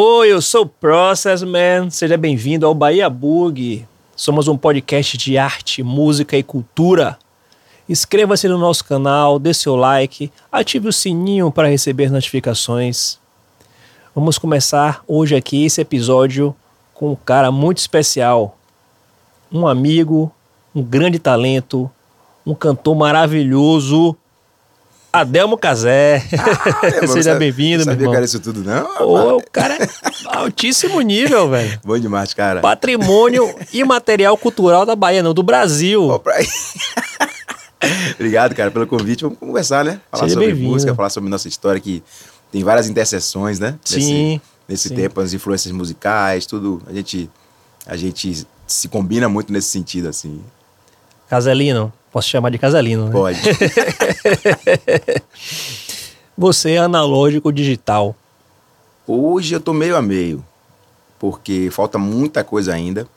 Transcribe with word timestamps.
Oi, 0.00 0.32
eu 0.32 0.40
sou 0.40 0.62
o 0.62 0.68
Process 0.68 1.42
Man. 1.42 1.90
Seja 1.90 2.16
bem-vindo 2.16 2.64
ao 2.64 2.72
Bahia 2.72 3.10
Bug. 3.10 3.84
Somos 4.14 4.46
um 4.46 4.56
podcast 4.56 5.18
de 5.18 5.36
arte, 5.36 5.82
música 5.82 6.36
e 6.36 6.42
cultura. 6.44 7.18
Inscreva-se 7.88 8.46
no 8.46 8.58
nosso 8.58 8.84
canal, 8.84 9.40
dê 9.40 9.52
seu 9.52 9.74
like, 9.74 10.30
ative 10.52 10.86
o 10.86 10.92
sininho 10.92 11.50
para 11.50 11.66
receber 11.66 12.12
notificações. 12.12 13.18
Vamos 14.14 14.38
começar 14.38 15.02
hoje 15.04 15.34
aqui 15.34 15.64
esse 15.64 15.80
episódio 15.80 16.54
com 16.94 17.10
um 17.10 17.16
cara 17.16 17.50
muito 17.50 17.78
especial, 17.78 18.56
um 19.50 19.66
amigo, 19.66 20.30
um 20.72 20.80
grande 20.80 21.18
talento, 21.18 21.90
um 22.46 22.54
cantor 22.54 22.94
maravilhoso, 22.94 24.16
Adelmo 25.12 25.56
Casé. 25.56 26.22
Ah, 26.38 27.06
Seja 27.08 27.34
bem-vindo, 27.34 27.84
meu 27.84 27.94
irmão. 27.94 27.94
Sabia 27.94 28.08
que 28.10 28.16
era 28.16 28.24
isso 28.24 28.40
tudo, 28.40 28.62
não? 28.62 28.86
Ô, 29.00 29.38
o 29.38 29.42
cara 29.50 29.74
é 29.74 29.88
altíssimo 30.26 31.00
nível, 31.00 31.48
velho. 31.50 31.80
Bom 31.84 31.98
demais, 31.98 32.34
cara. 32.34 32.60
Patrimônio 32.60 33.54
imaterial 33.72 34.36
cultural 34.36 34.84
da 34.84 34.94
Bahia, 34.94 35.22
não, 35.22 35.32
do 35.32 35.42
Brasil. 35.42 36.06
Pô, 36.08 36.18
pra... 36.18 36.34
Obrigado, 38.14 38.54
cara, 38.54 38.70
pelo 38.70 38.86
convite. 38.86 39.22
Vamos 39.22 39.38
conversar, 39.38 39.84
né? 39.84 40.00
Falar 40.10 40.24
Seja 40.24 40.34
sobre 40.34 40.54
música, 40.54 40.94
falar 40.94 41.10
sobre 41.10 41.30
nossa 41.30 41.48
história, 41.48 41.80
que 41.80 42.02
tem 42.52 42.62
várias 42.62 42.88
interseções, 42.88 43.58
né? 43.58 43.78
Sim. 43.84 43.96
Nesse, 43.98 44.42
nesse 44.68 44.88
sim. 44.88 44.94
tempo, 44.94 45.20
as 45.20 45.32
influências 45.32 45.72
musicais, 45.72 46.44
tudo. 46.44 46.82
A 46.86 46.92
gente, 46.92 47.30
a 47.86 47.96
gente 47.96 48.46
se 48.66 48.88
combina 48.88 49.28
muito 49.28 49.52
nesse 49.52 49.68
sentido, 49.68 50.08
assim. 50.08 50.42
Caselino. 51.28 51.92
Posso 52.10 52.28
chamar 52.28 52.50
de 52.50 52.58
Caselino, 52.58 53.06
né? 53.06 53.12
Pode. 53.12 53.40
Você 56.36 56.72
é 56.72 56.78
analógico 56.78 57.52
digital. 57.52 58.16
Hoje 59.06 59.54
eu 59.54 59.60
tô 59.60 59.72
meio 59.72 59.96
a 59.96 60.02
meio, 60.02 60.44
porque 61.18 61.70
falta 61.70 61.98
muita 61.98 62.44
coisa 62.44 62.74
ainda 62.74 63.08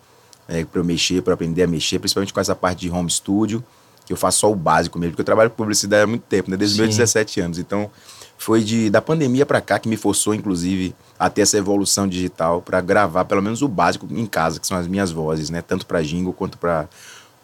é, 0.48 0.66
para 0.66 0.80
eu 0.80 0.84
mexer, 0.84 1.22
para 1.22 1.34
aprender 1.34 1.64
a 1.64 1.68
mexer, 1.68 2.00
principalmente 2.00 2.34
com 2.34 2.40
essa 2.40 2.56
parte 2.56 2.80
de 2.80 2.90
home 2.90 3.10
studio, 3.10 3.64
que 4.06 4.12
eu 4.12 4.18
faço 4.18 4.40
só 4.40 4.52
o 4.52 4.56
básico 4.56 5.00
mesmo, 5.00 5.12
porque 5.12 5.22
eu 5.22 5.26
trabalho 5.26 5.50
com 5.50 5.56
publicidade 5.56 6.04
há 6.04 6.08
muito 6.08 6.24
tempo, 6.24 6.52
né? 6.52 6.58
Desde 6.58 6.76
os 6.76 6.80
meus 6.80 6.98
17 6.98 7.40
anos. 7.40 7.60
Então, 7.60 7.90
foi 8.38 8.64
de, 8.64 8.90
da 8.90 9.02
pandemia 9.02 9.46
para 9.46 9.62
cá 9.62 9.80
que 9.80 9.88
me 9.88 9.96
forçou, 9.96 10.34
inclusive, 10.34 10.96
a 11.18 11.30
ter 11.30 11.42
essa 11.42 11.58
evolução 11.58 12.08
digital 12.08 12.62
para 12.62 12.82
gravar 12.82 13.26
pelo 13.26 13.42
menos 13.42 13.62
o 13.62 13.68
básico 13.68 14.08
em 14.10 14.26
casa, 14.26 14.60
que 14.60 14.68
são 14.68 14.78
as 14.78 14.88
minhas 14.88 15.12
vozes, 15.12 15.50
né? 15.50 15.62
Tanto 15.62 15.86
para 15.86 16.02
jingle 16.02 16.34
quanto 16.34 16.58
para 16.58 16.90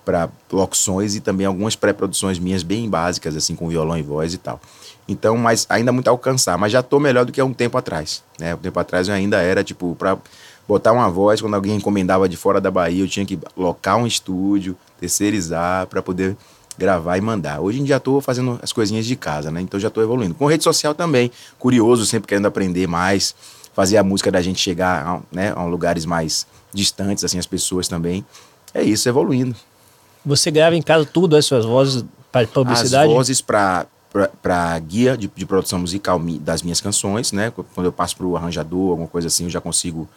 para 0.07 0.29
locuções 0.49 1.15
e 1.15 1.19
também 1.19 1.45
algumas 1.45 1.75
pré-produções 1.75 2.39
minhas 2.39 2.63
bem 2.63 2.89
básicas, 2.89 3.35
assim, 3.35 3.57
com 3.57 3.67
violão 3.67 3.97
e 3.97 4.01
voz 4.01 4.33
e 4.33 4.37
tal. 4.37 4.57
Então, 5.05 5.35
mas 5.35 5.65
ainda 5.67 5.91
muito 5.91 6.07
a 6.07 6.11
alcançar, 6.11 6.57
mas 6.57 6.71
já 6.71 6.81
tô 6.81 6.97
melhor 6.97 7.25
do 7.25 7.33
que 7.33 7.41
há 7.41 7.45
um 7.45 7.53
tempo 7.53 7.77
atrás, 7.77 8.23
né? 8.39 8.55
Um 8.55 8.57
tempo 8.57 8.79
atrás 8.79 9.09
eu 9.09 9.13
ainda 9.13 9.41
era, 9.41 9.65
tipo, 9.65 9.97
para 9.99 10.17
botar 10.65 10.93
uma 10.93 11.09
voz, 11.09 11.41
quando 11.41 11.55
alguém 11.55 11.75
encomendava 11.75 12.29
de 12.29 12.37
fora 12.37 12.61
da 12.61 12.71
Bahia, 12.71 13.03
eu 13.03 13.07
tinha 13.07 13.25
que 13.25 13.37
locar 13.57 13.97
um 13.97 14.07
estúdio, 14.07 14.77
terceirizar 14.97 15.87
para 15.87 16.01
poder 16.01 16.37
gravar 16.77 17.17
e 17.17 17.21
mandar. 17.21 17.59
Hoje 17.59 17.81
em 17.81 17.83
dia 17.83 17.99
tô 17.99 18.21
fazendo 18.21 18.57
as 18.63 18.71
coisinhas 18.71 19.05
de 19.05 19.15
casa, 19.17 19.51
né? 19.51 19.59
Então 19.59 19.77
já 19.77 19.89
tô 19.89 20.01
evoluindo. 20.01 20.35
Com 20.35 20.45
rede 20.45 20.63
social 20.63 20.95
também, 20.95 21.29
curioso, 21.59 22.05
sempre 22.05 22.29
querendo 22.29 22.45
aprender 22.45 22.87
mais, 22.87 23.35
fazer 23.73 23.97
a 23.97 24.03
música 24.03 24.31
da 24.31 24.41
gente 24.41 24.61
chegar, 24.61 25.05
a, 25.05 25.19
né, 25.29 25.51
a 25.53 25.65
lugares 25.65 26.05
mais 26.05 26.47
distantes, 26.73 27.25
assim, 27.25 27.37
as 27.37 27.45
pessoas 27.45 27.89
também. 27.89 28.25
É 28.73 28.81
isso, 28.83 29.09
evoluindo. 29.09 29.53
Você 30.27 30.51
grava 30.51 30.75
em 30.75 30.81
casa 30.81 31.05
tudo 31.05 31.37
as 31.37 31.45
suas 31.45 31.65
vozes 31.65 32.03
para 32.31 32.45
publicidade? 32.45 33.09
As 33.09 33.15
vozes 33.15 33.41
para 33.41 33.87
para 34.41 34.79
guia 34.79 35.17
de, 35.17 35.29
de, 35.35 35.45
produção 35.45 35.79
musical 35.79 36.19
das 36.41 36.63
minhas 36.63 36.81
canções, 36.81 37.31
né? 37.31 37.51
Quando 37.75 37.85
eu 37.85 37.91
passo 37.91 38.15
para 38.17 38.25
o 38.25 38.35
arranjador, 38.35 38.91
alguma 38.91 39.07
coisa 39.07 39.27
assim, 39.27 39.43
eu 39.43 39.49
já 39.49 39.61
consigo 39.61 40.09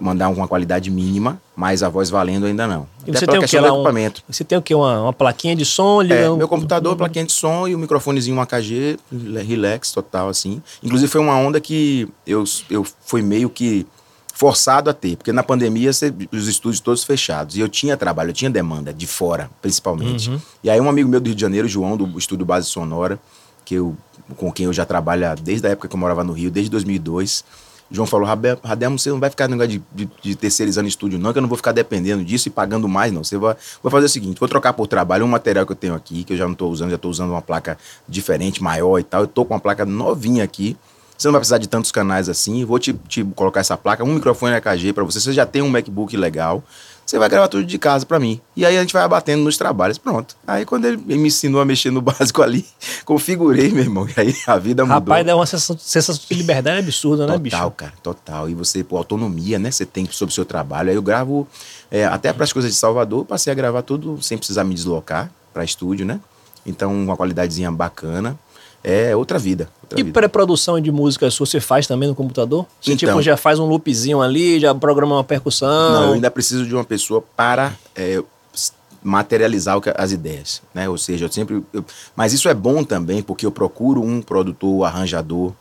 mandar 0.00 0.28
uma 0.28 0.46
qualidade 0.46 0.90
mínima, 0.90 1.40
mas 1.56 1.82
a 1.82 1.88
voz 1.88 2.10
valendo 2.10 2.46
ainda 2.46 2.66
não. 2.66 2.86
E 3.06 3.10
você 3.10 3.26
tem 3.26 3.38
o 3.38 3.42
que? 3.42 3.58
Um, 3.58 3.84
você 4.28 4.44
tem 4.44 4.58
o 4.58 4.62
que? 4.62 4.74
Uma, 4.74 5.02
uma 5.02 5.12
plaquinha 5.12 5.56
de 5.56 5.64
som? 5.64 6.02
É, 6.02 6.30
um... 6.30 6.36
meu 6.36 6.46
computador, 6.46 6.94
plaquinha 6.94 7.24
de 7.24 7.32
som 7.32 7.66
e 7.66 7.74
o 7.74 7.78
microfonezinho 7.78 8.36
um 8.36 8.40
AKG, 8.40 8.98
relax 9.46 9.90
total, 9.92 10.28
assim. 10.28 10.62
Inclusive 10.82 11.10
foi 11.10 11.20
uma 11.20 11.36
onda 11.36 11.60
que 11.60 12.06
eu, 12.26 12.44
eu 12.70 12.86
fui 13.00 13.22
meio 13.22 13.48
que 13.48 13.86
forçado 14.38 14.88
a 14.88 14.94
ter, 14.94 15.16
porque 15.16 15.32
na 15.32 15.42
pandemia 15.42 15.92
você, 15.92 16.14
os 16.30 16.46
estúdios 16.46 16.78
todos 16.78 17.02
fechados 17.02 17.56
e 17.56 17.60
eu 17.60 17.68
tinha 17.68 17.96
trabalho, 17.96 18.30
eu 18.30 18.32
tinha 18.32 18.48
demanda 18.48 18.94
de 18.94 19.04
fora, 19.04 19.50
principalmente. 19.60 20.30
Uhum. 20.30 20.40
E 20.62 20.70
aí 20.70 20.80
um 20.80 20.88
amigo 20.88 21.08
meu 21.08 21.18
do 21.18 21.26
Rio 21.26 21.34
de 21.34 21.40
Janeiro, 21.40 21.66
João, 21.66 21.96
do 21.96 22.16
Estúdio 22.16 22.46
Base 22.46 22.68
Sonora, 22.68 23.18
que 23.64 23.74
eu, 23.74 23.96
com 24.36 24.52
quem 24.52 24.66
eu 24.66 24.72
já 24.72 24.84
trabalho 24.84 25.24
desde 25.42 25.66
a 25.66 25.70
época 25.70 25.88
que 25.88 25.96
eu 25.96 25.98
morava 25.98 26.22
no 26.22 26.32
Rio, 26.32 26.52
desde 26.52 26.70
2002, 26.70 27.44
João 27.90 28.06
falou, 28.06 28.28
Rademo, 28.62 28.96
você 28.96 29.10
não 29.10 29.18
vai 29.18 29.28
ficar 29.28 29.48
no 29.48 29.56
negócio 29.56 29.82
de, 29.92 30.06
de, 30.06 30.12
de, 30.22 30.36
terceirizando 30.36 30.86
estúdio 30.86 31.18
não, 31.18 31.32
que 31.32 31.38
eu 31.38 31.42
não 31.42 31.48
vou 31.48 31.56
ficar 31.56 31.72
dependendo 31.72 32.24
disso 32.24 32.46
e 32.46 32.50
pagando 32.52 32.86
mais 32.86 33.10
não. 33.10 33.24
Você 33.24 33.36
vai, 33.36 33.56
vou 33.82 33.90
fazer 33.90 34.06
o 34.06 34.08
seguinte, 34.08 34.38
vou 34.38 34.48
trocar 34.48 34.72
por 34.72 34.86
trabalho 34.86 35.24
um 35.24 35.28
material 35.28 35.66
que 35.66 35.72
eu 35.72 35.76
tenho 35.76 35.94
aqui, 35.94 36.22
que 36.22 36.34
eu 36.34 36.36
já 36.36 36.44
não 36.44 36.52
estou 36.52 36.70
usando, 36.70 36.90
já 36.90 36.96
estou 36.96 37.10
usando 37.10 37.30
uma 37.30 37.42
placa 37.42 37.76
diferente, 38.08 38.62
maior 38.62 39.00
e 39.00 39.02
tal. 39.02 39.22
Eu 39.22 39.24
estou 39.24 39.44
com 39.44 39.54
uma 39.54 39.58
placa 39.58 39.84
novinha 39.84 40.44
aqui, 40.44 40.76
você 41.18 41.26
não 41.26 41.32
vai 41.32 41.40
precisar 41.40 41.58
de 41.58 41.68
tantos 41.68 41.90
canais 41.90 42.28
assim. 42.28 42.64
Vou 42.64 42.78
te, 42.78 42.92
te 43.08 43.24
colocar 43.24 43.58
essa 43.58 43.76
placa, 43.76 44.04
um 44.04 44.14
microfone 44.14 44.54
AKG 44.54 44.92
para 44.92 45.02
você. 45.02 45.18
Você 45.20 45.32
já 45.32 45.44
tem 45.44 45.60
um 45.60 45.68
MacBook 45.68 46.16
legal. 46.16 46.62
Você 47.04 47.18
vai 47.18 47.28
gravar 47.28 47.48
tudo 47.48 47.64
de 47.64 47.76
casa 47.76 48.06
para 48.06 48.20
mim. 48.20 48.40
E 48.54 48.64
aí 48.64 48.76
a 48.76 48.80
gente 48.80 48.92
vai 48.92 49.02
abatendo 49.02 49.42
nos 49.42 49.56
trabalhos. 49.56 49.98
Pronto. 49.98 50.36
Aí 50.46 50.64
quando 50.64 50.84
ele 50.84 50.96
me 50.96 51.26
ensinou 51.26 51.60
a 51.60 51.64
mexer 51.64 51.90
no 51.90 52.00
básico 52.02 52.40
ali, 52.40 52.64
configurei, 53.04 53.70
meu 53.70 53.82
irmão. 53.82 54.06
E 54.06 54.20
aí 54.20 54.36
a 54.46 54.56
vida 54.58 54.84
mudou. 54.84 55.00
Rapaz, 55.00 55.26
dá 55.26 55.34
uma 55.34 55.46
sensação, 55.46 55.76
sensação 55.76 56.22
de 56.28 56.34
liberdade 56.36 56.78
absurda, 56.78 57.24
total, 57.24 57.36
né, 57.36 57.42
bicho? 57.42 57.56
Total, 57.56 57.70
cara. 57.72 57.92
Total. 58.00 58.48
E 58.48 58.54
você, 58.54 58.84
pô, 58.84 58.96
autonomia, 58.96 59.58
né? 59.58 59.72
Você 59.72 59.84
tem 59.84 60.06
sobre 60.12 60.30
o 60.30 60.34
seu 60.34 60.44
trabalho. 60.44 60.90
Aí 60.90 60.94
eu 60.94 61.02
gravo 61.02 61.48
é, 61.90 62.04
até 62.04 62.32
para 62.32 62.44
as 62.44 62.52
coisas 62.52 62.70
de 62.70 62.76
Salvador. 62.76 63.24
Passei 63.24 63.50
a 63.50 63.56
gravar 63.56 63.82
tudo 63.82 64.22
sem 64.22 64.38
precisar 64.38 64.62
me 64.62 64.74
deslocar 64.74 65.32
para 65.52 65.64
estúdio, 65.64 66.06
né? 66.06 66.20
Então, 66.64 66.94
uma 66.94 67.16
qualidadezinha 67.16 67.72
bacana 67.72 68.38
é 68.82 69.14
outra 69.14 69.38
vida. 69.38 69.68
Outra 69.82 70.00
e 70.00 70.04
pré-produção 70.04 70.80
de 70.80 70.90
música 70.90 71.30
sua 71.30 71.46
você 71.46 71.60
faz 71.60 71.86
também 71.86 72.08
no 72.08 72.14
computador? 72.14 72.66
Você 72.80 72.92
então, 72.92 73.08
tipo, 73.08 73.22
já 73.22 73.36
faz 73.36 73.58
um 73.58 73.66
loopzinho 73.66 74.20
ali, 74.20 74.60
já 74.60 74.74
programa 74.74 75.16
uma 75.16 75.24
percussão? 75.24 75.92
Não, 75.92 76.06
eu 76.08 76.12
ainda 76.14 76.30
preciso 76.30 76.66
de 76.66 76.74
uma 76.74 76.84
pessoa 76.84 77.22
para 77.36 77.74
é, 77.96 78.22
materializar 79.02 79.80
as 79.96 80.12
ideias, 80.12 80.62
né? 80.74 80.88
Ou 80.88 80.98
seja, 80.98 81.24
eu 81.24 81.32
sempre... 81.32 81.62
Eu, 81.72 81.84
mas 82.14 82.32
isso 82.32 82.48
é 82.48 82.54
bom 82.54 82.84
também, 82.84 83.22
porque 83.22 83.46
eu 83.46 83.50
procuro 83.50 84.02
um 84.02 84.20
produtor, 84.20 84.84
arranjador, 84.84 85.52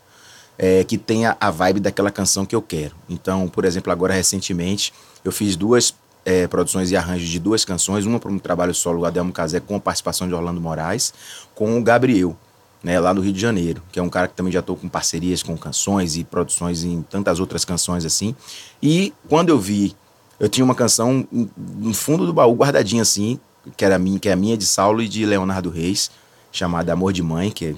é, 0.58 0.84
que 0.84 0.98
tenha 0.98 1.38
a 1.40 1.52
vibe 1.52 1.80
daquela 1.80 2.12
canção 2.12 2.46
que 2.46 2.56
eu 2.56 2.62
quero. 2.62 2.96
Então, 3.10 3.48
por 3.48 3.64
exemplo, 3.64 3.92
agora 3.92 4.14
recentemente, 4.14 4.94
eu 5.24 5.32
fiz 5.32 5.56
duas 5.56 5.94
é, 6.26 6.48
produções 6.48 6.92
e 6.92 6.98
arranjos 6.98 7.30
de 7.30 7.40
duas 7.40 7.64
canções, 7.64 8.06
uma 8.06 8.20
para 8.20 8.32
um 8.32 8.40
trabalho 8.40 8.74
solo 8.74 9.06
Adelmo 9.06 9.32
Casé 9.32 9.62
com 9.62 9.76
a 9.78 9.80
participação 9.80 10.28
de 10.28 10.34
Orlando 10.34 10.60
Moraes, 10.60 11.14
com 11.56 11.80
o 11.80 11.82
Gabriel, 11.82 12.36
né, 12.84 13.00
lá 13.00 13.14
no 13.14 13.22
Rio 13.22 13.34
de 13.34 13.40
Janeiro, 13.40 13.82
que 13.92 14.00
é 14.00 14.04
um 14.04 14.10
cara 14.10 14.28
que 14.28 14.36
também 14.36 14.52
já 14.52 14.60
estou 14.60 14.76
com 14.76 14.88
parcerias 14.88 15.42
com 15.42 15.58
canções 15.58 16.16
e 16.16 16.24
produções 16.24 16.84
em 16.84 17.02
tantas 17.02 17.40
outras 17.40 17.66
canções 17.66 18.06
assim. 18.06 18.36
E 18.82 19.14
quando 19.28 19.50
eu 19.50 19.60
vi, 19.60 19.96
eu 20.40 20.48
tinha 20.48 20.64
uma 20.64 20.76
canção 20.76 21.28
no 21.58 21.94
fundo 21.94 22.26
do 22.26 22.34
baú 22.34 22.54
guardadinha 22.54 23.02
assim, 23.02 23.40
que 23.76 23.84
era 23.84 23.98
minha, 23.98 24.20
que 24.20 24.30
é 24.30 24.34
a 24.34 24.36
minha 24.36 24.56
de 24.56 24.66
Saulo 24.66 25.02
e 25.02 25.08
de 25.08 25.26
Leonardo 25.26 25.70
Reis, 25.70 26.12
chamada 26.52 26.94
Amor 26.94 27.12
de 27.12 27.24
Mãe, 27.24 27.52
que 27.52 27.66
é 27.66 27.76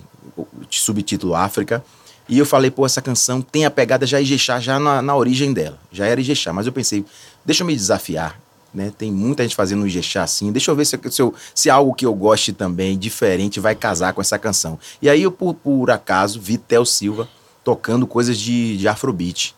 subtítulo 0.69 1.35
África. 1.35 1.83
E 2.27 2.38
eu 2.38 2.45
falei, 2.45 2.69
pô, 2.69 2.85
essa 2.85 3.01
canção 3.01 3.41
tem 3.41 3.65
a 3.65 3.71
pegada 3.71 4.06
já 4.06 4.21
Ijexá, 4.21 4.59
já 4.59 4.79
na, 4.79 5.01
na 5.01 5.15
origem 5.15 5.51
dela. 5.51 5.79
Já 5.91 6.06
era 6.06 6.21
Ijexá, 6.21 6.53
mas 6.53 6.68
eu 6.68 6.71
pensei, 6.71 7.03
deixa 7.44 7.63
eu 7.63 7.68
me 7.68 7.75
desafiar 7.75 8.39
né? 8.74 8.92
Tem 8.98 9.12
muita 9.12 9.44
gente 9.44 9.56
fazendo 9.56 9.83
um 9.83 9.88
Ijexá 9.88 10.24
assim. 10.24 10.51
Deixa 10.51 10.71
eu 10.71 10.75
ver 10.75 10.86
se, 10.86 11.00
se, 11.10 11.21
eu, 11.21 11.33
se 11.54 11.69
algo 11.69 11.94
que 11.94 12.06
eu 12.06 12.13
goste 12.13 12.54
também, 12.54 12.98
diferente, 12.98 13.60
vai 13.60 13.75
casar 13.75 14.13
com 14.13 14.21
essa 14.21 14.38
canção. 14.38 14.80
E 15.01 15.10
aí 15.10 15.24
eu, 15.24 15.31
por, 15.31 15.54
por 15.54 15.92
acaso, 15.92 16.39
vi 16.39 16.57
Theo 16.57 16.86
Silva 16.86 17.27
tocando 17.63 18.07
coisas 18.07 18.38
de, 18.38 18.77
de 18.77 18.88
Afrobeat. 18.88 19.56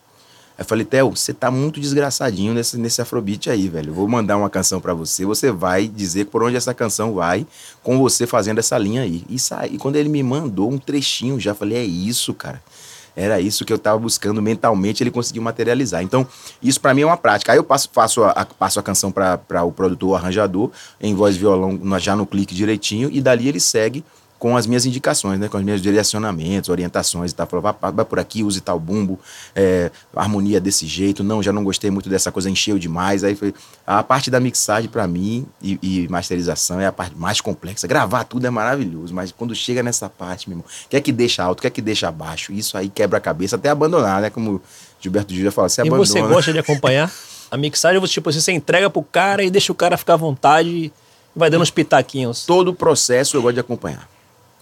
Aí 0.56 0.62
eu 0.62 0.64
falei, 0.64 0.84
Theo, 0.84 1.10
você 1.10 1.32
tá 1.32 1.50
muito 1.50 1.80
desgraçadinho 1.80 2.52
nesse, 2.52 2.76
nesse 2.76 3.00
Afrobeat 3.00 3.48
aí, 3.48 3.68
velho. 3.68 3.90
Eu 3.90 3.94
vou 3.94 4.06
mandar 4.06 4.36
uma 4.36 4.50
canção 4.50 4.80
para 4.80 4.92
você, 4.92 5.24
você 5.24 5.50
vai 5.50 5.88
dizer 5.88 6.26
por 6.26 6.42
onde 6.42 6.56
essa 6.56 6.74
canção 6.74 7.14
vai, 7.14 7.46
com 7.82 7.98
você 7.98 8.26
fazendo 8.26 8.58
essa 8.58 8.76
linha 8.76 9.02
aí. 9.02 9.24
E, 9.28 9.38
sai, 9.38 9.70
e 9.72 9.78
quando 9.78 9.96
ele 9.96 10.08
me 10.08 10.22
mandou 10.22 10.70
um 10.70 10.78
trechinho, 10.78 11.40
já 11.40 11.54
falei, 11.54 11.78
é 11.78 11.84
isso, 11.84 12.34
cara. 12.34 12.62
Era 13.14 13.40
isso 13.40 13.64
que 13.64 13.72
eu 13.72 13.76
estava 13.76 13.98
buscando 13.98 14.40
mentalmente, 14.40 15.02
ele 15.02 15.10
conseguiu 15.10 15.42
materializar. 15.42 16.02
Então, 16.02 16.26
isso 16.62 16.80
para 16.80 16.94
mim 16.94 17.02
é 17.02 17.06
uma 17.06 17.16
prática. 17.16 17.52
Aí 17.52 17.58
eu 17.58 17.64
passo, 17.64 17.88
faço, 17.92 18.24
a, 18.24 18.44
passo 18.44 18.80
a 18.80 18.82
canção 18.82 19.12
para 19.12 19.62
o 19.64 19.72
produtor, 19.72 20.10
o 20.10 20.14
arranjador, 20.14 20.70
em 21.00 21.14
voz 21.14 21.36
e 21.36 21.38
violão, 21.38 21.78
já 21.98 22.16
no 22.16 22.26
clique 22.26 22.54
direitinho, 22.54 23.10
e 23.12 23.20
dali 23.20 23.48
ele 23.48 23.60
segue 23.60 24.04
com 24.42 24.56
as 24.56 24.66
minhas 24.66 24.84
indicações, 24.84 25.38
né, 25.38 25.46
com 25.46 25.56
os 25.56 25.62
meus 25.62 25.80
direcionamentos, 25.80 26.68
orientações 26.68 27.30
e 27.30 27.34
tal. 27.36 27.46
Falava, 27.46 27.92
vai, 27.92 28.04
por 28.04 28.18
aqui, 28.18 28.42
use 28.42 28.60
tal 28.60 28.76
bumbo, 28.76 29.20
é, 29.54 29.88
harmonia 30.16 30.60
desse 30.60 30.84
jeito. 30.84 31.22
Não, 31.22 31.40
já 31.40 31.52
não 31.52 31.62
gostei 31.62 31.92
muito 31.92 32.08
dessa 32.08 32.32
coisa, 32.32 32.50
encheu 32.50 32.76
demais. 32.76 33.22
Aí 33.22 33.36
foi 33.36 33.54
a 33.86 34.02
parte 34.02 34.32
da 34.32 34.40
mixagem 34.40 34.90
para 34.90 35.06
mim 35.06 35.46
e, 35.62 35.78
e, 35.80 36.08
masterização 36.08 36.80
é 36.80 36.86
a 36.86 36.90
parte 36.90 37.16
mais 37.16 37.40
complexa. 37.40 37.86
Gravar 37.86 38.24
tudo 38.24 38.44
é 38.44 38.50
maravilhoso, 38.50 39.14
mas 39.14 39.30
quando 39.30 39.54
chega 39.54 39.80
nessa 39.80 40.08
parte, 40.08 40.48
meu 40.48 40.58
irmão, 40.58 40.68
quer 40.90 41.00
que 41.00 41.12
deixa 41.12 41.44
alto, 41.44 41.62
quer 41.62 41.70
que 41.70 41.80
deixa 41.80 42.10
baixo, 42.10 42.52
isso 42.52 42.76
aí 42.76 42.88
quebra 42.88 43.18
a 43.18 43.20
cabeça 43.20 43.54
até 43.54 43.68
abandonar, 43.68 44.22
né? 44.22 44.28
Como 44.28 44.60
Gilberto 45.00 45.32
Gil 45.32 45.44
já 45.44 45.52
fala, 45.52 45.68
você 45.68 45.82
E 45.82 45.86
abandona. 45.86 46.04
você 46.04 46.20
gosta 46.20 46.52
de 46.52 46.58
acompanhar 46.58 47.12
a 47.48 47.56
mixagem? 47.56 48.00
Você, 48.00 48.14
tipo, 48.14 48.28
assim, 48.28 48.40
você 48.40 48.50
entrega 48.50 48.90
pro 48.90 49.04
cara 49.04 49.44
e 49.44 49.50
deixa 49.50 49.70
o 49.70 49.74
cara 49.76 49.96
ficar 49.96 50.14
à 50.14 50.16
vontade 50.16 50.68
e 50.68 50.92
vai 51.32 51.48
dando 51.48 51.62
uns 51.62 51.70
pitaquinhos. 51.70 52.44
Todo 52.44 52.72
o 52.72 52.74
processo 52.74 53.36
eu 53.36 53.42
gosto 53.42 53.54
de 53.54 53.60
acompanhar. 53.60 54.10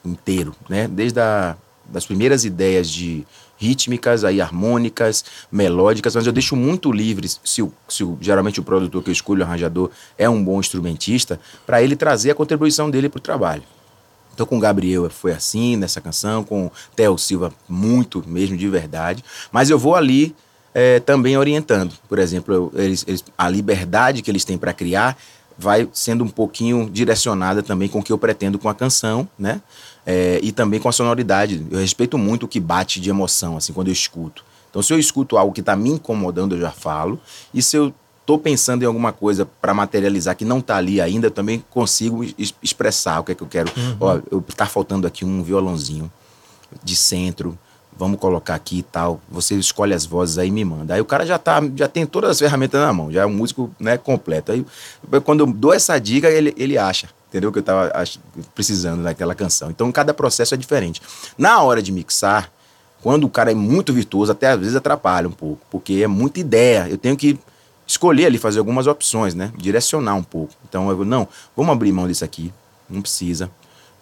Inteiro, 0.04 0.54
né? 0.68 0.88
Desde 0.88 1.20
a, 1.20 1.56
das 1.84 2.06
primeiras 2.06 2.44
ideias 2.44 2.88
de 2.88 3.26
rítmicas, 3.60 4.24
aí 4.24 4.40
harmônicas, 4.40 5.24
melódicas, 5.52 6.14
mas 6.14 6.26
eu 6.26 6.32
deixo 6.32 6.56
muito 6.56 6.90
livre, 6.90 7.28
se, 7.28 7.60
o, 7.60 7.70
se 7.86 8.02
o, 8.02 8.16
geralmente 8.18 8.58
o 8.58 8.62
produtor 8.62 9.02
que 9.02 9.10
eu 9.10 9.12
escolho, 9.12 9.42
o 9.42 9.44
arranjador, 9.44 9.90
é 10.16 10.28
um 10.28 10.42
bom 10.42 10.58
instrumentista, 10.58 11.38
para 11.66 11.82
ele 11.82 11.94
trazer 11.94 12.30
a 12.30 12.34
contribuição 12.34 12.90
dele 12.90 13.10
para 13.10 13.18
o 13.18 13.20
trabalho. 13.20 13.62
Então 14.32 14.46
com 14.46 14.56
o 14.56 14.60
Gabriel 14.60 15.10
foi 15.10 15.32
assim 15.32 15.76
nessa 15.76 16.00
canção, 16.00 16.42
com 16.42 16.70
Theo 16.96 17.18
Silva 17.18 17.52
muito 17.68 18.24
mesmo, 18.26 18.56
de 18.56 18.66
verdade. 18.68 19.22
Mas 19.52 19.68
eu 19.68 19.78
vou 19.78 19.94
ali 19.94 20.34
é, 20.72 20.98
também 21.00 21.36
orientando. 21.36 21.92
Por 22.08 22.18
exemplo, 22.18 22.72
eles, 22.74 23.04
eles, 23.06 23.22
a 23.36 23.48
liberdade 23.50 24.22
que 24.22 24.30
eles 24.30 24.44
têm 24.44 24.56
para 24.56 24.72
criar 24.72 25.18
vai 25.58 25.86
sendo 25.92 26.24
um 26.24 26.28
pouquinho 26.28 26.88
direcionada 26.90 27.62
também 27.62 27.86
com 27.86 27.98
o 27.98 28.02
que 28.02 28.10
eu 28.10 28.16
pretendo 28.16 28.58
com 28.58 28.68
a 28.68 28.74
canção, 28.74 29.28
né? 29.38 29.60
É, 30.06 30.40
e 30.42 30.50
também 30.50 30.80
com 30.80 30.88
a 30.88 30.92
sonoridade. 30.92 31.64
Eu 31.70 31.78
respeito 31.78 32.16
muito 32.16 32.44
o 32.44 32.48
que 32.48 32.58
bate 32.58 33.00
de 33.00 33.10
emoção, 33.10 33.56
assim, 33.56 33.72
quando 33.72 33.88
eu 33.88 33.92
escuto. 33.92 34.44
Então, 34.70 34.82
se 34.82 34.92
eu 34.92 34.98
escuto 34.98 35.36
algo 35.36 35.52
que 35.52 35.60
está 35.60 35.74
me 35.74 35.90
incomodando, 35.90 36.54
eu 36.54 36.60
já 36.60 36.70
falo. 36.70 37.20
E 37.52 37.60
se 37.60 37.76
eu 37.76 37.92
estou 38.20 38.38
pensando 38.38 38.82
em 38.82 38.86
alguma 38.86 39.12
coisa 39.12 39.44
para 39.60 39.74
materializar 39.74 40.36
que 40.36 40.44
não 40.44 40.58
está 40.58 40.76
ali 40.76 41.00
ainda, 41.00 41.26
eu 41.26 41.30
também 41.30 41.64
consigo 41.68 42.24
expressar 42.62 43.20
o 43.20 43.24
que 43.24 43.32
é 43.32 43.34
que 43.34 43.42
eu 43.42 43.48
quero. 43.48 43.70
Uhum. 43.76 43.96
Ó, 43.98 44.20
eu, 44.30 44.44
tá 44.56 44.66
faltando 44.66 45.06
aqui 45.06 45.24
um 45.24 45.42
violãozinho 45.42 46.10
de 46.84 46.94
centro, 46.94 47.58
vamos 47.96 48.20
colocar 48.20 48.54
aqui 48.54 48.78
e 48.78 48.82
tal. 48.82 49.20
Você 49.28 49.56
escolhe 49.56 49.92
as 49.92 50.06
vozes 50.06 50.38
aí 50.38 50.48
e 50.48 50.50
me 50.52 50.64
manda. 50.64 50.94
Aí 50.94 51.00
o 51.00 51.04
cara 51.04 51.26
já 51.26 51.38
tá, 51.38 51.60
já 51.74 51.88
tem 51.88 52.06
todas 52.06 52.30
as 52.30 52.38
ferramentas 52.38 52.80
na 52.80 52.92
mão, 52.92 53.10
já 53.10 53.22
é 53.22 53.26
um 53.26 53.34
músico 53.34 53.70
né, 53.80 53.98
completo. 53.98 54.52
Aí 54.52 54.64
quando 55.24 55.40
eu 55.40 55.46
dou 55.46 55.74
essa 55.74 55.98
dica, 55.98 56.30
ele, 56.30 56.54
ele 56.56 56.78
acha, 56.78 57.08
entendeu? 57.30 57.50
Que 57.52 57.60
eu 57.60 57.62
tava 57.62 57.90
precisando 58.54 59.02
daquela 59.04 59.34
canção. 59.34 59.70
Então 59.70 59.90
cada 59.90 60.12
processo 60.12 60.54
é 60.54 60.56
diferente. 60.56 61.00
Na 61.38 61.62
hora 61.62 61.80
de 61.80 61.92
mixar, 61.92 62.52
quando 63.02 63.24
o 63.24 63.30
cara 63.30 63.52
é 63.52 63.54
muito 63.54 63.92
virtuoso, 63.92 64.32
até 64.32 64.48
às 64.48 64.58
vezes 64.58 64.76
atrapalha 64.76 65.28
um 65.28 65.32
pouco, 65.32 65.64
porque 65.70 66.00
é 66.02 66.06
muita 66.06 66.40
ideia. 66.40 66.86
Eu 66.88 66.98
tenho 66.98 67.16
que 67.16 67.38
escolher 67.86 68.26
ali, 68.26 68.38
fazer 68.38 68.58
algumas 68.58 68.86
opções, 68.86 69.34
né? 69.34 69.52
Direcionar 69.56 70.14
um 70.14 70.22
pouco. 70.22 70.52
Então 70.68 70.90
eu 70.90 70.96
vou, 70.96 71.06
não, 71.06 71.26
vamos 71.56 71.72
abrir 71.72 71.92
mão 71.92 72.06
disso 72.06 72.24
aqui, 72.24 72.52
não 72.88 73.00
precisa. 73.00 73.50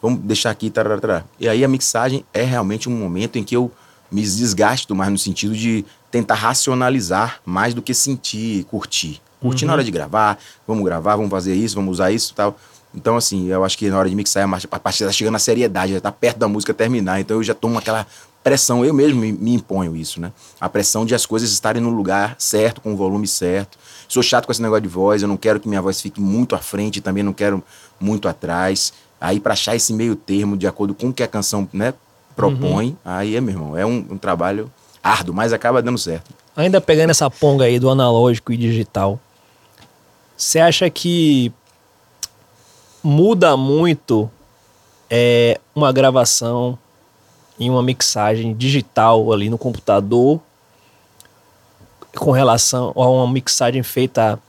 Vamos 0.01 0.21
deixar 0.21 0.51
aqui, 0.51 0.71
tarará. 0.71 1.25
E 1.39 1.49
aí 1.49 1.65
a 1.65 1.69
mixagem 1.69 2.25
é 2.33 2.43
realmente 2.43 2.89
um 2.89 2.93
momento 2.93 3.37
em 3.37 3.45
que 3.45 3.57
eu 3.57 3.71
me 4.11 4.23
desgasto 4.23 4.95
mais 4.95 5.11
no 5.11 5.19
sentido 5.19 5.55
de 5.55 5.85
tentar 6.11 6.35
racionalizar 6.35 7.41
mais 7.45 7.75
do 7.75 7.83
que 7.83 7.93
sentir, 7.93 8.65
curtir. 8.65 9.21
Curtir 9.41 9.65
uhum. 9.65 9.69
na 9.69 9.73
hora 9.75 9.85
de 9.85 9.91
gravar, 9.91 10.39
vamos 10.67 10.85
gravar, 10.85 11.17
vamos 11.17 11.31
fazer 11.31 11.55
isso, 11.55 11.77
vamos 11.77 11.93
usar 11.93 12.11
isso 12.11 12.33
e 12.33 12.35
tal. 12.35 12.59
Então, 12.94 13.17
assim, 13.17 13.49
eu 13.49 13.64
acho 13.64 13.76
que 13.76 13.88
na 13.90 13.99
hora 13.99 14.08
de 14.08 14.14
mixar, 14.14 14.49
a 14.70 14.79
partir 14.79 15.05
tá 15.05 15.12
chegando 15.12 15.35
na 15.35 15.38
seriedade, 15.38 15.93
já 15.93 16.00
tá 16.00 16.11
perto 16.11 16.38
da 16.38 16.49
música 16.49 16.73
terminar, 16.73 17.20
então 17.20 17.37
eu 17.37 17.43
já 17.43 17.55
tomo 17.55 17.79
aquela 17.79 18.06
pressão, 18.43 18.85
eu 18.85 18.94
mesmo 18.94 19.20
me, 19.20 19.31
me, 19.31 19.55
imponho 19.55 19.94
isso, 19.94 20.20
né? 20.20 20.32
A 20.61 20.69
pressão 20.69 21.05
de 21.05 21.14
as 21.14 21.26
coisas 21.26 21.50
estarem 21.50 21.82
no 21.82 21.90
lugar 21.90 22.35
certo, 22.38 22.81
com 22.81 22.94
o 22.94 22.96
volume 22.96 23.26
certo. 23.26 23.79
Sou 24.08 24.23
chato 24.23 24.46
com 24.46 24.52
esse 24.52 24.62
negócio 24.62 24.82
de 24.82 24.88
voz, 24.88 25.20
eu 25.23 25.29
não 25.29 25.37
quero 25.37 25.61
que 25.61 25.69
minha 25.69 25.82
voz 25.82 26.00
fique 26.00 26.20
muito 26.20 26.55
à 26.55 26.58
frente, 26.58 27.00
também 27.00 27.23
não 27.23 27.32
quero 27.32 27.62
muito 28.00 28.26
atrás. 28.26 28.93
Aí, 29.20 29.38
para 29.38 29.52
achar 29.52 29.76
esse 29.76 29.93
meio 29.93 30.17
termo, 30.17 30.56
de 30.56 30.67
acordo 30.67 30.94
com 30.94 31.08
o 31.08 31.12
que 31.12 31.23
a 31.23 31.29
canção 31.29 31.69
né, 31.73 31.93
propõe, 32.34 32.91
uhum. 32.91 32.96
aí 33.05 33.37
é, 33.37 33.41
meu 33.41 33.55
irmão, 33.55 33.76
é 33.76 33.84
um, 33.84 34.06
um 34.11 34.17
trabalho 34.17 34.70
árduo, 35.02 35.34
mas 35.34 35.52
acaba 35.52 35.82
dando 35.82 35.99
certo. 35.99 36.31
Ainda 36.56 36.81
pegando 36.81 37.11
essa 37.11 37.31
ponga 37.31 37.64
aí 37.64 37.79
do 37.79 37.91
analógico 37.91 38.52
e 38.52 38.56
digital, 38.56 39.20
você 40.37 40.61
acha 40.61 40.88
que 40.88 41.52
muda 43.03 43.56
muito 43.56 44.31
é, 45.11 45.61
uma 45.75 45.93
gravação 45.93 46.79
em 47.59 47.71
uma 47.71 47.83
mixagem 47.83 48.55
digital 48.55 49.33
ali 49.33 49.50
no 49.50 49.59
computador 49.59 50.41
com 52.17 52.31
relação 52.31 52.93
a 52.95 53.09
uma 53.09 53.29
mixagem 53.29 53.83
feita 53.83 54.41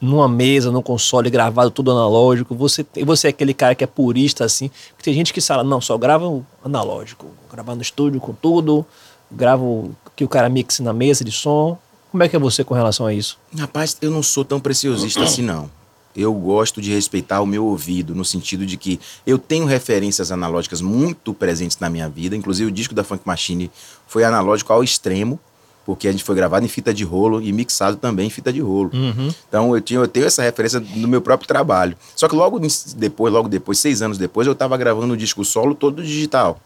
numa 0.00 0.28
mesa, 0.28 0.72
num 0.72 0.82
console, 0.82 1.30
gravado 1.30 1.70
tudo 1.70 1.92
analógico. 1.92 2.54
Você, 2.56 2.84
você 3.04 3.28
é 3.28 3.30
aquele 3.30 3.54
cara 3.54 3.74
que 3.74 3.84
é 3.84 3.86
purista, 3.86 4.44
assim. 4.44 4.68
Que 4.98 5.04
tem 5.04 5.14
gente 5.14 5.32
que 5.32 5.40
fala, 5.40 5.62
não, 5.62 5.80
só 5.80 5.96
grava 5.96 6.44
analógico. 6.64 7.28
Gravar 7.50 7.76
no 7.76 7.82
estúdio 7.82 8.20
com 8.20 8.32
tudo, 8.32 8.84
gravo 9.30 9.94
que 10.16 10.24
o 10.24 10.28
cara 10.28 10.48
mixe 10.48 10.82
na 10.82 10.92
mesa 10.92 11.24
de 11.24 11.30
som. 11.30 11.78
Como 12.10 12.22
é 12.22 12.28
que 12.28 12.34
é 12.34 12.38
você 12.38 12.64
com 12.64 12.74
relação 12.74 13.06
a 13.06 13.14
isso? 13.14 13.38
Rapaz, 13.56 13.96
eu 14.02 14.10
não 14.10 14.22
sou 14.22 14.44
tão 14.44 14.60
preciosista 14.60 15.22
assim, 15.22 15.42
não. 15.42 15.70
Eu 16.14 16.32
gosto 16.34 16.80
de 16.80 16.92
respeitar 16.92 17.40
o 17.40 17.46
meu 17.46 17.64
ouvido, 17.64 18.14
no 18.14 18.24
sentido 18.24 18.66
de 18.66 18.76
que 18.76 19.00
eu 19.26 19.38
tenho 19.38 19.64
referências 19.64 20.30
analógicas 20.30 20.80
muito 20.80 21.32
presentes 21.32 21.78
na 21.78 21.88
minha 21.88 22.08
vida. 22.08 22.36
Inclusive, 22.36 22.68
o 22.68 22.72
disco 22.72 22.94
da 22.94 23.02
Funk 23.02 23.22
Machine 23.24 23.70
foi 24.06 24.24
analógico 24.24 24.72
ao 24.72 24.84
extremo 24.84 25.40
porque 25.84 26.08
a 26.08 26.12
gente 26.12 26.24
foi 26.24 26.34
gravado 26.34 26.64
em 26.64 26.68
fita 26.68 26.94
de 26.94 27.04
rolo 27.04 27.40
e 27.42 27.52
mixado 27.52 27.96
também 27.96 28.26
em 28.26 28.30
fita 28.30 28.52
de 28.52 28.60
rolo. 28.60 28.90
Uhum. 28.92 29.30
Então 29.48 29.74
eu, 29.74 29.80
tinha, 29.80 30.00
eu 30.00 30.08
tenho 30.08 30.26
essa 30.26 30.42
referência 30.42 30.80
no 30.80 31.08
meu 31.08 31.20
próprio 31.20 31.46
trabalho. 31.46 31.96
Só 32.14 32.28
que 32.28 32.36
logo 32.36 32.60
depois, 32.96 33.32
logo 33.32 33.48
depois, 33.48 33.78
seis 33.78 34.02
anos 34.02 34.18
depois, 34.18 34.46
eu 34.46 34.52
estava 34.52 34.76
gravando 34.76 35.14
o 35.14 35.16
disco 35.16 35.44
solo 35.44 35.74
todo 35.74 36.02
digital. 36.02 36.60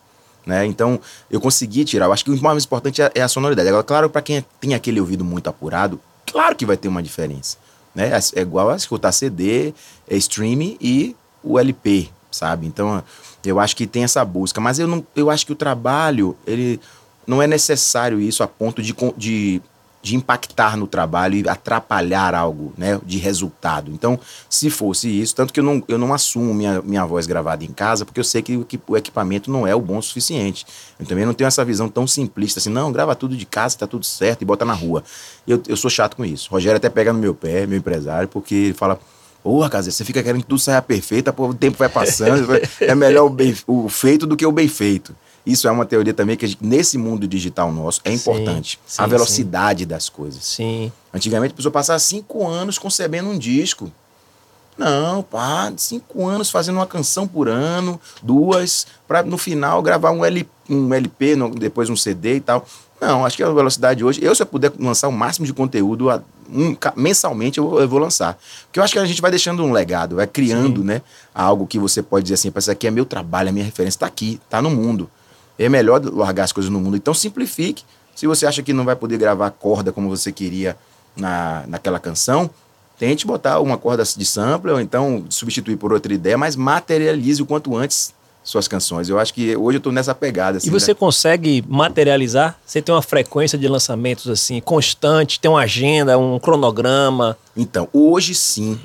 Né? 0.45 0.67
Então 0.67 1.01
eu 1.31 1.41
consegui 1.41 1.85
tirar. 1.85 2.07
Eu 2.07 2.13
acho 2.13 2.25
que 2.25 2.31
o 2.31 2.43
mais 2.43 2.65
importante 2.65 3.03
é, 3.03 3.11
é 3.15 3.23
a 3.23 3.29
sonoridade. 3.29 3.69
Agora, 3.69 3.83
claro, 3.83 4.11
para 4.11 4.23
quem 4.23 4.45
tem 4.61 4.75
aquele 4.75 5.01
ouvido 5.01 5.25
muito 5.25 5.49
apurado, 5.49 6.01
claro 6.27 6.55
que 6.55 6.67
vai 6.67 6.77
ter 6.77 6.89
uma 6.89 7.03
diferença. 7.03 7.57
Né? 7.97 8.11
É, 8.11 8.39
é 8.39 8.43
igual 8.43 8.69
a 8.69 8.77
escutar 8.77 9.11
CD, 9.11 9.73
é 10.07 10.17
streaming 10.19 10.77
e 10.79 11.17
o 11.43 11.59
LP, 11.59 12.11
sabe? 12.31 12.67
Então 12.67 13.03
eu 13.43 13.59
acho 13.59 13.75
que 13.75 13.87
tem 13.87 14.05
essa 14.05 14.23
busca. 14.23 14.61
Mas 14.61 14.79
eu, 14.79 14.87
não, 14.87 15.05
eu 15.17 15.31
acho 15.31 15.47
que 15.47 15.53
o 15.53 15.57
trabalho, 15.57 16.37
ele 16.47 16.79
não 17.27 17.41
é 17.41 17.47
necessário 17.47 18.21
isso 18.21 18.43
a 18.43 18.47
ponto 18.47 18.83
de, 18.83 18.95
de, 19.17 19.63
de 20.07 20.15
impactar 20.15 20.77
no 20.77 20.87
trabalho 20.87 21.35
e 21.35 21.49
atrapalhar 21.49 22.33
algo 22.33 22.73
né, 22.79 23.01
de 23.05 23.19
resultado. 23.19 23.91
Então, 23.91 24.17
se 24.49 24.71
fosse 24.71 25.09
isso, 25.09 25.35
tanto 25.35 25.53
que 25.53 25.59
eu 25.59 25.65
não, 25.65 25.83
eu 25.89 25.99
não 25.99 26.15
assumo 26.15 26.55
minha, 26.55 26.81
minha 26.81 27.05
voz 27.05 27.27
gravada 27.27 27.65
em 27.65 27.73
casa, 27.73 28.05
porque 28.05 28.21
eu 28.21 28.25
sei 28.25 28.41
que 28.41 28.57
o, 28.57 28.97
equipamento 28.97 29.51
não 29.51 29.67
é 29.67 29.75
o 29.75 29.81
bom 29.81 29.99
o 29.99 30.03
suficiente. 30.03 30.65
Eu 30.97 31.07
também 31.07 31.27
não 31.27 31.35
tenho 31.35 31.49
essa 31.49 31.65
visão 31.65 31.89
tão 31.89 32.07
simplista 32.07 32.61
assim, 32.61 32.71
não, 32.71 32.93
grava 32.93 33.17
tudo 33.17 33.37
de 33.37 33.45
casa, 33.45 33.79
tá 33.79 33.87
tudo 33.89 34.07
certo 34.07 34.43
e 34.43 34.45
bota 34.45 34.65
na 34.65 34.75
rua. 34.75 35.03
Eu, 35.45 35.61
eu 35.67 35.77
sou 35.77 35.91
chato 35.91 36.17
com 36.17 36.25
isso. 36.25 36.49
Rogério 36.53 36.77
até 36.77 36.89
pega 36.89 37.13
no 37.13 37.19
meu 37.19 37.35
pé, 37.35 37.67
meu 37.67 37.79
empresário, 37.79 38.29
porque 38.29 38.55
ele 38.55 38.75
fala. 38.75 39.01
Porra, 39.43 39.71
casa, 39.71 39.91
você 39.93 40.05
fica 40.05 40.23
querendo 40.25 40.43
que 40.43 40.49
tudo 40.49 40.59
saia 40.59 40.83
perfeito, 40.83 41.33
o 41.37 41.55
tempo 41.55 41.79
vai 41.79 41.89
passando, 41.89 42.49
é 42.81 42.95
melhor 42.97 43.27
o, 43.27 43.31
bem, 43.31 43.57
o 43.65 43.89
feito 43.89 44.27
do 44.27 44.37
que 44.37 44.45
o 44.45 44.51
bem 44.51 44.67
feito. 44.67 45.15
Isso 45.47 45.69
é 45.69 45.71
uma 45.71 45.87
teoria 45.87 46.13
também 46.13 46.37
que 46.37 46.59
nesse 46.61 46.99
mundo 46.99 47.29
digital 47.29 47.73
nosso 47.73 48.01
é 48.05 48.13
importante. 48.13 48.81
Sim, 48.85 48.97
sim, 48.97 49.03
a 49.03 49.07
velocidade 49.07 49.85
sim. 49.85 49.87
das 49.87 50.09
coisas. 50.09 50.45
Sim. 50.45 50.91
Antigamente 51.15 51.53
a 51.53 51.57
pessoa 51.57 51.71
passava 51.71 52.01
cinco 52.01 52.45
anos 52.47 52.79
concebendo 52.79 53.31
um 53.31 53.39
disco. 53.39 53.91
Não, 54.77 55.23
pá, 55.23 55.73
cinco 55.77 56.27
anos 56.27 56.51
fazendo 56.51 56.77
uma 56.77 56.87
canção 56.87 57.29
por 57.29 57.49
ano, 57.49 57.99
duas, 58.21 58.87
para 59.07 59.23
no 59.23 59.39
final 59.39 59.81
gravar 59.81 60.11
um, 60.11 60.25
L, 60.25 60.47
um 60.69 60.93
LP, 60.93 61.37
depois 61.59 61.89
um 61.89 61.97
CD 61.97 62.37
e 62.37 62.41
tal. 62.41 62.67
Não, 63.01 63.25
acho 63.25 63.37
que 63.37 63.43
a 63.43 63.51
velocidade 63.51 64.05
hoje, 64.05 64.23
eu 64.23 64.35
se 64.35 64.43
eu 64.43 64.47
puder 64.47 64.73
lançar 64.79 65.07
o 65.09 65.13
máximo 65.13 65.47
de 65.47 65.53
conteúdo 65.53 66.11
um, 66.51 66.77
mensalmente, 66.97 67.59
eu, 67.59 67.79
eu, 67.79 67.89
vou 67.89 68.01
lançar. 68.01 68.37
Porque 68.65 68.81
eu 68.81 68.85
acho 68.85 68.93
que 68.93 68.99
a 68.99 69.05
gente 69.05 69.23
vai 69.23 69.31
deixando 69.31 69.65
um 69.65 69.71
legado, 69.71 70.17
vai 70.17 70.27
criando, 70.27 70.81
Sim. 70.81 70.87
né, 70.87 71.03
algo 71.35 71.67
que 71.67 71.79
você 71.79 72.03
pode 72.03 72.25
dizer 72.25 72.35
assim, 72.35 72.53
isso 72.55 72.71
aqui 72.71 72.87
é 72.87 72.91
meu 72.91 73.05
trabalho, 73.05 73.49
é 73.49 73.53
minha 73.53 73.65
referência, 73.65 73.97
está 73.97 74.07
aqui, 74.07 74.41
está 74.45 74.61
no 74.61 74.71
mundo 74.71 75.09
é 75.59 75.69
melhor 75.69 76.05
largar 76.05 76.45
as 76.45 76.53
coisas 76.53 76.71
no 76.71 76.81
mundo. 76.81 76.97
Então 76.97 77.15
simplifique. 77.15 77.85
Se 78.15 78.27
você 78.27 78.47
acha 78.47 78.63
que 78.63 78.73
não 78.73 78.85
vai 78.85 78.97
poder 78.97 79.19
gravar 79.19 79.51
corda 79.51 79.93
como 79.93 80.09
você 80.09 80.33
queria 80.33 80.77
na, 81.17 81.65
naquela 81.67 81.99
canção, 81.99 82.51
tente 82.99 83.27
botar 83.27 83.61
uma 83.61 83.77
corda 83.77 84.03
de 84.05 84.25
sampler 84.25 84.75
ou 84.75 84.81
então 84.81 85.25
substituir 85.29 85.77
por 85.77 85.93
outra 85.93 86.13
ideia, 86.13 86.39
mas 86.39 86.57
materialize 86.57 87.43
o 87.43 87.47
quanto 87.47 87.77
antes 87.77 88.15
suas 88.43 88.69
canções. 88.69 89.09
Eu 89.09 89.19
acho 89.19 89.35
que 89.35 89.57
hoje 89.57 89.77
eu 89.77 89.79
estou 89.79 89.93
nessa 89.93 90.15
pegada. 90.15 90.59
Assim, 90.59 90.69
e 90.69 90.71
você 90.71 90.93
né? 90.93 90.95
consegue 90.95 91.65
materializar? 91.69 92.59
Você 92.65 92.81
tem 92.81 92.95
uma 92.95 93.03
frequência 93.03 93.59
de 93.59 93.67
lançamentos 93.67 94.29
assim 94.29 94.61
constante, 94.61 95.41
tem 95.41 95.51
uma 95.51 95.63
agenda, 95.63 96.17
um 96.17 96.39
cronograma? 96.39 97.37
Então, 97.57 97.89
hoje 97.93 98.35
sim, 98.35 98.81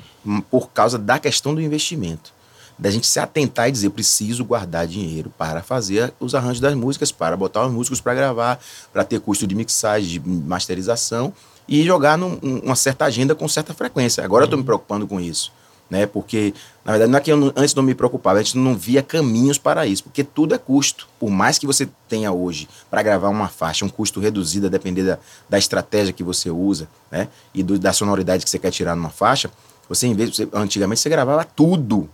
por 0.50 0.68
causa 0.70 0.98
da 0.98 1.18
questão 1.18 1.54
do 1.54 1.60
investimento 1.60 2.32
da 2.78 2.90
gente 2.90 3.06
se 3.06 3.20
atentar 3.20 3.68
e 3.68 3.72
dizer, 3.72 3.90
preciso 3.90 4.44
guardar 4.44 4.86
dinheiro 4.86 5.32
para 5.38 5.62
fazer 5.62 6.12
os 6.18 6.34
arranjos 6.34 6.60
das 6.60 6.74
músicas, 6.74 7.12
para 7.12 7.36
botar 7.36 7.66
os 7.66 7.72
músicos 7.72 8.00
para 8.00 8.14
gravar, 8.14 8.60
para 8.92 9.04
ter 9.04 9.20
custo 9.20 9.46
de 9.46 9.54
mixagem, 9.54 10.20
de 10.20 10.28
masterização 10.28 11.32
e 11.68 11.84
jogar 11.84 12.18
numa 12.18 12.74
certa 12.74 13.04
agenda 13.04 13.34
com 13.34 13.46
certa 13.48 13.72
frequência. 13.72 14.24
Agora 14.24 14.40
uhum. 14.40 14.44
eu 14.44 14.46
estou 14.46 14.58
me 14.58 14.64
preocupando 14.64 15.06
com 15.06 15.20
isso. 15.20 15.52
né? 15.92 16.06
Porque, 16.06 16.54
na 16.84 16.92
verdade, 16.92 17.12
não 17.12 17.18
é 17.18 17.20
que 17.20 17.30
eu 17.30 17.36
não, 17.36 17.52
antes 17.54 17.74
não 17.74 17.82
me 17.82 17.94
preocupava, 17.94 18.38
a 18.38 18.42
gente 18.42 18.56
não 18.56 18.74
via 18.74 19.02
caminhos 19.02 19.58
para 19.58 19.86
isso, 19.86 20.04
porque 20.04 20.24
tudo 20.24 20.54
é 20.54 20.58
custo. 20.58 21.06
Por 21.20 21.30
mais 21.30 21.58
que 21.58 21.66
você 21.66 21.86
tenha 22.08 22.32
hoje 22.32 22.66
para 22.90 23.02
gravar 23.02 23.28
uma 23.28 23.46
faixa, 23.46 23.84
um 23.84 23.90
custo 23.90 24.18
reduzido 24.18 24.68
a 24.68 24.70
depender 24.70 25.02
da, 25.02 25.18
da 25.50 25.58
estratégia 25.58 26.10
que 26.10 26.24
você 26.24 26.50
usa, 26.50 26.88
né? 27.10 27.28
E 27.52 27.62
do, 27.62 27.78
da 27.78 27.92
sonoridade 27.92 28.42
que 28.42 28.50
você 28.50 28.58
quer 28.58 28.70
tirar 28.70 28.96
numa 28.96 29.10
faixa, 29.10 29.50
você, 29.86 30.06
em 30.06 30.14
vez 30.14 30.34
você, 30.34 30.48
antigamente, 30.54 31.02
você 31.02 31.10
gravava 31.10 31.44
tudo. 31.44 32.08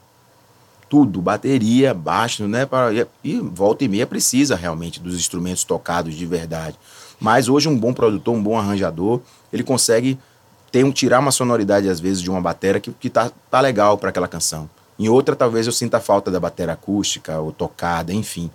Tudo, 0.88 1.20
bateria, 1.20 1.92
baixo, 1.92 2.48
né? 2.48 2.64
Para, 2.64 3.06
e, 3.22 3.38
volta 3.38 3.84
e 3.84 3.88
meia 3.88 4.06
precisa 4.06 4.56
realmente 4.56 5.00
dos 5.00 5.14
instrumentos 5.14 5.64
tocados 5.64 6.14
de 6.14 6.24
verdade. 6.26 6.76
Mas 7.20 7.48
hoje 7.48 7.68
um 7.68 7.76
bom 7.76 7.92
produtor, 7.92 8.34
um 8.34 8.42
bom 8.42 8.58
arranjador, 8.58 9.20
ele 9.52 9.62
consegue 9.62 10.18
ter 10.70 10.84
um, 10.84 10.92
tirar 10.92 11.18
uma 11.18 11.30
sonoridade, 11.30 11.88
às 11.88 12.00
vezes, 12.00 12.22
de 12.22 12.30
uma 12.30 12.40
bateria 12.40 12.80
que, 12.80 12.92
que 12.92 13.10
tá, 13.10 13.30
tá 13.50 13.60
legal 13.60 13.98
para 13.98 14.10
aquela 14.10 14.28
canção. 14.28 14.68
Em 14.98 15.08
outra, 15.08 15.36
talvez 15.36 15.66
eu 15.66 15.72
sinta 15.72 16.00
falta 16.00 16.30
da 16.30 16.40
bateria 16.40 16.74
acústica 16.74 17.38
ou 17.38 17.52
tocada, 17.52 18.12
enfim. 18.12 18.50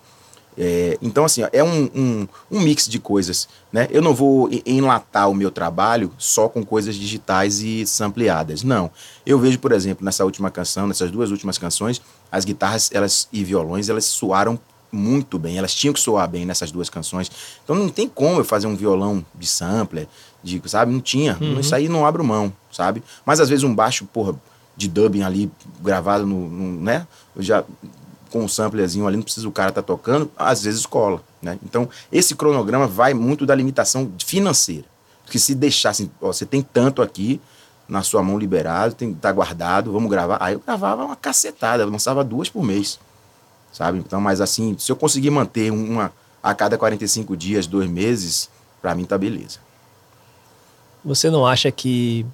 É, 0.58 0.98
então, 1.02 1.25
assim, 1.25 1.42
é 1.52 1.63
um, 1.63 1.90
um, 1.96 2.28
um, 2.52 2.60
mix 2.60 2.88
de 2.88 3.00
coisas. 3.00 3.48
Né? 3.72 3.88
Eu 3.90 4.02
não 4.02 4.13
vou 4.13 4.50
enlatar 4.66 5.30
o 5.30 5.34
meu 5.34 5.50
trabalho 5.50 6.12
só 6.18 6.48
com 6.48 6.63
coisas 6.63 6.96
digitais 6.96 7.60
e 7.62 7.86
sampleadas. 7.88 8.63
Não. 8.63 8.92
Eu 9.25 9.40
vejo, 9.40 9.58
por 9.60 9.72
exemplo, 9.72 10.06
nessa 10.06 10.24
última 10.24 10.52
canção, 10.52 10.88
nessas 10.88 11.10
duas 11.10 11.32
últimas 11.32 11.58
canções, 11.58 12.02
as 12.34 12.44
guitarras 12.44 12.90
elas, 12.92 13.28
e 13.32 13.44
violões, 13.44 13.90
elas 13.90 14.06
soaram 14.06 14.60
muito 14.92 15.38
bem. 15.38 15.56
Elas 15.56 15.75
tinham 15.75 15.94
que 15.94 16.00
soar 16.00 16.28
bem 16.28 16.48
nessas 16.48 16.72
duas 16.72 16.90
canções. 16.90 17.32
Então 17.63 17.75
não 17.75 17.90
tem 17.90 18.10
como 18.10 18.40
eu 18.40 18.44
fazer 18.44 18.66
um 18.66 18.75
violão 18.75 19.24
de 19.36 19.46
sampler, 19.46 20.08
de, 20.44 20.60
sabe? 20.66 20.92
Não 20.92 21.00
tinha. 21.00 21.38
Uhum. 21.40 21.60
Isso 21.60 21.75
aí 21.75 21.88
não 21.88 22.08
abro 22.08 22.24
mão, 22.24 22.52
sabe? 22.72 23.04
Mas 23.24 23.40
às 23.40 23.50
vezes 23.50 23.63
um 23.63 23.74
baixo, 23.74 24.06
porra, 24.06 24.34
de 24.75 24.88
dubbing 24.88 25.22
ali, 25.22 25.52
gravado 25.80 26.25
no, 26.25 26.50
no 26.50 26.82
né? 26.82 27.06
Eu 27.36 27.44
já 27.44 27.63
com 28.32 28.44
um 28.44 28.48
samplerzinho 28.48 29.06
ali, 29.06 29.16
não 29.16 29.24
precisa 29.24 29.48
o 29.48 29.52
cara 29.52 29.70
estar 29.70 29.84
tá 29.84 29.86
tocando, 29.86 30.32
às 30.36 30.63
vezes 30.63 30.88
cola, 30.88 31.24
né? 31.40 31.60
Então, 31.63 31.88
esse 32.12 32.34
cronograma 32.34 32.88
vai 32.88 33.13
muito 33.13 33.46
da 33.46 33.54
limitação 33.54 34.12
financeira. 34.25 34.86
Porque 35.24 35.38
se 35.38 35.54
deixasse, 35.54 36.10
ó, 36.20 36.34
você 36.34 36.48
tem 36.48 36.63
tanto 36.63 37.04
aqui 37.04 37.40
na 37.88 38.02
sua 38.02 38.24
mão 38.24 38.38
liberado, 38.38 38.96
tem 38.96 39.13
tá 39.13 39.32
guardado, 39.32 39.92
vamos 39.92 40.10
gravar. 40.10 40.38
Aí 40.40 40.54
eu 40.54 40.60
gravava 40.60 41.06
uma 41.06 41.16
cacetada, 41.16 41.86
lançava 41.86 42.24
duas 42.24 42.50
por 42.50 42.63
mês 42.63 43.00
sabe? 43.74 43.98
Então, 43.98 44.22
mas 44.22 44.40
assim, 44.40 44.78
se 44.78 44.90
eu 44.92 44.96
conseguir 44.96 45.32
manter 45.32 45.72
uma 45.72 46.13
a 46.42 46.54
cada 46.54 46.78
45 46.78 47.36
dias, 47.36 47.66
dois 47.66 47.90
meses, 47.90 48.50
para 48.82 48.94
mim 48.94 49.04
tá 49.04 49.18
beleza. 49.18 49.60
Você 51.04 51.30
não 51.30 51.46
acha 51.46 51.72
que 51.72 52.25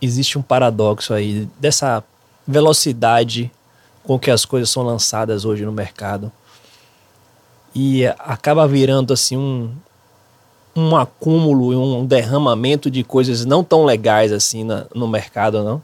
existe 0.00 0.38
um 0.38 0.42
paradoxo 0.42 1.14
aí 1.14 1.48
dessa 1.58 2.04
velocidade 2.46 3.50
com 4.02 4.18
que 4.18 4.30
as 4.30 4.44
coisas 4.44 4.68
são 4.68 4.82
lançadas 4.82 5.44
hoje 5.44 5.64
no 5.64 5.72
mercado 5.72 6.30
e 7.74 8.06
acaba 8.18 8.68
virando 8.68 9.12
assim 9.12 9.36
um 9.36 9.74
um 10.76 10.96
acúmulo 10.96 11.72
e 11.72 11.76
um 11.76 12.04
derramamento 12.04 12.90
de 12.90 13.04
coisas 13.04 13.44
não 13.44 13.62
tão 13.62 13.84
legais 13.84 14.32
assim 14.32 14.64
na, 14.64 14.86
no 14.94 15.06
mercado, 15.06 15.62
não? 15.62 15.82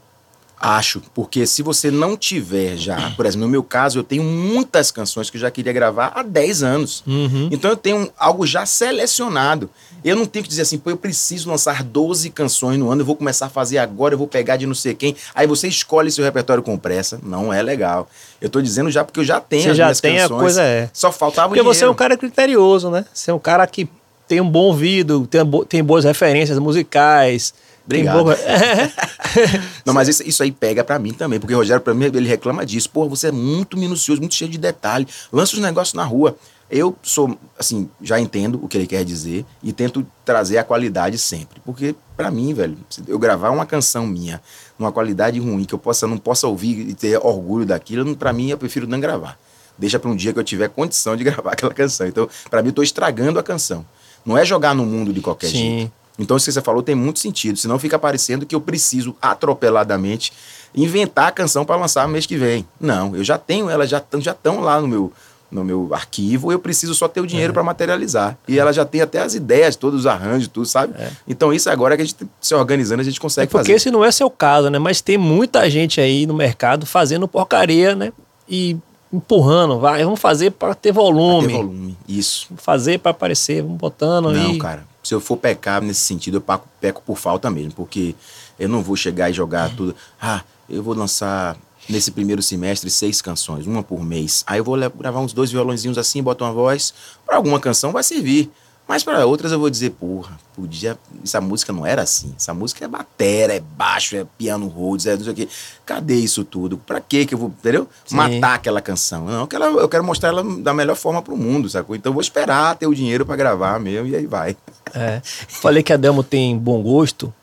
Acho, 0.63 1.01
porque 1.15 1.47
se 1.47 1.63
você 1.63 1.89
não 1.89 2.15
tiver 2.15 2.77
já, 2.77 3.09
por 3.17 3.25
exemplo, 3.25 3.47
no 3.47 3.51
meu 3.51 3.63
caso, 3.63 3.97
eu 3.97 4.03
tenho 4.03 4.21
muitas 4.21 4.91
canções 4.91 5.27
que 5.27 5.35
eu 5.35 5.41
já 5.41 5.49
queria 5.49 5.73
gravar 5.73 6.11
há 6.13 6.21
10 6.21 6.61
anos. 6.61 7.03
Uhum. 7.07 7.49
Então 7.51 7.71
eu 7.71 7.75
tenho 7.75 8.11
algo 8.15 8.45
já 8.45 8.63
selecionado. 8.63 9.71
Eu 10.05 10.15
não 10.15 10.27
tenho 10.27 10.43
que 10.43 10.49
dizer 10.49 10.61
assim, 10.61 10.77
pô, 10.77 10.91
eu 10.91 10.97
preciso 10.97 11.49
lançar 11.49 11.81
12 11.83 12.29
canções 12.29 12.77
no 12.77 12.91
ano, 12.91 13.01
eu 13.01 13.05
vou 13.05 13.15
começar 13.15 13.47
a 13.47 13.49
fazer 13.49 13.79
agora, 13.79 14.13
eu 14.13 14.19
vou 14.19 14.27
pegar 14.27 14.55
de 14.57 14.67
não 14.67 14.75
sei 14.75 14.93
quem. 14.93 15.15
Aí 15.33 15.47
você 15.47 15.67
escolhe 15.67 16.11
seu 16.11 16.23
repertório 16.23 16.61
com 16.61 16.77
pressa. 16.77 17.19
Não 17.23 17.51
é 17.51 17.63
legal. 17.63 18.07
Eu 18.39 18.47
tô 18.47 18.61
dizendo 18.61 18.91
já 18.91 19.03
porque 19.03 19.19
eu 19.19 19.23
já 19.23 19.39
tenho 19.41 19.63
você 19.63 19.69
as 19.71 19.77
já 19.77 19.95
tem 19.95 20.17
canções. 20.17 20.31
A 20.31 20.39
coisa 20.39 20.61
é. 20.61 20.89
Só 20.93 21.11
faltava 21.11 21.47
Porque 21.47 21.61
dinheiro. 21.61 21.75
você 21.75 21.85
é 21.85 21.89
um 21.89 21.95
cara 21.95 22.15
criterioso, 22.15 22.91
né? 22.91 23.03
Você 23.11 23.31
é 23.31 23.33
um 23.33 23.39
cara 23.39 23.65
que 23.65 23.89
tem 24.31 24.39
um 24.39 24.49
bom 24.49 24.67
ouvido, 24.67 25.27
tem, 25.27 25.41
tem 25.67 25.83
boas 25.83 26.05
referências 26.05 26.57
musicais 26.57 27.53
Obrigado. 27.85 28.23
não, 29.85 29.93
mas 29.93 30.07
isso, 30.07 30.23
isso 30.23 30.41
aí 30.41 30.51
pega 30.51 30.85
para 30.85 30.97
mim 30.97 31.11
também, 31.11 31.37
porque 31.37 31.53
o 31.53 31.57
Rogério, 31.57 31.81
pra 31.81 31.93
mim, 31.93 32.05
ele 32.05 32.29
reclama 32.29 32.65
disso. 32.65 32.89
Pô, 32.89 33.09
você 33.09 33.27
é 33.27 33.31
muito 33.31 33.75
minucioso, 33.75 34.21
muito 34.21 34.35
cheio 34.35 34.49
de 34.49 34.57
detalhe. 34.57 35.05
Lança 35.33 35.55
os 35.55 35.59
negócios 35.59 35.93
na 35.93 36.05
rua. 36.05 36.37
Eu 36.69 36.95
sou, 37.03 37.37
assim, 37.59 37.89
já 38.01 38.17
entendo 38.19 38.63
o 38.63 38.67
que 38.69 38.77
ele 38.77 38.87
quer 38.87 39.03
dizer 39.03 39.43
e 39.61 39.73
tento 39.73 40.07
trazer 40.23 40.59
a 40.59 40.63
qualidade 40.63 41.17
sempre. 41.17 41.59
Porque, 41.65 41.93
para 42.15 42.31
mim, 42.31 42.53
velho, 42.53 42.77
eu 43.07 43.19
gravar 43.19 43.49
uma 43.49 43.65
canção 43.65 44.07
minha 44.07 44.39
numa 44.79 44.91
qualidade 44.91 45.37
ruim, 45.39 45.65
que 45.65 45.73
eu 45.73 45.79
possa, 45.79 46.07
não 46.07 46.17
possa 46.17 46.47
ouvir 46.47 46.87
e 46.87 46.93
ter 46.93 47.17
orgulho 47.17 47.65
daquilo, 47.65 48.15
para 48.15 48.31
mim, 48.31 48.51
eu 48.51 48.57
prefiro 48.57 48.87
não 48.87 49.01
gravar. 49.01 49.37
Deixa 49.77 49.99
para 49.99 50.09
um 50.09 50.15
dia 50.15 50.31
que 50.31 50.39
eu 50.39 50.43
tiver 50.43 50.69
condição 50.69 51.17
de 51.17 51.23
gravar 51.25 51.53
aquela 51.53 51.73
canção. 51.73 52.07
Então, 52.07 52.29
para 52.49 52.61
mim, 52.61 52.69
eu 52.69 52.73
tô 52.73 52.83
estragando 52.83 53.39
a 53.39 53.43
canção. 53.43 53.85
Não 54.25 54.37
é 54.37 54.45
jogar 54.45 54.73
no 54.73 54.85
mundo 54.85 55.11
de 55.11 55.21
qualquer 55.21 55.47
Sim. 55.47 55.57
jeito. 55.57 55.91
Então, 56.19 56.37
isso 56.37 56.45
que 56.45 56.51
você 56.51 56.61
falou 56.61 56.83
tem 56.83 56.93
muito 56.93 57.19
sentido, 57.19 57.57
senão 57.57 57.79
fica 57.79 57.97
parecendo 57.97 58.45
que 58.45 58.53
eu 58.53 58.61
preciso 58.61 59.15
atropeladamente 59.21 60.31
inventar 60.75 61.27
a 61.27 61.31
canção 61.31 61.65
para 61.65 61.75
lançar 61.75 62.05
no 62.07 62.13
mês 62.13 62.25
que 62.25 62.37
vem. 62.37 62.65
Não, 62.79 63.15
eu 63.15 63.23
já 63.23 63.37
tenho, 63.37 63.69
elas 63.69 63.89
já 63.89 63.97
estão 63.97 64.21
já 64.21 64.35
lá 64.43 64.79
no 64.79 64.87
meu, 64.87 65.11
no 65.49 65.63
meu 65.63 65.89
arquivo, 65.93 66.51
eu 66.51 66.59
preciso 66.59 66.93
só 66.93 67.07
ter 67.07 67.21
o 67.21 67.27
dinheiro 67.27 67.51
é. 67.51 67.53
para 67.53 67.63
materializar. 67.63 68.37
E 68.47 68.59
ela 68.59 68.71
já 68.71 68.85
tem 68.85 69.01
até 69.01 69.19
as 69.19 69.33
ideias, 69.33 69.75
todos 69.75 70.01
os 70.01 70.05
arranjos, 70.05 70.47
tudo, 70.47 70.65
sabe? 70.65 70.93
É. 70.97 71.11
Então, 71.27 71.51
isso 71.51 71.69
agora 71.69 71.95
que 71.95 72.03
a 72.03 72.05
gente 72.05 72.15
se 72.39 72.53
organizando, 72.53 73.01
a 73.01 73.05
gente 73.05 73.19
consegue 73.19 73.45
é 73.45 73.47
porque 73.47 73.57
fazer. 73.57 73.73
Porque 73.73 73.75
esse 73.77 73.91
não 73.91 74.05
é 74.05 74.11
seu 74.11 74.29
caso, 74.29 74.69
né? 74.69 74.79
Mas 74.79 75.01
tem 75.01 75.17
muita 75.17 75.69
gente 75.69 75.99
aí 75.99 76.25
no 76.25 76.33
mercado 76.33 76.85
fazendo 76.85 77.27
porcaria, 77.27 77.95
né? 77.95 78.13
E 78.47 78.77
empurrando, 79.11 79.79
vai, 79.79 80.03
vamos 80.03 80.19
fazer 80.19 80.51
para 80.51 80.73
ter 80.73 80.91
volume. 80.91 81.47
Pra 81.47 81.57
ter 81.57 81.63
volume, 81.63 81.97
isso. 82.07 82.47
Fazer 82.57 82.99
para 82.99 83.11
aparecer, 83.11 83.61
vamos 83.61 83.77
botando 83.77 84.31
Não, 84.31 84.57
cara 84.57 84.91
se 85.03 85.13
eu 85.13 85.19
for 85.19 85.37
pecar 85.37 85.81
nesse 85.81 86.01
sentido, 86.01 86.37
eu 86.37 86.41
peco, 86.41 86.67
peco 86.79 87.01
por 87.05 87.17
falta 87.17 87.49
mesmo, 87.49 87.73
porque 87.73 88.15
eu 88.59 88.69
não 88.69 88.81
vou 88.81 88.95
chegar 88.95 89.29
e 89.29 89.33
jogar 89.33 89.69
uhum. 89.69 89.75
tudo. 89.75 89.95
Ah, 90.21 90.43
eu 90.69 90.83
vou 90.83 90.93
lançar 90.93 91.57
nesse 91.89 92.11
primeiro 92.11 92.41
semestre 92.41 92.89
seis 92.89 93.21
canções, 93.21 93.65
uma 93.65 93.81
por 93.81 94.03
mês. 94.03 94.43
Aí 94.45 94.59
eu 94.59 94.63
vou 94.63 94.77
gravar 94.77 95.19
uns 95.19 95.33
dois 95.33 95.51
violãozinhos 95.51 95.97
assim, 95.97 96.21
botar 96.21 96.45
uma 96.45 96.53
voz. 96.53 96.93
Para 97.25 97.37
alguma 97.37 97.59
canção 97.59 97.91
vai 97.91 98.03
servir. 98.03 98.51
Mas 98.91 99.05
para 99.05 99.25
outras 99.25 99.53
eu 99.53 99.57
vou 99.57 99.69
dizer, 99.69 99.91
porra, 99.91 100.37
podia. 100.53 100.99
Essa 101.23 101.39
música 101.39 101.71
não 101.71 101.85
era 101.85 102.01
assim. 102.01 102.33
Essa 102.35 102.53
música 102.53 102.83
é 102.83 102.87
batera, 102.89 103.55
é 103.55 103.61
baixo, 103.61 104.17
é 104.17 104.25
piano 104.37 104.67
Rhodes, 104.67 105.05
é 105.05 105.15
não 105.15 105.23
sei 105.23 105.31
o 105.31 105.35
quê. 105.37 105.47
Cadê 105.85 106.15
isso 106.15 106.43
tudo? 106.43 106.77
Pra 106.77 106.99
quê 106.99 107.25
que 107.25 107.33
eu 107.33 107.37
vou, 107.37 107.47
entendeu? 107.47 107.87
Sim. 108.03 108.17
Matar 108.17 108.55
aquela 108.55 108.81
canção. 108.81 109.27
Não, 109.27 109.39
eu 109.39 109.47
quero, 109.47 109.63
eu 109.79 109.87
quero 109.87 110.03
mostrar 110.03 110.27
ela 110.27 110.43
da 110.43 110.73
melhor 110.73 110.97
forma 110.97 111.21
pro 111.21 111.37
mundo, 111.37 111.69
sacou? 111.69 111.95
Então 111.95 112.09
eu 112.09 112.13
vou 112.13 112.21
esperar 112.21 112.75
ter 112.75 112.85
o 112.85 112.93
dinheiro 112.93 113.25
para 113.25 113.37
gravar 113.37 113.79
mesmo 113.79 114.09
e 114.09 114.15
aí 114.17 114.27
vai. 114.27 114.57
É. 114.93 115.21
Falei 115.23 115.81
que 115.81 115.93
a 115.93 115.97
Delmo 115.97 116.21
tem 116.21 116.57
bom 116.57 116.83
gosto, 116.83 117.33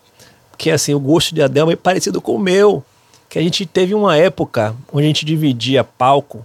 porque 0.50 0.70
assim, 0.70 0.92
o 0.92 1.00
gosto 1.00 1.34
de 1.34 1.40
Adelmo 1.40 1.72
é 1.72 1.76
parecido 1.76 2.20
com 2.20 2.34
o 2.34 2.38
meu. 2.38 2.84
Que 3.26 3.38
a 3.38 3.42
gente 3.42 3.64
teve 3.64 3.94
uma 3.94 4.18
época 4.18 4.76
onde 4.92 5.04
a 5.04 5.08
gente 5.08 5.24
dividia 5.24 5.82
palco, 5.82 6.44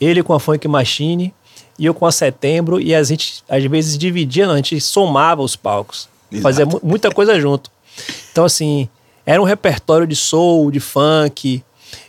ele 0.00 0.20
com 0.20 0.32
a 0.32 0.40
Funk 0.40 0.66
Machine 0.66 1.32
e 1.78 1.86
eu 1.86 1.94
com 1.94 2.06
a 2.06 2.12
Setembro, 2.12 2.80
e 2.80 2.94
a 2.94 3.02
gente 3.02 3.42
às 3.48 3.64
vezes 3.64 3.98
dividia, 3.98 4.46
não, 4.46 4.54
a 4.54 4.56
gente 4.56 4.80
somava 4.80 5.42
os 5.42 5.56
palcos. 5.56 6.08
Exato. 6.30 6.42
Fazia 6.42 6.66
muita 6.82 7.10
coisa 7.10 7.38
junto. 7.40 7.70
Então, 8.32 8.44
assim, 8.44 8.88
era 9.24 9.40
um 9.40 9.44
repertório 9.44 10.06
de 10.06 10.16
soul, 10.16 10.70
de 10.70 10.80
funk. 10.80 11.62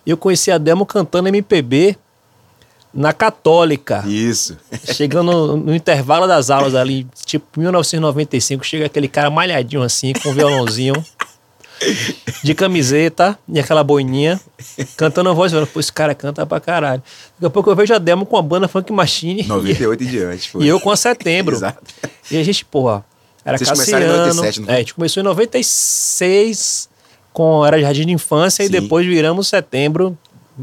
Eu 0.06 0.18
conheci 0.18 0.52
a 0.52 0.58
Demo 0.58 0.86
cantando 0.86 1.28
MPB 1.28 1.98
na 2.94 3.14
Católica. 3.14 4.04
Isso. 4.08 4.58
Chegando 4.94 5.32
no, 5.32 5.58
no, 5.58 5.76
intervalo 5.76 6.28
das 6.28 6.50
aulas 6.50 6.74
ali, 6.74 7.06
tipo 7.26 7.60
1995, 7.60 8.64
chega 8.64 8.86
aquele 8.86 9.08
cara 9.08 9.30
malhadinho 9.30 9.84
assim, 9.84 10.14
com 10.14 10.30
um 10.30 10.34
violãozinho, 10.34 10.96
de 12.44 12.54
camiseta 12.54 13.38
e 13.48 13.60
aquela 13.60 13.84
boininha, 13.84 14.40
cantando 14.96 15.30
a 15.30 15.34
voz, 15.34 15.52
falando, 15.52 15.68
pô, 15.68 15.80
esse 15.80 15.92
cara 15.92 16.16
canta 16.16 16.46
pra 16.46 16.60
caralho. 16.60 17.02
Daqui 17.36 17.46
a 17.46 17.50
pouco 17.50 17.70
eu 17.70 17.76
vejo 17.76 17.94
a 17.94 17.98
demo 17.98 18.26
com 18.26 18.38
a 18.38 18.42
banda 18.42 18.68
Funk 18.68 18.92
Machine. 18.92 19.44
98 19.44 20.04
e, 20.04 20.06
e 20.06 20.10
diante, 20.10 20.50
foi. 20.50 20.64
E 20.64 20.68
eu 20.68 20.80
com 20.80 20.92
a 20.92 20.98
setembro. 20.98 21.56
Exato. 21.56 21.82
E 22.32 22.38
a 22.38 22.44
gente, 22.44 22.66
porra, 22.66 23.06
era 23.46 23.58
Vocês 23.58 23.70
Cassiano. 23.70 24.06
Em 24.06 24.10
97, 24.10 24.62
não 24.62 24.70
é, 24.70 24.76
a 24.76 24.80
gente 24.80 24.94
começou 24.94 25.22
em 25.22 25.24
96 25.24 26.90
com 27.32 27.66
Era 27.66 27.80
Jardim 27.80 28.06
de 28.06 28.12
Infância 28.12 28.66
Sim. 28.66 28.70
e 28.70 28.82
depois 28.82 29.06
viramos 29.06 29.48
setembro 29.48 30.18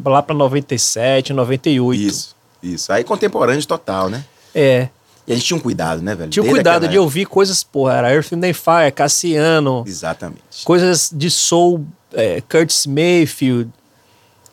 lá 0.04 0.22
para 0.22 0.34
97, 0.34 1.32
98. 1.32 2.00
Isso, 2.00 2.36
isso. 2.62 2.92
Aí 2.92 3.04
contemporâneo 3.04 3.64
total, 3.64 4.10
né? 4.10 4.24
É. 4.54 4.88
E 5.26 5.32
a 5.32 5.34
gente 5.34 5.46
tinha 5.46 5.56
um 5.56 5.60
cuidado, 5.60 6.02
né, 6.02 6.14
velho? 6.14 6.30
Tinha 6.30 6.44
cuidado 6.44 6.86
de 6.86 6.98
ouvir 6.98 7.26
coisas, 7.26 7.64
porra, 7.64 7.94
era 7.94 8.12
Earth 8.12 8.32
and 8.32 8.52
Fire, 8.52 8.92
Cassiano. 8.94 9.84
Exatamente. 9.86 10.64
Coisas 10.64 11.10
de 11.12 11.30
soul, 11.30 11.86
é, 12.12 12.42
Curtis 12.42 12.86
Mayfield. 12.86 13.70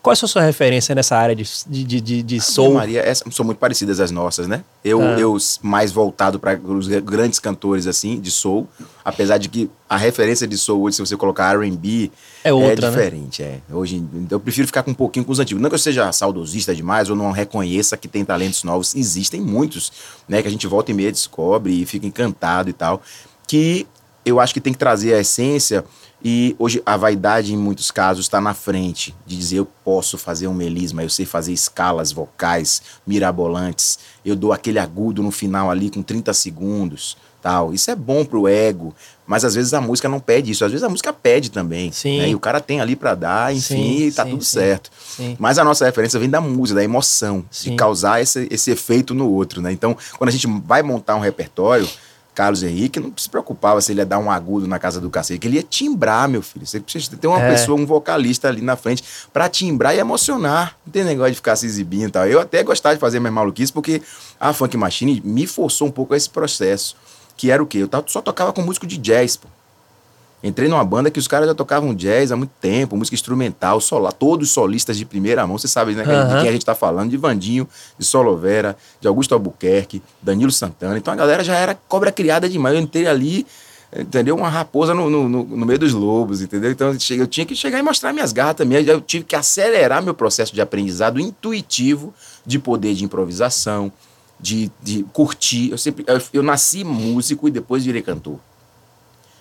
Qual 0.02 0.12
é 0.12 0.14
a 0.14 0.28
sua 0.28 0.42
referência 0.42 0.96
nessa 0.96 1.16
área 1.16 1.36
de, 1.36 1.46
de, 1.68 2.02
de, 2.02 2.24
de 2.24 2.42
soul? 2.42 2.74
Maria, 2.74 3.04
são 3.30 3.46
muito 3.46 3.60
parecidas 3.60 4.00
às 4.00 4.10
nossas, 4.10 4.48
né? 4.48 4.64
Eu, 4.84 5.00
ah. 5.00 5.20
eu 5.20 5.38
mais 5.62 5.92
voltado 5.92 6.40
para 6.40 6.60
os 6.60 6.88
grandes 6.88 7.38
cantores, 7.38 7.86
assim, 7.86 8.20
de 8.20 8.32
soul. 8.32 8.68
Apesar 9.06 9.38
de 9.38 9.48
que 9.48 9.70
a 9.88 9.98
referência 9.98 10.48
de 10.48 10.58
soul 10.58 10.82
hoje, 10.82 10.96
se 10.96 11.06
você 11.06 11.16
colocar 11.16 11.56
R&B, 11.56 12.12
é, 12.44 12.52
outra, 12.52 12.88
é 12.88 12.90
diferente. 12.90 13.44
Né? 13.44 13.62
É. 13.70 13.76
Hoje, 13.76 14.04
eu 14.32 14.40
prefiro 14.40 14.66
ficar 14.66 14.82
com 14.82 14.90
um 14.90 14.96
pouquinho 14.96 15.24
com 15.24 15.32
os 15.32 15.40
antigos. 15.40 15.62
Não 15.62 15.70
que 15.70 15.76
eu 15.76 15.80
seja 15.80 16.12
saudosista 16.12 16.74
demais 16.74 17.08
ou 17.12 17.16
não 17.16 17.30
reconheça 17.30 17.96
que 17.96 18.08
tem 18.08 18.26
talentos 18.26 18.64
novos. 18.64 18.96
Existem 18.96 19.40
muitos, 19.40 19.92
né? 20.28 20.42
Que 20.42 20.48
a 20.48 20.52
gente 20.52 20.66
volta 20.66 20.90
e 20.90 20.96
meia 20.96 21.12
descobre 21.12 21.80
e 21.80 21.86
fica 21.86 22.08
encantado 22.08 22.72
e 22.72 22.74
tal. 22.74 23.04
Que 23.48 23.86
eu 24.26 24.40
acho 24.40 24.52
que 24.52 24.62
tem 24.62 24.74
que 24.74 24.80
trazer 24.80 25.14
a 25.14 25.20
essência 25.20 25.86
e 26.24 26.56
hoje 26.60 26.82
a 26.86 26.96
vaidade, 26.96 27.54
em 27.54 27.58
muitos 27.58 27.90
casos, 27.90 28.26
está 28.26 28.40
na 28.40 28.54
frente 28.54 29.16
de 29.26 29.38
dizer 29.38 29.58
eu 29.58 29.66
posso 29.66 30.18
fazer 30.18 30.48
um 30.48 30.54
melisma, 30.54 31.04
eu 31.04 31.10
sei 31.10 31.26
fazer 31.26 31.52
escalas 31.52 32.12
vocais 32.12 32.82
mirabolantes, 33.06 34.00
eu 34.24 34.36
dou 34.36 34.54
aquele 34.54 34.78
agudo 34.78 35.24
no 35.24 35.32
final 35.32 35.72
ali 35.72 35.90
com 35.90 36.04
30 36.04 36.32
segundos, 36.34 37.18
tal. 37.42 37.74
Isso 37.74 37.90
é 37.90 37.96
bom 37.96 38.24
pro 38.24 38.48
ego, 38.48 38.94
mas 39.26 39.44
às 39.44 39.56
vezes 39.56 39.74
a 39.74 39.82
música 39.82 40.08
não 40.08 40.20
pede 40.20 40.52
isso, 40.52 40.64
às 40.64 40.72
vezes 40.72 40.84
a 40.84 40.90
música 40.90 41.12
pede 41.12 41.50
também. 41.50 41.92
Sim. 41.92 42.20
Né? 42.20 42.30
E 42.30 42.36
o 42.36 42.40
cara 42.40 42.62
tem 42.62 42.80
ali 42.80 42.96
para 42.96 43.16
dar, 43.16 43.54
enfim, 43.54 43.76
sim, 43.76 44.08
e 44.08 44.12
tá 44.12 44.24
sim, 44.24 44.30
tudo 44.32 44.44
sim. 44.44 44.60
certo. 44.60 44.92
Mas 45.40 45.58
a 45.58 45.64
nossa 45.64 45.86
referência 45.86 46.20
vem 46.20 46.30
da 46.30 46.40
música, 46.40 46.76
da 46.76 46.84
emoção, 46.84 47.44
de 47.50 47.76
causar 47.76 48.22
esse, 48.22 48.48
esse 48.52 48.70
efeito 48.70 49.16
no 49.16 49.28
outro, 49.30 49.62
né? 49.62 49.72
Então, 49.72 49.98
quando 50.18 50.30
a 50.30 50.32
gente 50.32 50.48
vai 50.66 50.84
montar 50.84 51.16
um 51.16 51.20
repertório, 51.20 51.90
Carlos 52.42 52.64
Henrique 52.64 53.00
não 53.00 53.14
se 53.16 53.30
preocupava 53.30 53.80
se 53.82 53.92
ele 53.92 54.02
ia 54.02 54.06
dar 54.06 54.18
um 54.18 54.32
agudo 54.32 54.68
na 54.68 54.80
casa 54.80 55.00
do 55.00 55.12
cacete, 55.12 55.48
ele 55.48 55.58
ia 55.58 55.64
timbrar, 55.64 56.28
meu 56.28 56.42
filho. 56.42 56.66
Você 56.66 56.80
precisa 56.80 57.16
ter 57.16 57.28
uma 57.28 57.40
é. 57.40 57.52
pessoa, 57.52 57.80
um 57.80 57.86
vocalista 57.86 58.48
ali 58.48 58.64
na 58.64 58.76
frente 58.76 59.04
para 59.32 59.48
timbrar 59.48 59.96
e 59.96 60.00
emocionar. 60.00 60.76
Não 60.84 60.92
tem 60.92 61.04
negócio 61.04 61.34
de 61.34 61.36
ficar 61.36 61.56
se 61.56 61.68
exibindo 61.68 62.08
e 62.08 62.12
tal. 62.12 62.26
Eu 62.26 62.40
até 62.40 62.64
gostava 62.64 62.96
de 62.96 63.00
fazer 63.00 63.20
minhas 63.20 63.36
maluquices 63.36 63.70
porque 63.70 64.02
a 64.40 64.52
Funk 64.54 64.76
Machine 64.76 65.22
me 65.24 65.46
forçou 65.46 65.88
um 65.88 65.92
pouco 65.92 66.16
a 66.16 66.18
esse 66.18 66.32
processo. 66.32 66.96
Que 67.38 67.52
era 67.52 67.62
o 67.62 67.68
quê? 67.68 67.78
Eu 67.78 68.04
só 68.08 68.24
tocava 68.24 68.52
com 68.52 68.64
músico 68.64 68.88
de 68.88 68.98
jazz, 68.98 69.38
pô. 69.38 69.48
Entrei 70.44 70.68
numa 70.68 70.84
banda 70.84 71.12
que 71.12 71.20
os 71.20 71.28
caras 71.28 71.48
já 71.48 71.54
tocavam 71.54 71.94
jazz 71.94 72.32
há 72.32 72.36
muito 72.36 72.52
tempo, 72.60 72.98
música 72.98 73.14
instrumental, 73.14 73.80
solar, 73.80 74.12
todos 74.12 74.50
solistas 74.50 74.98
de 74.98 75.06
primeira 75.06 75.46
mão. 75.46 75.58
Você 75.58 75.68
sabe 75.68 75.94
né, 75.94 76.04
uhum. 76.04 76.28
de 76.30 76.42
quem 76.42 76.50
a 76.50 76.52
gente 76.52 76.64
está 76.64 76.74
falando, 76.74 77.12
de 77.12 77.18
Vandinho, 77.18 77.70
de 77.98 78.04
Solovera, 78.04 78.76
de 79.00 79.08
Augusto 79.08 79.36
Albuquerque, 79.36 80.02
Danilo 80.20 80.52
Santana. 80.52 80.98
Então 80.98 81.14
a 81.14 81.18
galera 81.18 81.44
já 81.44 81.56
era 81.56 81.76
cobra 81.88 82.12
criada 82.12 82.50
demais. 82.50 82.74
Eu 82.74 82.82
entrei 82.82 83.06
ali, 83.06 83.46
entendeu? 83.96 84.36
Uma 84.36 84.50
raposa 84.50 84.96
no, 84.96 85.12
no, 85.12 85.30
no 85.30 85.66
meio 85.66 85.78
dos 85.78 85.94
lobos, 85.94 86.42
entendeu? 86.42 86.72
Então 86.72 86.98
eu 87.12 87.28
tinha 87.28 87.46
que 87.46 87.56
chegar 87.56 87.78
e 87.78 87.84
mostrar 87.84 88.12
minhas 88.12 88.34
garras 88.34 88.56
também. 88.56 88.84
Eu 88.84 89.00
tive 89.00 89.24
que 89.24 89.36
acelerar 89.36 90.02
meu 90.02 90.16
processo 90.16 90.56
de 90.56 90.60
aprendizado 90.60 91.20
intuitivo, 91.20 92.12
de 92.44 92.58
poder 92.58 92.96
de 92.96 93.06
improvisação, 93.06 93.92
de, 94.40 94.72
de 94.82 95.04
curtir. 95.14 95.70
Eu, 95.70 95.78
sempre, 95.78 96.04
eu, 96.08 96.20
eu 96.34 96.42
nasci 96.42 96.84
músico 96.84 97.48
e 97.48 97.52
depois 97.52 97.86
virei 97.86 98.02
cantor. 98.02 98.40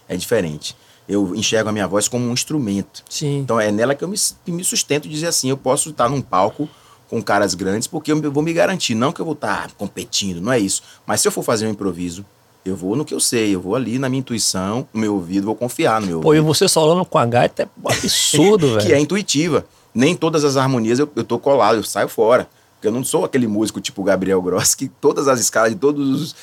É 0.06 0.14
diferente 0.14 0.76
eu 1.08 1.34
enxergo 1.34 1.68
a 1.68 1.72
minha 1.72 1.86
voz 1.88 2.08
como 2.08 2.24
um 2.26 2.32
instrumento. 2.32 3.02
Sim. 3.08 3.38
Então 3.38 3.60
é 3.60 3.70
nela 3.70 3.94
que 3.94 4.04
eu 4.04 4.08
me, 4.08 4.16
me 4.46 4.64
sustento 4.64 5.08
dizer 5.08 5.26
assim, 5.26 5.50
eu 5.50 5.56
posso 5.56 5.90
estar 5.90 6.08
num 6.08 6.20
palco 6.20 6.68
com 7.08 7.20
caras 7.20 7.54
grandes 7.54 7.88
porque 7.88 8.12
eu 8.12 8.32
vou 8.32 8.42
me 8.42 8.52
garantir, 8.52 8.94
não 8.94 9.12
que 9.12 9.20
eu 9.20 9.24
vou 9.24 9.34
estar 9.34 9.72
competindo, 9.72 10.40
não 10.40 10.52
é 10.52 10.58
isso. 10.58 10.82
Mas 11.04 11.20
se 11.20 11.28
eu 11.28 11.32
for 11.32 11.42
fazer 11.42 11.66
um 11.66 11.70
improviso, 11.70 12.24
eu 12.64 12.76
vou 12.76 12.94
no 12.94 13.04
que 13.04 13.14
eu 13.14 13.20
sei, 13.20 13.54
eu 13.54 13.60
vou 13.60 13.74
ali 13.74 13.98
na 13.98 14.08
minha 14.08 14.20
intuição, 14.20 14.86
no 14.92 15.00
meu 15.00 15.14
ouvido, 15.14 15.46
vou 15.46 15.56
confiar 15.56 16.00
no 16.00 16.06
meu 16.06 16.20
Pô, 16.20 16.28
ouvido. 16.28 16.44
Pô, 16.44 16.50
e 16.50 16.54
você 16.54 16.68
solando 16.68 17.04
com 17.04 17.18
a 17.18 17.26
gaita 17.26 17.64
é 17.64 17.68
absurdo, 17.92 18.74
velho. 18.74 18.86
que 18.86 18.92
é 18.92 19.00
intuitiva. 19.00 19.64
Nem 19.92 20.14
todas 20.14 20.44
as 20.44 20.56
harmonias 20.56 21.00
eu, 21.00 21.10
eu 21.16 21.24
tô 21.24 21.38
colado, 21.38 21.76
eu 21.76 21.82
saio 21.82 22.08
fora. 22.08 22.48
Porque 22.80 22.88
eu 22.88 22.92
não 22.92 23.04
sou 23.04 23.26
aquele 23.26 23.46
músico 23.46 23.78
tipo 23.78 24.02
Gabriel 24.02 24.40
Gross 24.40 24.74
que 24.74 24.88
todas 24.88 25.28
as 25.28 25.38
escalas 25.38 25.70
de 25.70 25.76
todos 25.76 26.22
os, 26.22 26.36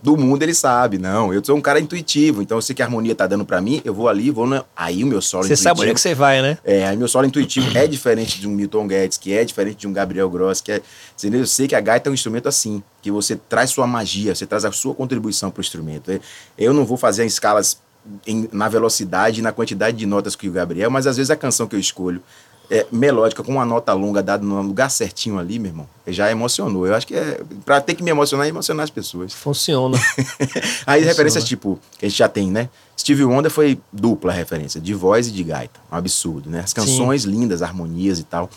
do 0.00 0.16
mundo 0.16 0.40
ele 0.44 0.54
sabe. 0.54 0.98
Não, 0.98 1.34
eu 1.34 1.44
sou 1.44 1.56
um 1.56 1.60
cara 1.60 1.80
intuitivo. 1.80 2.40
Então 2.40 2.58
eu 2.58 2.62
sei 2.62 2.76
que 2.76 2.80
a 2.80 2.84
harmonia 2.84 3.12
tá 3.12 3.26
dando 3.26 3.44
para 3.44 3.60
mim, 3.60 3.82
eu 3.84 3.92
vou 3.92 4.08
ali, 4.08 4.30
vou 4.30 4.46
na, 4.46 4.64
aí 4.76 5.02
o 5.02 5.06
meu 5.08 5.20
solo 5.20 5.42
você 5.42 5.54
intuitivo. 5.54 5.56
Você 5.56 5.62
sabe 5.64 5.80
onde 5.80 5.90
é 5.90 5.94
que 5.94 6.00
você 6.00 6.14
vai, 6.14 6.40
né? 6.40 6.58
É, 6.62 6.86
aí 6.86 6.96
meu 6.96 7.08
solo 7.08 7.26
intuitivo 7.26 7.76
é 7.76 7.88
diferente 7.88 8.40
de 8.40 8.46
um 8.46 8.52
Milton 8.52 8.86
Guedes, 8.86 9.18
que 9.18 9.32
é 9.32 9.44
diferente 9.44 9.78
de 9.78 9.88
um 9.88 9.92
Gabriel 9.92 10.30
Gross, 10.30 10.60
que 10.60 10.70
é, 10.70 10.80
entendeu? 11.18 11.40
Eu 11.40 11.46
sei 11.48 11.66
que 11.66 11.74
a 11.74 11.80
gaita 11.80 12.08
é 12.08 12.10
um 12.12 12.14
instrumento 12.14 12.48
assim, 12.48 12.80
que 13.02 13.10
você 13.10 13.34
traz 13.34 13.70
sua 13.70 13.86
magia, 13.86 14.36
você 14.36 14.46
traz 14.46 14.64
a 14.64 14.70
sua 14.70 14.94
contribuição 14.94 15.50
pro 15.50 15.60
instrumento. 15.60 16.20
Eu 16.56 16.72
não 16.72 16.84
vou 16.84 16.96
fazer 16.96 17.26
escalas 17.26 17.78
em, 18.24 18.48
na 18.52 18.68
velocidade 18.68 19.40
e 19.40 19.42
na 19.42 19.50
quantidade 19.50 19.96
de 19.96 20.06
notas 20.06 20.36
que 20.36 20.48
o 20.48 20.52
Gabriel, 20.52 20.88
mas 20.88 21.08
às 21.08 21.16
vezes 21.16 21.30
a 21.30 21.36
canção 21.36 21.66
que 21.66 21.74
eu 21.74 21.80
escolho 21.80 22.22
é, 22.70 22.86
melódica 22.92 23.42
com 23.42 23.52
uma 23.52 23.64
nota 23.64 23.92
longa 23.92 24.22
dada 24.22 24.44
no 24.44 24.60
lugar 24.60 24.90
certinho 24.90 25.38
ali, 25.38 25.58
meu 25.58 25.70
irmão, 25.70 25.86
já 26.06 26.30
emocionou. 26.30 26.86
Eu 26.86 26.94
acho 26.94 27.06
que 27.06 27.14
é 27.14 27.40
para 27.64 27.80
ter 27.80 27.94
que 27.94 28.02
me 28.02 28.10
emocionar 28.10 28.46
e 28.46 28.50
emocionar 28.50 28.84
as 28.84 28.90
pessoas. 28.90 29.32
Funciona. 29.32 29.96
Aí 30.86 31.00
Funciona. 31.00 31.06
referências 31.06 31.44
tipo, 31.44 31.78
que 31.98 32.06
a 32.06 32.08
gente 32.08 32.18
já 32.18 32.28
tem, 32.28 32.50
né? 32.50 32.68
Steve 32.98 33.24
Wonder 33.24 33.50
foi 33.50 33.80
dupla 33.92 34.32
referência, 34.32 34.80
de 34.80 34.92
voz 34.92 35.28
e 35.28 35.30
de 35.30 35.42
gaita. 35.42 35.80
Um 35.90 35.96
absurdo, 35.96 36.50
né? 36.50 36.60
As 36.60 36.72
canções 36.72 37.22
Sim. 37.22 37.30
lindas, 37.30 37.62
harmonias 37.62 38.18
e 38.18 38.24
tal. 38.24 38.50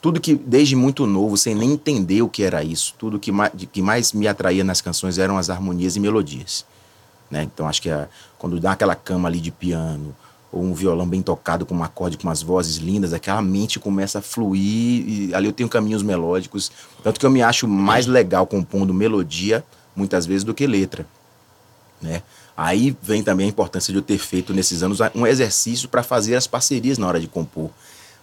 Tudo 0.00 0.20
que, 0.20 0.34
desde 0.36 0.76
muito 0.76 1.06
novo, 1.06 1.36
sem 1.36 1.54
nem 1.54 1.72
entender 1.72 2.22
o 2.22 2.28
que 2.28 2.44
era 2.44 2.62
isso, 2.62 2.94
tudo 2.96 3.18
que 3.18 3.32
mais, 3.32 3.50
que 3.72 3.82
mais 3.82 4.12
me 4.12 4.28
atraía 4.28 4.62
nas 4.62 4.80
canções 4.80 5.18
eram 5.18 5.36
as 5.36 5.50
harmonias 5.50 5.96
e 5.96 6.00
melodias. 6.00 6.64
Né? 7.28 7.42
Então 7.42 7.66
acho 7.66 7.82
que 7.82 7.90
a, 7.90 8.06
quando 8.38 8.60
dá 8.60 8.72
aquela 8.72 8.94
cama 8.94 9.28
ali 9.28 9.40
de 9.40 9.50
piano, 9.50 10.14
ou 10.56 10.64
um 10.64 10.72
violão 10.72 11.06
bem 11.06 11.22
tocado 11.22 11.66
com 11.66 11.74
um 11.74 11.82
acorde, 11.82 12.16
com 12.16 12.26
umas 12.26 12.42
vozes 12.42 12.76
lindas, 12.76 13.12
aquela 13.12 13.42
mente 13.42 13.78
começa 13.78 14.18
a 14.18 14.22
fluir 14.22 15.04
e 15.06 15.34
ali 15.34 15.46
eu 15.46 15.52
tenho 15.52 15.68
caminhos 15.68 16.02
melódicos. 16.02 16.72
Tanto 17.02 17.20
que 17.20 17.26
eu 17.26 17.30
me 17.30 17.42
acho 17.42 17.68
mais 17.68 18.06
legal 18.06 18.46
compondo 18.46 18.94
melodia, 18.94 19.64
muitas 19.94 20.26
vezes, 20.26 20.44
do 20.44 20.54
que 20.54 20.66
letra. 20.66 21.06
Né? 22.00 22.22
Aí 22.56 22.96
vem 23.02 23.22
também 23.22 23.46
a 23.46 23.48
importância 23.48 23.92
de 23.92 23.98
eu 23.98 24.02
ter 24.02 24.18
feito 24.18 24.54
nesses 24.54 24.82
anos 24.82 24.98
um 25.14 25.26
exercício 25.26 25.88
para 25.88 26.02
fazer 26.02 26.36
as 26.36 26.46
parcerias 26.46 26.96
na 26.96 27.06
hora 27.06 27.20
de 27.20 27.26
compor. 27.26 27.70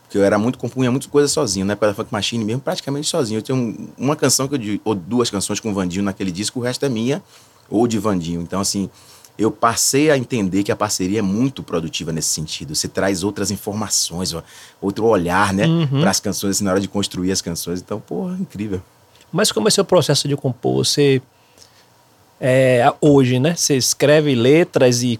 Porque 0.04 0.18
eu 0.18 0.24
era 0.24 0.38
muito, 0.38 0.58
compunha 0.58 0.92
muitas 0.92 1.10
coisas 1.10 1.32
sozinho, 1.32 1.66
né? 1.66 1.76
Pela 1.76 1.94
Funk 1.94 2.12
Machine 2.12 2.44
mesmo, 2.44 2.62
praticamente 2.62 3.08
sozinho. 3.08 3.40
Eu 3.40 3.42
tenho 3.42 3.90
uma 3.98 4.16
canção 4.16 4.48
que 4.48 4.56
eu, 4.56 4.80
ou 4.84 4.96
duas 4.96 5.30
canções 5.30 5.60
com 5.60 5.72
o 5.72 5.74
Vandinho 5.74 6.04
naquele 6.04 6.32
disco, 6.32 6.60
o 6.60 6.64
resto 6.64 6.86
é 6.86 6.90
minha, 6.90 7.24
ou 7.70 7.88
de 7.88 7.98
Vandinho. 7.98 8.42
Então, 8.42 8.60
assim, 8.60 8.90
eu 9.38 9.50
passei 9.50 10.12
a 10.12 10.18
entender 10.18 10.64
que 10.64 10.72
a 10.72 10.76
parceria 10.76 11.20
é 11.20 11.22
muito 11.22 11.64
produtiva 11.64 12.12
nesse 12.12 12.30
sentido. 12.30 12.76
Você 12.76 12.88
traz 12.88 13.24
outras 13.24 13.50
informações, 13.50 14.36
outro 14.82 15.06
olhar, 15.06 15.54
né, 15.54 15.66
uhum. 15.66 16.02
para 16.02 16.12
as 16.12 16.20
canções 16.20 16.58
assim, 16.58 16.64
na 16.64 16.72
hora 16.72 16.80
de 16.80 16.88
construir 16.88 17.32
as 17.32 17.42
canções. 17.42 17.82
Então, 17.82 18.00
pô, 18.00 18.30
incrível. 18.32 18.82
Mas 19.32 19.52
como 19.52 19.68
é 19.68 19.72
seu 19.72 19.84
processo 19.84 20.28
de 20.28 20.36
compor? 20.36 20.86
Você 20.86 21.22
é, 22.40 22.94
hoje, 23.02 23.40
né? 23.40 23.56
Você 23.56 23.76
escreve 23.76 24.36
letras 24.36 25.02
e 25.02 25.20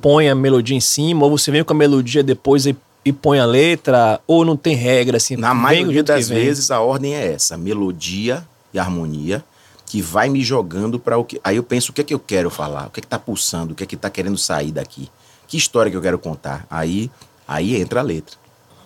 põe 0.00 0.28
a 0.28 0.34
melodia 0.34 0.76
em 0.76 0.80
cima, 0.80 1.24
ou 1.24 1.36
você 1.36 1.50
vem 1.50 1.62
com 1.62 1.72
a 1.72 1.76
melodia 1.76 2.22
depois 2.22 2.66
e, 2.66 2.76
e 3.04 3.12
põe 3.12 3.38
a 3.38 3.44
letra, 3.44 4.20
ou 4.26 4.44
não 4.44 4.56
tem 4.56 4.74
regra 4.74 5.18
assim? 5.18 5.36
Na 5.36 5.52
maioria 5.52 6.02
das 6.02 6.28
vezes 6.28 6.70
a 6.70 6.80
ordem 6.80 7.14
é 7.14 7.32
essa: 7.32 7.56
melodia 7.58 8.46
e 8.72 8.78
harmonia 8.78 9.44
que 9.86 10.02
vai 10.02 10.28
me 10.28 10.42
jogando 10.42 10.98
para 10.98 11.16
o 11.16 11.24
que. 11.24 11.40
Aí 11.42 11.56
eu 11.56 11.62
penso 11.62 11.92
o 11.92 11.94
que 11.94 12.00
é 12.00 12.04
que 12.04 12.12
eu 12.12 12.18
quero 12.18 12.50
falar, 12.50 12.88
o 12.88 12.90
que 12.90 13.00
é 13.00 13.02
que 13.02 13.06
tá 13.06 13.18
pulsando, 13.18 13.72
o 13.72 13.76
que 13.76 13.84
é 13.84 13.86
que 13.86 13.96
tá 13.96 14.10
querendo 14.10 14.36
sair 14.36 14.72
daqui, 14.72 15.08
que 15.46 15.56
história 15.56 15.90
que 15.90 15.96
eu 15.96 16.02
quero 16.02 16.18
contar. 16.18 16.66
Aí, 16.68 17.10
aí 17.46 17.76
entra 17.76 18.00
a 18.00 18.02
letra. 18.02 18.36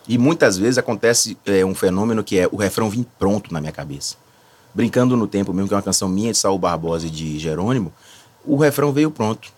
E 0.06 0.18
muitas 0.18 0.58
vezes 0.58 0.76
acontece 0.76 1.38
é, 1.46 1.64
um 1.64 1.74
fenômeno 1.74 2.22
que 2.22 2.38
é 2.38 2.48
o 2.50 2.56
refrão 2.56 2.90
vir 2.90 3.06
pronto 3.18 3.52
na 3.52 3.60
minha 3.60 3.72
cabeça. 3.72 4.16
Brincando 4.74 5.16
no 5.16 5.26
tempo 5.26 5.52
mesmo, 5.52 5.68
que 5.68 5.74
é 5.74 5.76
uma 5.76 5.82
canção 5.82 6.08
minha 6.08 6.32
de 6.32 6.38
Saul 6.38 6.58
Barbosa 6.58 7.06
e 7.06 7.10
de 7.10 7.38
Jerônimo, 7.38 7.92
o 8.44 8.56
refrão 8.56 8.92
veio 8.92 9.10
pronto. 9.10 9.52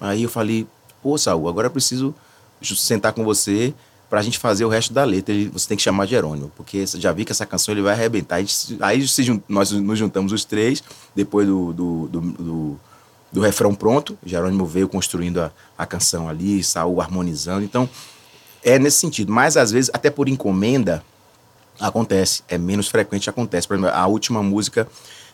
Aí 0.00 0.22
eu 0.22 0.28
falei, 0.28 0.66
pô, 1.02 1.18
Saul, 1.18 1.48
agora 1.48 1.66
eu 1.66 1.70
preciso 1.70 2.14
sentar 2.62 3.12
com 3.12 3.24
você 3.24 3.74
para 4.10 4.18
a 4.18 4.22
gente 4.22 4.40
fazer 4.40 4.64
o 4.64 4.68
resto 4.68 4.92
da 4.92 5.04
letra, 5.04 5.32
ele, 5.32 5.48
você 5.48 5.68
tem 5.68 5.76
que 5.76 5.82
chamar 5.84 6.04
Jerônimo, 6.04 6.50
porque 6.56 6.84
já 6.84 7.12
vi 7.12 7.24
que 7.24 7.30
essa 7.30 7.46
canção 7.46 7.72
ele 7.72 7.80
vai 7.80 7.94
arrebentar. 7.94 8.40
Gente, 8.40 8.76
aí 8.80 9.06
se, 9.06 9.40
nós 9.48 9.70
nos 9.70 9.96
juntamos 9.96 10.32
os 10.32 10.44
três, 10.44 10.82
depois 11.14 11.46
do, 11.46 11.72
do, 11.72 12.08
do, 12.08 12.20
do, 12.20 12.80
do 13.32 13.40
refrão 13.40 13.72
pronto, 13.72 14.18
Jerônimo 14.26 14.66
veio 14.66 14.88
construindo 14.88 15.40
a, 15.40 15.52
a 15.78 15.86
canção 15.86 16.28
ali, 16.28 16.62
Saul 16.64 17.00
harmonizando. 17.00 17.64
Então, 17.64 17.88
é 18.64 18.80
nesse 18.80 18.98
sentido. 18.98 19.32
Mas 19.32 19.56
às 19.56 19.70
vezes, 19.70 19.88
até 19.94 20.10
por 20.10 20.28
encomenda, 20.28 21.04
acontece. 21.78 22.42
É 22.48 22.58
menos 22.58 22.88
frequente, 22.88 23.30
acontece. 23.30 23.68
Por 23.68 23.74
exemplo, 23.74 23.94
a 23.94 24.06
última 24.08 24.42
música 24.42 24.88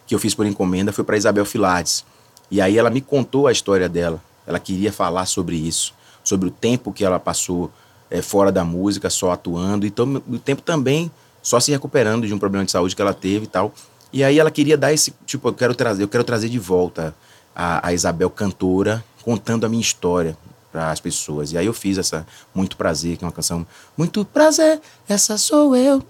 que 0.07 0.15
eu 0.15 0.19
fiz 0.19 0.35
por 0.35 0.45
encomenda 0.45 0.93
foi 0.93 1.03
para 1.03 1.17
Isabel 1.17 1.47
Filardes. 1.47 2.05
E 2.51 2.61
aí 2.61 2.77
ela 2.77 2.91
me 2.91 3.01
contou 3.01 3.47
a 3.47 3.53
história 3.53 3.89
dela. 3.89 4.23
Ela 4.47 4.61
queria 4.61 4.93
falar 4.93 5.25
sobre 5.25 5.57
isso, 5.57 5.95
sobre 6.23 6.49
o 6.49 6.51
tempo 6.51 6.93
que 6.93 7.05
ela 7.05 7.19
passou 7.19 7.73
é, 8.11 8.23
fora 8.23 8.53
da 8.53 8.65
música, 8.65 9.11
só 9.11 9.33
atuando, 9.33 9.87
e 9.87 9.93
o 10.29 10.39
tempo 10.39 10.63
também 10.63 11.11
só 11.43 11.61
se 11.61 11.71
recuperando 11.71 12.27
de 12.27 12.35
um 12.35 12.39
problema 12.39 12.65
de 12.65 12.73
saúde 12.73 12.97
que 12.97 13.03
ela 13.03 13.15
teve 13.15 13.45
e 13.45 13.49
tal. 13.49 13.73
E 14.13 14.25
aí 14.25 14.39
ela 14.39 14.51
queria 14.51 14.77
dar 14.77 14.93
esse, 14.93 15.13
tipo, 15.25 15.49
eu 15.49 15.53
quero 15.53 15.75
trazer, 15.75 16.03
eu 16.03 16.09
quero 16.09 16.25
trazer 16.25 16.49
de 16.49 16.59
volta 16.59 17.15
a, 17.55 17.89
a 17.89 17.93
Isabel 17.93 18.31
cantora, 18.31 19.05
contando 19.23 19.65
a 19.65 19.69
minha 19.69 19.81
história, 19.81 20.37
para 20.77 20.91
as 20.91 21.01
pessoas. 21.01 21.53
E 21.53 21.59
aí 21.59 21.65
eu 21.65 21.73
fiz 21.73 21.97
essa 21.97 22.27
Muito 22.55 22.77
Prazer, 22.77 23.17
que 23.17 23.25
é 23.25 23.27
uma 23.27 23.33
canção 23.33 23.67
Muito 23.97 24.23
Prazer, 24.27 24.79
essa 25.09 25.39
sou 25.39 25.75
eu. 25.75 26.05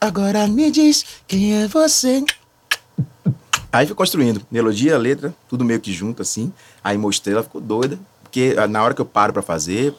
Agora 0.00 0.46
me 0.46 0.70
diz 0.70 1.04
quem 1.26 1.60
é 1.60 1.66
você. 1.66 2.24
Aí 3.72 3.86
fui 3.86 3.96
construindo, 3.96 4.40
melodia, 4.52 4.96
letra, 4.96 5.34
tudo 5.48 5.64
meio 5.64 5.80
que 5.80 5.92
junto 5.92 6.22
assim. 6.22 6.52
Aí 6.82 6.96
mostrei, 6.96 7.34
ela 7.34 7.42
ficou 7.42 7.60
doida, 7.60 7.98
porque 8.28 8.54
ah, 8.58 8.68
na 8.68 8.82
hora 8.82 8.94
que 8.94 9.00
eu 9.00 9.06
paro 9.06 9.32
para 9.32 9.42
fazer, 9.42 9.94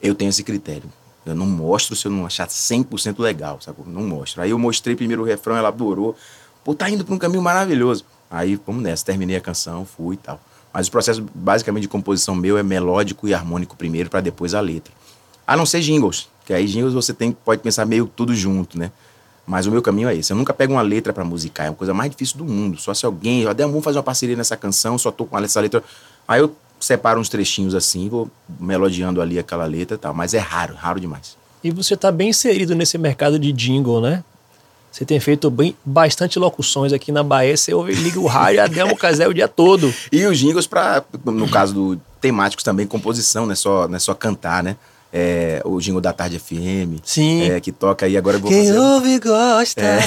eu 0.00 0.14
tenho 0.14 0.28
esse 0.28 0.42
critério. 0.44 0.84
Eu 1.24 1.34
não 1.34 1.46
mostro 1.46 1.96
se 1.96 2.06
eu 2.06 2.12
não 2.12 2.26
achar 2.26 2.46
100% 2.46 3.18
legal, 3.18 3.58
sabe? 3.60 3.78
Não 3.86 4.02
mostro. 4.02 4.42
Aí 4.42 4.50
eu 4.50 4.58
mostrei 4.58 4.94
primeiro 4.94 5.22
o 5.22 5.24
refrão, 5.24 5.56
ela 5.56 5.68
adorou. 5.68 6.14
Pô, 6.62 6.74
tá 6.74 6.88
indo 6.90 7.04
para 7.04 7.14
um 7.14 7.18
caminho 7.18 7.42
maravilhoso. 7.42 8.04
Aí, 8.30 8.60
vamos 8.66 8.82
nessa, 8.82 9.04
terminei 9.04 9.36
a 9.36 9.40
canção, 9.40 9.86
fui 9.86 10.14
e 10.14 10.18
tal. 10.18 10.38
Mas 10.72 10.88
o 10.88 10.90
processo 10.90 11.24
basicamente 11.34 11.82
de 11.82 11.88
composição 11.88 12.34
meu 12.34 12.58
é 12.58 12.62
melódico 12.62 13.26
e 13.26 13.32
harmônico 13.32 13.76
primeiro, 13.76 14.10
para 14.10 14.20
depois 14.20 14.52
a 14.52 14.60
letra. 14.60 14.92
A 15.46 15.56
não 15.56 15.64
ser 15.64 15.80
jingles, 15.80 16.28
que 16.44 16.52
aí 16.52 16.66
jingles 16.66 16.92
você 16.92 17.14
tem, 17.14 17.32
pode 17.32 17.62
pensar 17.62 17.86
meio 17.86 18.06
tudo 18.06 18.34
junto, 18.34 18.78
né? 18.78 18.92
Mas 19.46 19.66
o 19.66 19.70
meu 19.70 19.80
caminho 19.80 20.08
é 20.08 20.16
esse. 20.16 20.32
Eu 20.32 20.36
nunca 20.36 20.52
pego 20.52 20.74
uma 20.74 20.82
letra 20.82 21.12
para 21.12 21.24
musicar, 21.24 21.66
é 21.66 21.70
uma 21.70 21.76
coisa 21.76 21.94
mais 21.94 22.10
difícil 22.10 22.38
do 22.38 22.44
mundo. 22.44 22.78
Só 22.78 22.92
se 22.92 23.06
alguém, 23.06 23.46
até 23.46 23.64
vamos 23.64 23.84
fazer 23.84 23.98
uma 23.98 24.04
parceria 24.04 24.36
nessa 24.36 24.56
canção, 24.56 24.98
só 24.98 25.10
tô 25.10 25.24
com 25.24 25.38
essa 25.38 25.60
letra. 25.60 25.82
Aí 26.26 26.40
eu 26.40 26.54
separo 26.84 27.20
uns 27.20 27.28
trechinhos 27.28 27.74
assim, 27.74 28.08
vou 28.08 28.30
melodiando 28.60 29.20
ali 29.20 29.38
aquela 29.38 29.64
letra 29.64 29.94
e 29.96 29.98
tal. 29.98 30.14
Mas 30.14 30.34
é 30.34 30.38
raro, 30.38 30.74
raro 30.74 31.00
demais. 31.00 31.36
E 31.62 31.70
você 31.70 31.94
está 31.94 32.12
bem 32.12 32.28
inserido 32.28 32.74
nesse 32.74 32.98
mercado 32.98 33.38
de 33.38 33.52
jingle, 33.52 34.00
né? 34.00 34.22
Você 34.94 35.04
tem 35.04 35.18
feito 35.18 35.50
bem, 35.50 35.74
bastante 35.84 36.38
locuções 36.38 36.92
aqui 36.92 37.10
na 37.10 37.24
Bahia. 37.24 37.56
Você 37.56 37.74
ouve, 37.74 37.94
liga 37.94 38.20
o 38.20 38.26
rádio 38.26 38.56
e 38.56 38.60
a 38.60 38.66
Delmo 38.68 38.96
Casé 38.96 39.26
o 39.26 39.32
dia 39.32 39.48
todo. 39.48 39.92
E 40.12 40.24
os 40.24 40.38
jingles, 40.38 40.68
para 40.68 41.02
no 41.24 41.48
caso 41.48 41.74
do 41.74 42.00
temáticos 42.20 42.62
também, 42.62 42.86
composição, 42.86 43.44
não 43.44 43.52
é 43.52 43.56
só, 43.56 43.88
não 43.88 43.96
é 43.96 43.98
só 43.98 44.14
cantar, 44.14 44.62
né? 44.62 44.76
É, 45.12 45.60
o 45.64 45.80
jingle 45.80 46.00
da 46.00 46.12
Tarde 46.12 46.38
FM. 46.38 47.00
Sim. 47.02 47.50
É, 47.50 47.60
que 47.60 47.72
toca 47.72 48.06
aí 48.06 48.16
agora 48.16 48.36
eu 48.36 48.40
vou 48.40 48.50
Quem 48.50 48.66
fazer... 48.66 48.78
ouve 48.78 49.18
gosta. 49.18 49.80
É. 49.80 50.00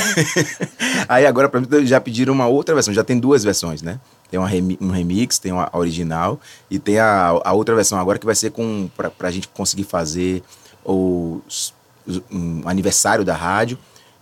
aí 1.10 1.26
agora 1.26 1.50
pra 1.50 1.60
mim 1.60 1.68
já 1.86 2.00
pediram 2.00 2.34
uma 2.34 2.48
outra 2.48 2.74
versão, 2.74 2.94
já 2.94 3.04
tem 3.04 3.20
duas 3.20 3.44
versões, 3.44 3.82
né? 3.82 4.00
Tem 4.30 4.40
uma 4.40 4.48
remi 4.48 4.78
um 4.82 4.90
remix, 4.90 5.40
tem 5.40 5.52
a 5.52 5.70
original 5.74 6.40
e 6.70 6.78
tem 6.80 7.00
a, 7.00 7.40
a 7.44 7.54
outra 7.54 7.76
versão 7.76 8.00
agora 8.00 8.20
que 8.20 8.26
vai 8.26 8.36
ser 8.36 8.52
com 8.52 8.90
pra, 8.96 9.10
pra 9.10 9.32
gente 9.32 9.48
conseguir 9.48 9.86
fazer 9.86 10.44
o 10.84 11.42
um 12.32 12.62
aniversário 12.66 13.26
da 13.26 13.36
rádio 13.36 13.78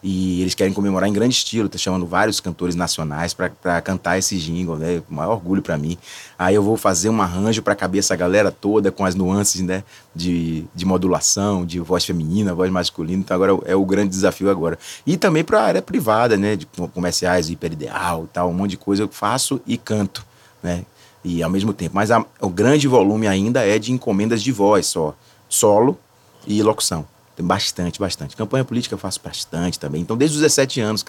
e 0.07 0.39
eles 0.39 0.53
querem 0.53 0.71
comemorar 0.71 1.09
em 1.09 1.13
grande 1.13 1.33
estilo, 1.33 1.67
tá 1.67 1.79
chamando 1.79 2.05
vários 2.05 2.39
cantores 2.39 2.75
nacionais 2.75 3.33
para 3.33 3.81
cantar 3.81 4.19
esse 4.19 4.37
jingle, 4.37 4.77
né? 4.77 5.01
O 5.09 5.13
maior 5.15 5.31
orgulho 5.31 5.63
para 5.63 5.79
mim. 5.79 5.97
Aí 6.37 6.53
eu 6.53 6.61
vou 6.61 6.77
fazer 6.77 7.09
um 7.09 7.19
arranjo 7.19 7.63
para 7.63 7.73
caber 7.73 7.97
essa 7.97 8.15
galera 8.15 8.51
toda 8.51 8.91
com 8.91 9.03
as 9.03 9.15
nuances, 9.15 9.61
né, 9.61 9.83
de, 10.15 10.63
de 10.75 10.85
modulação, 10.85 11.65
de 11.65 11.79
voz 11.79 12.05
feminina, 12.05 12.53
voz 12.53 12.69
masculina. 12.69 13.19
Então 13.19 13.33
agora 13.33 13.57
é 13.65 13.75
o 13.75 13.83
grande 13.83 14.09
desafio 14.09 14.47
agora. 14.47 14.77
E 15.07 15.17
também 15.17 15.43
para 15.43 15.59
a 15.59 15.63
área 15.63 15.81
privada, 15.81 16.37
né, 16.37 16.55
de 16.55 16.67
comerciais, 16.93 17.49
hiperideal, 17.49 18.29
tal, 18.31 18.51
um 18.51 18.53
monte 18.53 18.71
de 18.71 18.77
coisa 18.77 19.01
eu 19.01 19.07
faço 19.07 19.59
e 19.65 19.75
canto, 19.75 20.23
né? 20.61 20.85
E 21.23 21.41
ao 21.41 21.49
mesmo 21.49 21.73
tempo, 21.73 21.95
mas 21.95 22.11
a, 22.11 22.23
o 22.39 22.49
grande 22.49 22.87
volume 22.87 23.25
ainda 23.25 23.65
é 23.65 23.79
de 23.79 23.91
encomendas 23.91 24.43
de 24.43 24.51
voz 24.51 24.85
só, 24.85 25.15
solo 25.49 25.97
e 26.45 26.61
locução. 26.61 27.07
Tem 27.35 27.45
bastante, 27.45 27.99
bastante. 27.99 28.35
Campanha 28.35 28.63
política 28.63 28.95
eu 28.95 28.99
faço 28.99 29.19
bastante 29.23 29.79
também. 29.79 30.01
Então, 30.01 30.15
desde 30.15 30.37
os 30.37 30.41
17 30.41 30.79
anos 30.79 31.05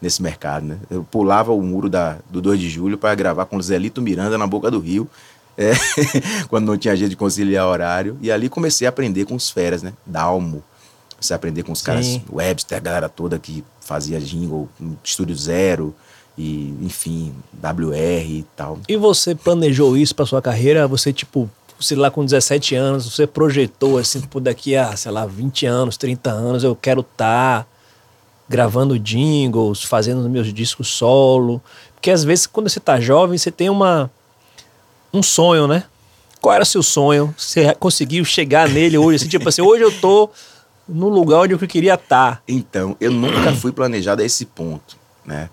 nesse 0.00 0.22
mercado, 0.22 0.66
né? 0.66 0.78
Eu 0.90 1.04
pulava 1.04 1.52
o 1.52 1.62
muro 1.62 1.88
da, 1.88 2.18
do 2.30 2.40
2 2.40 2.58
de 2.58 2.68
julho 2.68 2.96
para 2.96 3.14
gravar 3.14 3.46
com 3.46 3.56
o 3.56 3.62
Zelito 3.62 4.00
Miranda 4.00 4.38
na 4.38 4.46
boca 4.46 4.70
do 4.70 4.78
Rio, 4.78 5.08
é, 5.56 5.72
quando 6.48 6.66
não 6.66 6.76
tinha 6.76 6.96
jeito 6.96 7.10
de 7.10 7.16
conciliar 7.16 7.66
horário. 7.66 8.18
E 8.20 8.30
ali 8.32 8.48
comecei 8.48 8.86
a 8.86 8.90
aprender 8.90 9.26
com 9.26 9.34
os 9.34 9.50
feras, 9.50 9.82
né? 9.82 9.92
Dalmo. 10.06 10.64
Comecei 11.12 11.34
a 11.34 11.36
aprender 11.36 11.62
com 11.62 11.72
os 11.72 11.80
Sim. 11.80 11.84
caras, 11.84 12.20
Webster, 12.32 12.78
a 12.78 12.80
galera 12.80 13.08
toda 13.08 13.38
que 13.38 13.62
fazia 13.80 14.18
jingle, 14.18 14.68
Estúdio 15.04 15.36
Zero 15.36 15.94
e 16.38 16.74
enfim, 16.80 17.34
WR 17.62 18.24
e 18.26 18.46
tal. 18.56 18.78
E 18.88 18.96
você 18.96 19.34
planejou 19.34 19.96
isso 19.96 20.14
para 20.14 20.24
sua 20.24 20.40
carreira? 20.40 20.88
Você 20.88 21.12
tipo 21.12 21.50
sei 21.80 21.96
lá, 21.96 22.10
com 22.10 22.24
17 22.24 22.74
anos, 22.74 23.10
você 23.10 23.26
projetou 23.26 23.98
assim, 23.98 24.20
por 24.20 24.40
daqui 24.40 24.76
a, 24.76 24.94
sei 24.96 25.10
lá, 25.10 25.26
20 25.26 25.66
anos, 25.66 25.96
30 25.96 26.30
anos, 26.30 26.62
eu 26.64 26.76
quero 26.76 27.00
estar 27.00 27.64
tá 27.64 27.66
gravando 28.48 28.98
jingles, 28.98 29.82
fazendo 29.82 30.28
meus 30.28 30.52
discos 30.52 30.88
solo. 30.88 31.60
Porque 31.94 32.10
às 32.10 32.24
vezes, 32.24 32.46
quando 32.46 32.68
você 32.68 32.78
está 32.78 33.00
jovem, 33.00 33.38
você 33.38 33.50
tem 33.50 33.70
uma 33.70 34.10
um 35.12 35.22
sonho, 35.22 35.66
né? 35.66 35.84
Qual 36.40 36.54
era 36.54 36.62
o 36.62 36.66
seu 36.66 36.82
sonho? 36.82 37.34
Você 37.36 37.74
conseguiu 37.74 38.24
chegar 38.24 38.68
nele 38.68 38.96
hoje? 38.96 39.16
Assim, 39.16 39.28
tipo 39.28 39.48
assim, 39.48 39.60
hoje 39.60 39.82
eu 39.82 40.00
tô 40.00 40.30
no 40.88 41.08
lugar 41.08 41.40
onde 41.40 41.54
eu 41.54 41.58
queria 41.58 41.94
estar. 41.94 42.36
Tá. 42.36 42.42
Então, 42.48 42.96
eu 43.00 43.10
nunca 43.10 43.52
fui 43.54 43.72
planejado 43.72 44.22
a 44.22 44.24
esse 44.24 44.46
ponto, 44.46 44.96
né? 45.24 45.50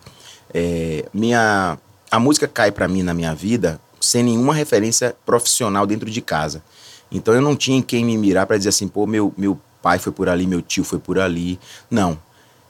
É, 0.54 1.06
minha, 1.14 1.78
a 2.10 2.20
música 2.20 2.48
cai 2.48 2.72
para 2.72 2.88
mim 2.88 3.04
na 3.04 3.14
minha 3.14 3.36
vida 3.36 3.80
sem 4.08 4.24
nenhuma 4.24 4.54
referência 4.54 5.16
profissional 5.26 5.86
dentro 5.86 6.10
de 6.10 6.22
casa. 6.22 6.64
Então 7.12 7.34
eu 7.34 7.42
não 7.42 7.56
tinha 7.56 7.78
em 7.78 7.82
quem 7.82 8.06
me 8.06 8.18
mirar 8.18 8.46
para 8.46 8.58
dizer 8.58 8.70
assim, 8.70 8.88
pô, 8.88 9.06
meu, 9.06 9.34
meu 9.38 9.60
pai 9.82 10.00
foi 10.00 10.14
por 10.14 10.30
ali, 10.30 10.48
meu 10.48 10.62
tio 10.62 10.84
foi 10.84 10.98
por 10.98 11.20
ali. 11.20 11.60
Não. 11.92 12.18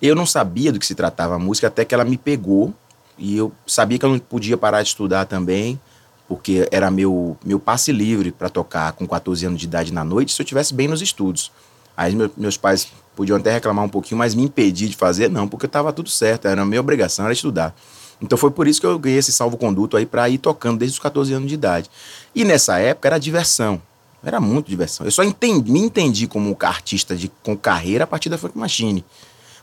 Eu 0.01 0.15
não 0.15 0.25
sabia 0.25 0.71
do 0.71 0.79
que 0.79 0.85
se 0.85 0.95
tratava 0.95 1.35
a 1.35 1.39
música 1.39 1.67
até 1.67 1.85
que 1.85 1.93
ela 1.93 2.03
me 2.03 2.17
pegou 2.17 2.73
e 3.17 3.37
eu 3.37 3.51
sabia 3.67 3.99
que 3.99 4.05
eu 4.05 4.09
não 4.09 4.19
podia 4.19 4.57
parar 4.57 4.81
de 4.81 4.89
estudar 4.89 5.25
também, 5.25 5.79
porque 6.27 6.67
era 6.71 6.89
meu, 6.89 7.37
meu 7.45 7.59
passe 7.59 7.91
livre 7.91 8.31
para 8.31 8.49
tocar 8.49 8.93
com 8.93 9.07
14 9.07 9.45
anos 9.45 9.59
de 9.59 9.65
idade 9.65 9.93
na 9.93 10.03
noite 10.03 10.33
se 10.33 10.41
eu 10.41 10.45
tivesse 10.45 10.73
bem 10.73 10.87
nos 10.87 11.01
estudos. 11.01 11.51
Aí 11.95 12.15
meu, 12.15 12.31
meus 12.35 12.57
pais 12.57 12.87
podiam 13.15 13.37
até 13.37 13.51
reclamar 13.51 13.85
um 13.85 13.89
pouquinho, 13.89 14.17
mas 14.17 14.35
me 14.35 14.43
impedir 14.43 14.87
de 14.87 14.95
fazer, 14.95 15.29
não, 15.29 15.47
porque 15.47 15.65
estava 15.65 15.93
tudo 15.93 16.09
certo, 16.09 16.47
era 16.47 16.61
a 16.61 16.65
minha 16.65 16.79
obrigação, 16.79 17.25
era 17.25 17.33
estudar. 17.33 17.75
Então 18.21 18.37
foi 18.37 18.51
por 18.51 18.67
isso 18.67 18.81
que 18.81 18.87
eu 18.87 18.97
ganhei 18.97 19.19
esse 19.19 19.31
salvo-conduto 19.31 19.95
aí 19.95 20.05
para 20.05 20.27
ir 20.27 20.37
tocando 20.37 20.79
desde 20.79 20.95
os 20.95 20.99
14 20.99 21.33
anos 21.33 21.47
de 21.47 21.53
idade. 21.53 21.89
E 22.33 22.43
nessa 22.43 22.79
época 22.79 23.07
era 23.07 23.19
diversão. 23.19 23.81
Era 24.23 24.39
muito 24.39 24.67
diversão. 24.67 25.05
Eu 25.05 25.11
só 25.11 25.23
entendi, 25.23 25.71
me 25.71 25.79
entendi 25.79 26.27
como 26.27 26.57
artista 26.61 27.15
de, 27.15 27.31
com 27.43 27.55
carreira 27.55 28.03
a 28.03 28.07
partir 28.07 28.29
da 28.29 28.37
Funk 28.37 28.57
Machine. 28.57 29.05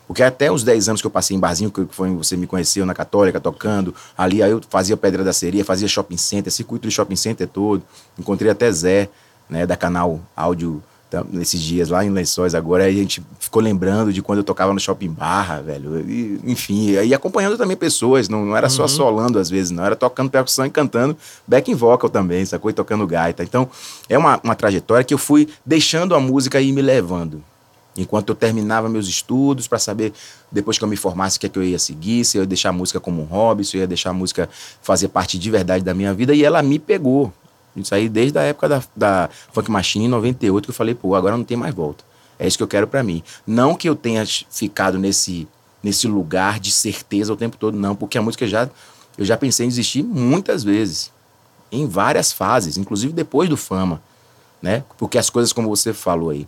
Porque 0.07 0.23
até 0.23 0.51
os 0.51 0.63
10 0.63 0.89
anos 0.89 1.01
que 1.01 1.07
eu 1.07 1.11
passei 1.11 1.35
em 1.35 1.39
barzinho, 1.39 1.71
que 1.71 1.85
foi 1.89 2.09
você 2.11 2.37
me 2.37 2.47
conheceu 2.47 2.85
na 2.85 2.93
Católica, 2.93 3.39
tocando, 3.39 3.93
ali 4.17 4.41
aí 4.41 4.51
eu 4.51 4.61
fazia 4.69 4.95
Pedra 4.95 5.23
da 5.23 5.33
Seria, 5.33 5.65
fazia 5.65 5.87
shopping 5.87 6.17
center, 6.17 6.51
circuito 6.51 6.87
de 6.87 6.93
shopping 6.93 7.15
center 7.15 7.47
todo. 7.47 7.83
Encontrei 8.17 8.51
até 8.51 8.71
Zé, 8.71 9.09
né, 9.49 9.65
da 9.65 9.75
canal 9.75 10.21
Áudio 10.35 10.81
nesses 11.31 11.61
dias 11.61 11.89
lá 11.89 12.03
em 12.03 12.09
Lençóis 12.09 12.55
agora, 12.55 12.85
a 12.85 12.91
gente 12.91 13.23
ficou 13.39 13.61
lembrando 13.61 14.11
de 14.11 14.21
quando 14.21 14.39
eu 14.39 14.43
tocava 14.43 14.73
no 14.73 14.79
Shopping 14.79 15.09
Barra, 15.09 15.61
velho. 15.61 15.99
E, 16.09 16.39
enfim, 16.43 16.95
aí 16.97 17.13
acompanhando 17.13 17.57
também 17.57 17.77
pessoas, 17.77 18.27
não, 18.27 18.45
não 18.45 18.57
era 18.57 18.69
só 18.69 18.83
uhum. 18.83 18.87
solando 18.87 19.39
às 19.39 19.49
vezes, 19.49 19.71
não, 19.71 19.85
era 19.85 19.95
tocando 19.95 20.29
percussão 20.29 20.65
e 20.65 20.69
cantando 20.69 21.15
back 21.47 21.73
vocal 21.73 22.09
também, 22.09 22.45
sacou? 22.45 22.69
E 22.69 22.73
tocando 22.73 23.05
gaita. 23.05 23.43
Então, 23.43 23.69
é 24.09 24.17
uma, 24.17 24.39
uma 24.43 24.55
trajetória 24.55 25.03
que 25.03 25.13
eu 25.13 25.17
fui 25.17 25.47
deixando 25.65 26.15
a 26.15 26.19
música 26.19 26.59
ir 26.59 26.71
me 26.71 26.81
levando. 26.81 27.41
Enquanto 27.97 28.29
eu 28.29 28.35
terminava 28.35 28.89
meus 28.89 29.07
estudos 29.07 29.67
para 29.67 29.79
saber, 29.79 30.11
depois 30.51 30.77
que 30.77 30.83
eu 30.83 30.87
me 30.87 30.97
formasse, 30.97 31.37
o 31.37 31.39
que 31.39 31.45
é 31.45 31.49
que 31.49 31.57
eu 31.57 31.63
ia 31.63 31.79
seguir, 31.79 32.25
se 32.25 32.37
eu 32.37 32.43
ia 32.43 32.47
deixar 32.47 32.69
a 32.69 32.73
música 32.73 32.99
como 32.99 33.21
um 33.21 33.25
hobby, 33.25 33.63
se 33.63 33.77
eu 33.77 33.81
ia 33.81 33.87
deixar 33.87 34.09
a 34.09 34.13
música 34.13 34.49
fazer 34.81 35.07
parte 35.07 35.39
de 35.39 35.49
verdade 35.49 35.83
da 35.83 35.93
minha 35.93 36.13
vida, 36.13 36.33
e 36.33 36.43
ela 36.43 36.61
me 36.61 36.77
pegou. 36.77 37.31
Isso 37.75 37.93
aí 37.93 38.07
desde 38.07 38.37
a 38.37 38.41
época 38.41 38.69
da, 38.69 38.83
da 38.95 39.29
Funk 39.51 39.69
Machine, 39.69 40.05
em 40.05 40.07
98, 40.07 40.65
que 40.65 40.69
eu 40.71 40.75
falei, 40.75 40.95
pô, 40.95 41.15
agora 41.15 41.35
não 41.35 41.43
tem 41.43 41.57
mais 41.57 41.73
volta. 41.73 42.03
É 42.37 42.47
isso 42.47 42.57
que 42.57 42.63
eu 42.63 42.67
quero 42.67 42.87
para 42.87 43.03
mim. 43.03 43.23
Não 43.45 43.75
que 43.75 43.87
eu 43.87 43.95
tenha 43.95 44.25
ficado 44.25 44.97
nesse, 44.97 45.47
nesse 45.81 46.07
lugar 46.07 46.59
de 46.59 46.71
certeza 46.71 47.31
o 47.31 47.37
tempo 47.37 47.57
todo, 47.57 47.77
não, 47.77 47.95
porque 47.95 48.17
a 48.17 48.21
música 48.21 48.47
já 48.47 48.69
eu 49.17 49.23
já 49.23 49.37
pensei 49.37 49.65
em 49.65 49.69
desistir 49.69 50.03
muitas 50.03 50.63
vezes, 50.63 51.11
em 51.71 51.87
várias 51.87 52.31
fases, 52.33 52.77
inclusive 52.77 53.13
depois 53.13 53.47
do 53.47 53.55
fama, 53.55 54.01
né? 54.61 54.83
Porque 54.97 55.17
as 55.17 55.29
coisas 55.29 55.53
como 55.53 55.69
você 55.69 55.93
falou 55.93 56.31
aí, 56.31 56.45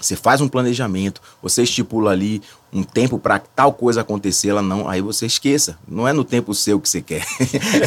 você 0.00 0.14
faz 0.14 0.40
um 0.40 0.48
planejamento, 0.48 1.20
você 1.42 1.62
estipula 1.62 2.10
ali 2.10 2.42
um 2.72 2.82
tempo 2.82 3.18
para 3.18 3.38
tal 3.38 3.72
coisa 3.72 4.02
acontecer, 4.02 4.48
ela 4.48 4.62
não, 4.62 4.88
aí 4.88 5.00
você 5.00 5.26
esqueça. 5.26 5.78
Não 5.88 6.06
é 6.06 6.12
no 6.12 6.24
tempo 6.24 6.54
seu 6.54 6.78
que 6.78 6.88
você 6.88 7.00
quer. 7.00 7.24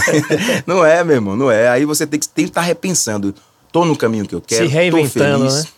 não 0.65 0.83
é, 0.83 1.03
meu 1.03 1.15
irmão, 1.15 1.35
não 1.35 1.51
é. 1.51 1.69
Aí 1.69 1.85
você 1.85 2.07
tem 2.07 2.19
que 2.19 2.25
estar 2.25 2.61
tá 2.61 2.61
repensando. 2.61 3.33
Tô 3.71 3.85
no 3.85 3.95
caminho 3.95 4.27
que 4.27 4.33
eu 4.33 4.41
quero, 4.41 4.65
Se 4.65 4.71
reinventando, 4.71 5.45
tô 5.45 5.49
feliz. 5.49 5.63
Né? 5.63 5.71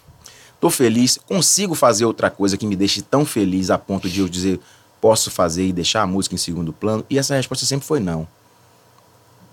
Tô 0.62 0.70
feliz, 0.70 1.18
consigo 1.26 1.76
fazer 1.76 2.06
outra 2.06 2.30
coisa 2.30 2.56
que 2.56 2.66
me 2.66 2.76
deixe 2.76 3.02
tão 3.02 3.26
feliz 3.26 3.70
a 3.70 3.78
ponto 3.78 4.08
de 4.08 4.22
eu 4.22 4.30
dizer, 4.30 4.60
posso 5.02 5.32
fazer 5.32 5.66
e 5.66 5.74
deixar 5.74 6.04
a 6.04 6.08
música 6.08 6.36
em 6.36 6.38
segundo 6.38 6.72
plano? 6.72 7.04
E 7.10 7.18
essa 7.18 7.36
resposta 7.36 7.66
sempre 7.66 7.86
foi 7.86 8.00
não. 8.00 8.28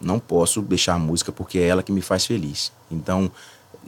Não 0.01 0.21
posso 0.21 0.61
deixar 0.61 0.95
a 0.95 0.99
música 0.99 1.33
porque 1.33 1.59
é 1.59 1.67
ela 1.67 1.83
que 1.83 1.91
me 1.91 2.03
faz 2.03 2.25
feliz. 2.27 2.71
Então, 2.91 3.31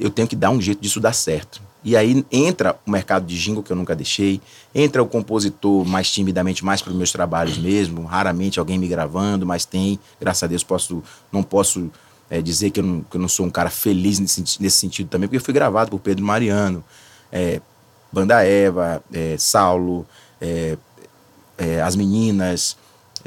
eu 0.00 0.10
tenho 0.10 0.26
que 0.26 0.34
dar 0.34 0.50
um 0.50 0.60
jeito 0.60 0.80
disso 0.80 0.98
dar 0.98 1.12
certo. 1.12 1.60
E 1.82 1.96
aí 1.96 2.24
entra 2.30 2.76
o 2.86 2.90
mercado 2.90 3.24
de 3.26 3.38
jingle 3.38 3.62
que 3.62 3.70
eu 3.70 3.76
nunca 3.76 3.94
deixei, 3.94 4.40
entra 4.74 5.02
o 5.02 5.06
compositor 5.06 5.84
mais 5.86 6.10
timidamente, 6.10 6.64
mais 6.64 6.82
para 6.82 6.90
os 6.90 6.96
meus 6.96 7.10
trabalhos 7.10 7.56
mesmo, 7.56 8.04
raramente 8.04 8.58
alguém 8.58 8.78
me 8.78 8.86
gravando, 8.86 9.46
mas 9.46 9.64
tem, 9.64 9.98
graças 10.20 10.42
a 10.42 10.46
Deus 10.46 10.62
posso, 10.62 11.02
não 11.32 11.42
posso 11.42 11.90
é, 12.28 12.42
dizer 12.42 12.70
que 12.70 12.80
eu, 12.80 12.84
não, 12.84 13.02
que 13.02 13.16
eu 13.16 13.20
não 13.20 13.28
sou 13.28 13.46
um 13.46 13.50
cara 13.50 13.70
feliz 13.70 14.18
nesse, 14.18 14.40
nesse 14.60 14.76
sentido 14.76 15.08
também, 15.08 15.26
porque 15.26 15.38
eu 15.38 15.44
fui 15.44 15.54
gravado 15.54 15.90
por 15.90 16.00
Pedro 16.00 16.24
Mariano, 16.24 16.84
é, 17.32 17.62
Banda 18.12 18.44
Eva, 18.44 19.02
é, 19.12 19.36
Saulo, 19.38 20.06
é, 20.40 20.76
é, 21.56 21.80
As 21.80 21.96
Meninas, 21.96 22.76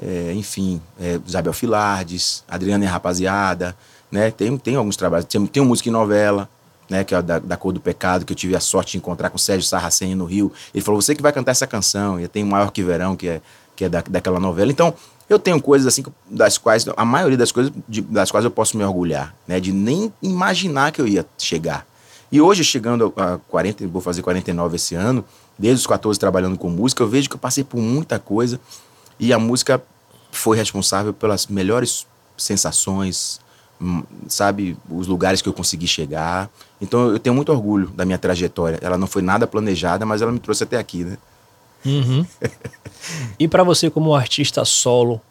é, 0.01 0.33
enfim, 0.33 0.81
Isabel 1.25 1.53
Filardes, 1.53 2.43
Adriana 2.47 2.83
e 2.83 2.87
Rapaziada, 2.87 3.75
né? 4.11 4.31
Tem, 4.31 4.55
tem 4.57 4.75
alguns 4.75 4.95
trabalhos, 4.95 5.25
tem, 5.25 5.45
tem 5.45 5.63
música 5.63 5.89
em 5.89 5.91
novela, 5.91 6.49
né? 6.93 7.03
Que 7.03 7.15
é 7.15 7.21
da, 7.21 7.39
da 7.39 7.57
Cor 7.57 7.73
do 7.73 7.79
Pecado, 7.79 8.23
que 8.23 8.31
eu 8.31 8.37
tive 8.37 8.55
a 8.55 8.59
sorte 8.59 8.91
de 8.91 8.97
encontrar 8.99 9.31
com 9.31 9.35
o 9.35 9.39
Sérgio 9.39 9.67
Sarraceni 9.67 10.13
no 10.13 10.25
Rio. 10.25 10.51
Ele 10.73 10.83
falou, 10.83 11.01
você 11.01 11.15
que 11.15 11.21
vai 11.21 11.33
cantar 11.33 11.51
essa 11.51 11.65
canção, 11.65 12.19
e 12.19 12.27
tem 12.27 12.43
o 12.43 12.47
Maior 12.47 12.71
Que 12.71 12.83
Verão, 12.83 13.15
que 13.15 13.27
é, 13.27 13.41
que 13.75 13.85
é 13.85 13.89
da, 13.89 14.01
daquela 14.01 14.39
novela. 14.39 14.71
Então, 14.71 14.93
eu 15.27 15.39
tenho 15.39 15.59
coisas 15.59 15.87
assim 15.87 16.03
das 16.29 16.59
quais, 16.59 16.85
a 16.95 17.03
maioria 17.03 17.37
das 17.37 17.51
coisas 17.51 17.73
de, 17.89 18.01
das 18.01 18.29
quais 18.29 18.45
eu 18.45 18.51
posso 18.51 18.77
me 18.77 18.83
orgulhar, 18.83 19.33
né? 19.47 19.59
De 19.59 19.71
nem 19.71 20.13
imaginar 20.21 20.91
que 20.91 21.01
eu 21.01 21.07
ia 21.07 21.25
chegar. 21.37 21.85
E 22.31 22.39
hoje, 22.39 22.63
chegando 22.63 23.11
a 23.17 23.39
40, 23.49 23.87
vou 23.87 24.01
fazer 24.01 24.21
49 24.21 24.75
esse 24.75 24.93
ano, 24.93 25.25
desde 25.57 25.81
os 25.81 25.87
14 25.87 26.19
trabalhando 26.19 26.57
com 26.57 26.69
música, 26.69 27.01
eu 27.01 27.07
vejo 27.07 27.27
que 27.29 27.35
eu 27.35 27.39
passei 27.39 27.63
por 27.63 27.79
muita 27.79 28.19
coisa 28.19 28.59
e 29.19 29.33
a 29.33 29.39
música 29.39 29.81
foi 30.31 30.57
responsável 30.57 31.13
pelas 31.13 31.47
melhores 31.47 32.07
sensações, 32.37 33.39
sabe, 34.27 34.77
os 34.89 35.07
lugares 35.07 35.41
que 35.41 35.49
eu 35.49 35.53
consegui 35.53 35.87
chegar. 35.87 36.49
Então 36.81 37.09
eu 37.09 37.19
tenho 37.19 37.35
muito 37.35 37.51
orgulho 37.51 37.87
da 37.87 38.05
minha 38.05 38.17
trajetória. 38.17 38.79
Ela 38.81 38.97
não 38.97 39.07
foi 39.07 39.21
nada 39.21 39.45
planejada, 39.47 40.05
mas 40.05 40.21
ela 40.21 40.31
me 40.31 40.39
trouxe 40.39 40.63
até 40.63 40.77
aqui, 40.77 41.03
né? 41.03 41.17
Uhum. 41.85 42.25
e 43.37 43.47
para 43.47 43.63
você 43.63 43.89
como 43.89 44.15
artista 44.15 44.63
solo, 44.63 45.21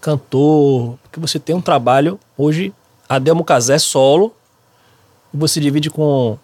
cantor, 0.00 0.98
porque 1.02 1.20
você 1.20 1.38
tem 1.38 1.54
um 1.54 1.60
trabalho 1.60 2.18
hoje, 2.36 2.72
Adelmo 3.08 3.44
Casé 3.44 3.78
solo, 3.78 4.34
você 5.32 5.60
divide 5.60 5.90
com 5.90 6.36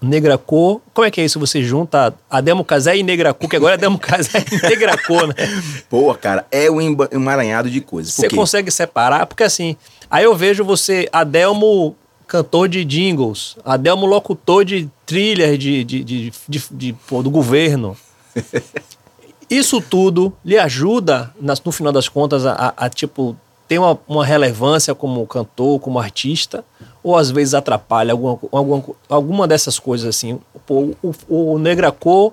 Negracô. 0.00 0.80
Como 0.94 1.06
é 1.06 1.10
que 1.10 1.20
é 1.20 1.24
isso? 1.24 1.40
Você 1.40 1.62
junta 1.62 2.14
Ademo 2.30 2.64
Casé 2.64 2.96
e 2.96 3.02
Negracô, 3.02 3.48
que 3.48 3.56
agora 3.56 3.74
é 3.74 3.76
Ademo 3.76 3.98
Casé 3.98 4.44
e 4.50 4.62
Negracô, 4.68 5.26
né? 5.26 5.34
Pô, 5.90 6.14
cara, 6.14 6.46
é 6.50 6.70
um 6.70 6.80
emaranhado 7.10 7.68
de 7.68 7.80
coisas. 7.80 8.14
Você 8.14 8.28
consegue 8.30 8.70
separar? 8.70 9.26
Porque 9.26 9.42
assim, 9.42 9.76
aí 10.10 10.24
eu 10.24 10.34
vejo 10.34 10.64
você, 10.64 11.08
Adelmo 11.12 11.96
cantor 12.26 12.68
de 12.68 12.84
jingles, 12.84 13.56
Adelmo 13.64 14.06
locutor 14.06 14.64
de 14.64 14.88
thriller 15.06 15.56
de, 15.56 15.84
de, 15.84 16.04
de, 16.04 16.32
de, 16.48 16.62
de 16.70 16.92
pô, 17.06 17.22
do 17.22 17.30
governo. 17.30 17.96
Isso 19.48 19.80
tudo 19.80 20.32
lhe 20.44 20.58
ajuda, 20.58 21.34
no 21.40 21.72
final 21.72 21.92
das 21.92 22.08
contas, 22.08 22.44
a, 22.44 22.52
a, 22.52 22.86
a 22.86 22.90
tipo, 22.90 23.34
ter 23.66 23.78
uma, 23.78 23.98
uma 24.06 24.24
relevância 24.24 24.94
como 24.94 25.26
cantor, 25.26 25.80
como 25.80 25.98
artista? 25.98 26.62
ou 27.02 27.16
às 27.16 27.30
vezes 27.30 27.54
atrapalha 27.54 28.12
alguma, 28.12 28.38
alguma, 28.52 28.84
alguma 29.08 29.48
dessas 29.48 29.78
coisas 29.78 30.06
assim. 30.06 30.38
Pô, 30.66 30.94
o, 31.02 31.14
o, 31.26 31.52
o 31.54 31.58
Negracô 31.58 32.32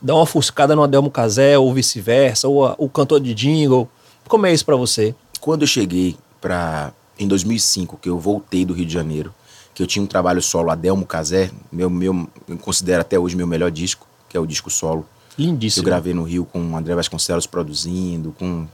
dá 0.00 0.14
uma 0.14 0.26
fuscada 0.26 0.74
no 0.74 0.82
Adelmo 0.82 1.10
Casé 1.10 1.58
ou 1.58 1.72
vice-versa, 1.74 2.48
ou 2.48 2.66
a, 2.66 2.74
o 2.78 2.88
cantor 2.88 3.20
de 3.20 3.34
jingle. 3.34 3.88
Como 4.26 4.46
é 4.46 4.52
isso 4.52 4.64
para 4.64 4.76
você? 4.76 5.14
Quando 5.40 5.62
eu 5.62 5.66
cheguei 5.66 6.16
para 6.40 6.92
em 7.18 7.28
2005, 7.28 7.98
que 8.00 8.08
eu 8.08 8.18
voltei 8.18 8.64
do 8.64 8.72
Rio 8.72 8.86
de 8.86 8.92
Janeiro, 8.92 9.34
que 9.74 9.82
eu 9.82 9.86
tinha 9.86 10.02
um 10.02 10.06
trabalho 10.06 10.40
solo 10.40 10.70
Adelmo 10.70 11.04
Casé, 11.04 11.50
meu 11.70 11.90
meu 11.90 12.28
eu 12.48 12.56
considero 12.58 13.00
até 13.00 13.18
hoje 13.18 13.36
meu 13.36 13.46
melhor 13.46 13.70
disco, 13.70 14.06
que 14.28 14.36
é 14.36 14.40
o 14.40 14.46
disco 14.46 14.70
solo. 14.70 15.06
Lindíssimo. 15.36 15.82
Eu 15.82 15.86
gravei 15.86 16.14
no 16.14 16.22
Rio 16.22 16.44
com 16.44 16.60
o 16.60 16.76
André 16.76 16.94
Vasconcelos 16.94 17.46
produzindo, 17.46 18.32
com 18.38 18.66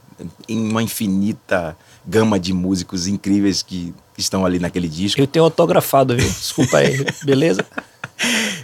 uma 0.47 0.83
infinita 0.83 1.75
gama 2.05 2.39
de 2.39 2.53
músicos 2.53 3.07
incríveis 3.07 3.63
que 3.63 3.93
estão 4.17 4.45
ali 4.45 4.59
naquele 4.59 4.87
disco. 4.87 5.19
Eu 5.19 5.27
tenho 5.27 5.45
autografado, 5.45 6.15
viu? 6.15 6.27
Desculpa 6.27 6.77
aí, 6.77 7.05
beleza? 7.23 7.65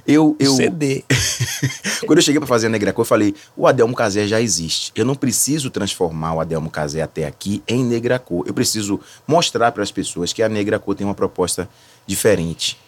Eu, 0.08 0.38
eu... 0.40 0.54
CD. 0.54 1.04
Quando 2.08 2.20
eu 2.20 2.24
cheguei 2.24 2.40
para 2.40 2.48
fazer 2.48 2.68
a 2.68 2.70
Negracô, 2.70 3.02
eu 3.02 3.06
falei: 3.06 3.36
o 3.58 3.68
Adelmo 3.68 3.94
Casé 3.94 4.26
já 4.26 4.40
existe. 4.40 4.94
Eu 4.96 5.04
não 5.04 5.16
preciso 5.16 5.70
transformar 5.70 6.36
o 6.36 6.40
Adelmo 6.40 6.70
Casé 6.70 7.02
até 7.02 7.26
aqui 7.26 7.62
em 7.68 7.84
Negracô. 7.84 8.46
Eu 8.48 8.54
preciso 8.54 9.02
mostrar 9.28 9.72
para 9.74 9.84
as 9.84 9.92
pessoas 9.92 10.32
que 10.32 10.42
a 10.42 10.48
Negracô 10.48 10.96
tem 10.96 11.06
uma 11.06 11.14
proposta 11.14 11.68
diferente, 12.06 12.80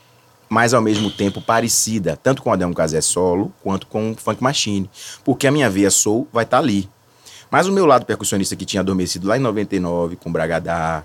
mas 0.48 0.74
ao 0.74 0.82
mesmo 0.82 1.12
tempo 1.12 1.42
parecida, 1.42 2.16
tanto 2.16 2.42
com 2.42 2.50
o 2.50 2.54
Adelmo 2.54 2.74
Casé 2.74 3.02
solo 3.02 3.54
quanto 3.62 3.86
com 3.88 4.12
o 4.12 4.16
Funk 4.16 4.42
Machine. 4.42 4.90
Porque 5.26 5.46
a 5.46 5.52
minha 5.52 5.70
veia 5.70 5.92
soul 5.92 6.26
vai 6.32 6.46
estar 6.46 6.58
tá 6.58 6.64
ali. 6.64 6.90
Mas 7.52 7.68
o 7.68 7.72
meu 7.72 7.86
lado 7.86 8.06
percussionista 8.06 8.56
que 8.56 8.64
tinha 8.64 8.80
adormecido 8.80 9.28
lá 9.28 9.36
em 9.36 9.42
99, 9.42 10.16
com 10.16 10.32
Bragadá, 10.32 11.04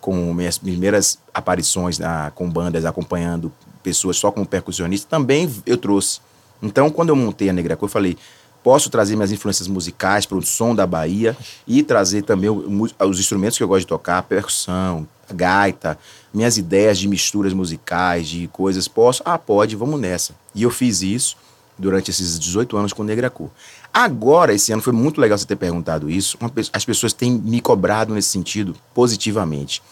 com 0.00 0.32
minhas 0.32 0.56
primeiras 0.56 1.18
aparições 1.34 1.98
na, 1.98 2.30
com 2.30 2.48
bandas, 2.48 2.86
acompanhando 2.86 3.52
pessoas 3.82 4.16
só 4.16 4.30
como 4.30 4.46
percussionista, 4.46 5.08
também 5.08 5.50
eu 5.66 5.76
trouxe. 5.76 6.20
Então, 6.62 6.90
quando 6.90 7.08
eu 7.08 7.16
montei 7.16 7.48
a 7.48 7.52
Negra 7.52 7.76
Cor, 7.76 7.86
eu 7.86 7.92
falei, 7.92 8.16
posso 8.62 8.90
trazer 8.90 9.16
minhas 9.16 9.32
influências 9.32 9.66
musicais 9.66 10.26
para 10.26 10.36
o 10.36 10.42
som 10.42 10.74
da 10.74 10.86
Bahia 10.86 11.36
e 11.66 11.82
trazer 11.82 12.22
também 12.22 12.50
os 12.50 13.18
instrumentos 13.18 13.56
que 13.56 13.64
eu 13.64 13.68
gosto 13.68 13.80
de 13.80 13.86
tocar, 13.86 14.22
percussão, 14.24 15.08
gaita, 15.32 15.98
minhas 16.32 16.58
ideias 16.58 16.98
de 16.98 17.08
misturas 17.08 17.52
musicais, 17.52 18.28
de 18.28 18.48
coisas. 18.48 18.86
Posso? 18.86 19.22
Ah, 19.24 19.38
pode, 19.38 19.76
vamos 19.76 20.00
nessa. 20.00 20.34
E 20.54 20.62
eu 20.62 20.70
fiz 20.70 21.02
isso 21.02 21.36
durante 21.78 22.10
esses 22.10 22.38
18 22.38 22.76
anos 22.76 22.92
com 22.92 23.02
Negra 23.02 23.30
Cor. 23.30 23.50
Agora, 23.92 24.52
esse 24.52 24.72
ano, 24.72 24.82
foi 24.82 24.92
muito 24.92 25.20
legal 25.20 25.38
você 25.38 25.46
ter 25.46 25.56
perguntado 25.56 26.10
isso. 26.10 26.38
as 26.72 26.84
pessoas 26.84 27.12
têm 27.12 27.32
me 27.32 27.60
cobrado 27.60 28.14
nesse 28.14 28.28
sentido 28.28 28.76
positivamente. 28.94 29.82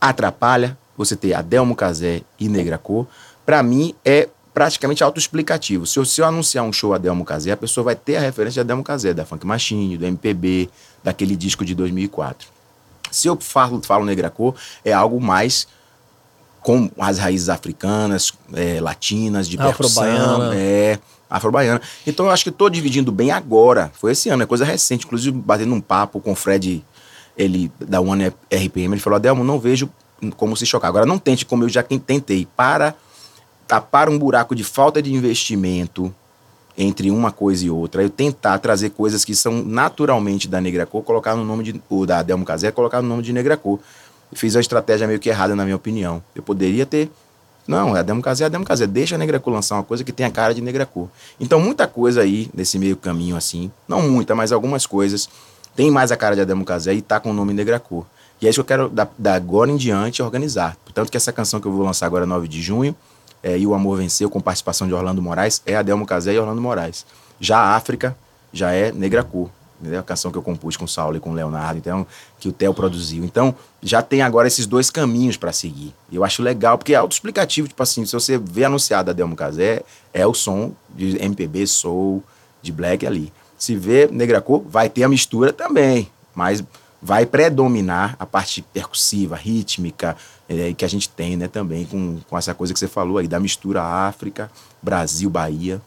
Atrapalha 0.00 0.78
você 0.96 1.16
ter 1.16 1.34
Adelmo 1.34 1.74
Casé 1.74 2.22
e 2.38 2.48
Negracô. 2.48 3.06
Para 3.44 3.62
mim, 3.62 3.94
é 4.04 4.28
praticamente 4.52 5.02
autoexplicativo. 5.02 5.86
Se 5.86 5.98
eu, 5.98 6.04
se 6.04 6.20
eu 6.20 6.26
anunciar 6.26 6.64
um 6.64 6.72
show 6.72 6.94
Adelmo 6.94 7.24
Casé, 7.24 7.50
a 7.50 7.56
pessoa 7.56 7.84
vai 7.84 7.96
ter 7.96 8.16
a 8.16 8.20
referência 8.20 8.54
de 8.54 8.60
Adelmo 8.60 8.84
Casé, 8.84 9.12
da 9.12 9.24
Funk 9.24 9.44
Machine, 9.44 9.98
do 9.98 10.06
MPB, 10.06 10.70
daquele 11.02 11.34
disco 11.34 11.64
de 11.64 11.74
2004. 11.74 12.48
Se 13.10 13.26
eu 13.26 13.36
falo, 13.40 13.82
falo 13.82 14.04
Negracô, 14.04 14.54
é 14.84 14.92
algo 14.92 15.20
mais 15.20 15.66
com 16.60 16.90
as 16.98 17.18
raízes 17.18 17.48
africanas, 17.48 18.32
é, 18.54 18.80
latinas, 18.80 19.48
de 19.48 19.56
percussão. 19.56 20.52
É, 20.54 20.98
afro-baiana. 21.28 21.80
Então 22.06 22.26
eu 22.26 22.32
acho 22.32 22.44
que 22.44 22.50
estou 22.50 22.70
dividindo 22.70 23.10
bem 23.10 23.30
agora. 23.30 23.90
Foi 23.94 24.12
esse 24.12 24.28
ano, 24.28 24.44
é 24.44 24.46
coisa 24.46 24.64
recente. 24.64 25.04
Inclusive, 25.04 25.36
batendo 25.36 25.74
um 25.74 25.80
papo 25.80 26.20
com 26.20 26.32
o 26.32 26.34
Fred, 26.34 26.84
ele 27.36 27.70
da 27.78 28.00
One 28.00 28.32
RPM, 28.50 28.94
ele 28.94 29.00
falou: 29.00 29.16
Adelmo, 29.16 29.44
não 29.44 29.58
vejo 29.58 29.90
como 30.36 30.56
se 30.56 30.66
chocar. 30.66 30.88
Agora 30.88 31.06
não 31.06 31.18
tente 31.18 31.44
como 31.44 31.64
eu 31.64 31.68
já 31.68 31.82
tentei. 31.82 32.46
Para 32.56 32.94
tapar 33.66 34.08
um 34.08 34.18
buraco 34.18 34.54
de 34.54 34.64
falta 34.64 35.02
de 35.02 35.12
investimento 35.12 36.14
entre 36.76 37.10
uma 37.10 37.30
coisa 37.30 37.64
e 37.64 37.70
outra, 37.70 38.02
eu 38.02 38.10
tentar 38.10 38.58
trazer 38.58 38.90
coisas 38.90 39.24
que 39.24 39.34
são 39.34 39.62
naturalmente 39.62 40.48
da 40.48 40.60
Negra 40.60 40.84
Cor, 40.84 41.02
colocar 41.02 41.36
no 41.36 41.44
nome 41.44 41.62
de, 41.62 41.82
o 41.88 42.04
da 42.04 42.18
Adelmo 42.18 42.44
Casé, 42.44 42.72
colocar 42.72 43.00
no 43.00 43.08
nome 43.08 43.22
de 43.22 43.32
Negra 43.32 43.56
Cor. 43.56 43.78
Fiz 44.32 44.56
a 44.56 44.60
estratégia 44.60 45.06
meio 45.06 45.20
que 45.20 45.28
errada, 45.28 45.54
na 45.54 45.64
minha 45.64 45.76
opinião. 45.76 46.20
Eu 46.34 46.42
poderia 46.42 46.84
ter 46.84 47.08
não, 47.66 47.96
é 47.96 48.00
a 48.00 48.02
Democracia, 48.02 48.44
é 48.44 48.48
a 48.48 48.50
Democracia. 48.50 48.86
Deixa 48.86 49.14
a 49.14 49.18
Negracô 49.18 49.50
lançar 49.50 49.76
uma 49.76 49.82
coisa 49.82 50.04
que 50.04 50.12
tenha 50.12 50.30
cara 50.30 50.54
de 50.54 50.60
Negracô. 50.60 51.08
Então, 51.40 51.58
muita 51.58 51.86
coisa 51.86 52.20
aí 52.20 52.50
nesse 52.54 52.78
meio 52.78 52.96
caminho, 52.96 53.36
assim, 53.36 53.70
não 53.88 54.02
muita, 54.02 54.34
mas 54.34 54.52
algumas 54.52 54.86
coisas, 54.86 55.28
tem 55.74 55.90
mais 55.90 56.12
a 56.12 56.16
cara 56.16 56.34
de 56.34 56.42
a 56.42 56.44
Democracia 56.44 56.92
e 56.92 57.00
tá 57.00 57.18
com 57.18 57.30
o 57.30 57.32
nome 57.32 57.54
Negracô. 57.54 58.04
E 58.40 58.46
é 58.46 58.50
isso 58.50 58.56
que 58.56 58.60
eu 58.60 58.64
quero, 58.64 58.88
da, 58.88 59.08
da 59.16 59.34
agora 59.34 59.70
em 59.70 59.76
diante, 59.76 60.22
organizar. 60.22 60.76
Portanto, 60.84 61.10
que 61.10 61.16
essa 61.16 61.32
canção 61.32 61.60
que 61.60 61.66
eu 61.66 61.72
vou 61.72 61.84
lançar 61.84 62.06
agora, 62.06 62.26
9 62.26 62.48
de 62.48 62.60
junho, 62.60 62.94
é, 63.42 63.58
E 63.58 63.66
o 63.66 63.74
Amor 63.74 63.98
Venceu, 63.98 64.30
com 64.30 64.40
participação 64.40 64.88
de 64.88 64.94
Orlando 64.94 65.20
Moraes, 65.20 65.62
é 65.66 65.76
a 65.76 65.82
Delmo 65.82 66.06
Casé 66.06 66.32
e 66.32 66.38
Orlando 66.38 66.60
Moraes. 66.60 67.04
Já 67.38 67.58
a 67.58 67.76
África 67.76 68.16
já 68.52 68.72
é 68.72 68.90
Negracô 68.90 69.50
entendeu? 69.80 70.00
A 70.00 70.02
canção 70.02 70.30
que 70.30 70.38
eu 70.38 70.42
compus 70.42 70.76
com 70.76 70.84
o 70.84 70.88
Saulo 70.88 71.16
e 71.16 71.20
com 71.20 71.30
o 71.30 71.34
Leonardo, 71.34 71.78
então, 71.78 72.06
que 72.38 72.48
o 72.48 72.52
Theo 72.52 72.72
produziu. 72.72 73.24
Então, 73.24 73.54
já 73.82 74.00
tem 74.02 74.22
agora 74.22 74.48
esses 74.48 74.66
dois 74.66 74.90
caminhos 74.90 75.36
para 75.36 75.52
seguir. 75.52 75.94
Eu 76.10 76.24
acho 76.24 76.42
legal, 76.42 76.78
porque 76.78 76.94
é 76.94 76.96
autoexplicativo, 76.96 77.68
tipo 77.68 77.82
assim, 77.82 78.06
se 78.06 78.12
você 78.12 78.38
vê 78.38 78.64
anunciado 78.64 79.10
a 79.10 79.12
Delmo 79.12 79.36
Casé, 79.36 79.82
é 80.12 80.26
o 80.26 80.32
som 80.32 80.72
de 80.94 81.22
MPB, 81.22 81.66
soul, 81.66 82.22
de 82.62 82.72
black 82.72 83.06
ali. 83.06 83.32
Se 83.58 83.76
vê 83.76 84.08
Negra 84.10 84.40
Cor, 84.40 84.62
vai 84.66 84.88
ter 84.88 85.04
a 85.04 85.08
mistura 85.08 85.52
também, 85.52 86.08
mas 86.34 86.64
vai 87.04 87.26
predominar 87.26 88.16
a 88.18 88.24
parte 88.24 88.62
percussiva, 88.62 89.36
rítmica, 89.36 90.16
é, 90.48 90.72
que 90.72 90.86
a 90.86 90.88
gente 90.88 91.06
tem, 91.06 91.36
né, 91.36 91.46
também, 91.46 91.84
com, 91.84 92.18
com 92.26 92.38
essa 92.38 92.54
coisa 92.54 92.72
que 92.72 92.78
você 92.78 92.88
falou 92.88 93.18
aí, 93.18 93.28
da 93.28 93.38
mistura 93.38 93.82
África, 93.82 94.50
Brasil, 94.82 95.28
Bahia. 95.28 95.82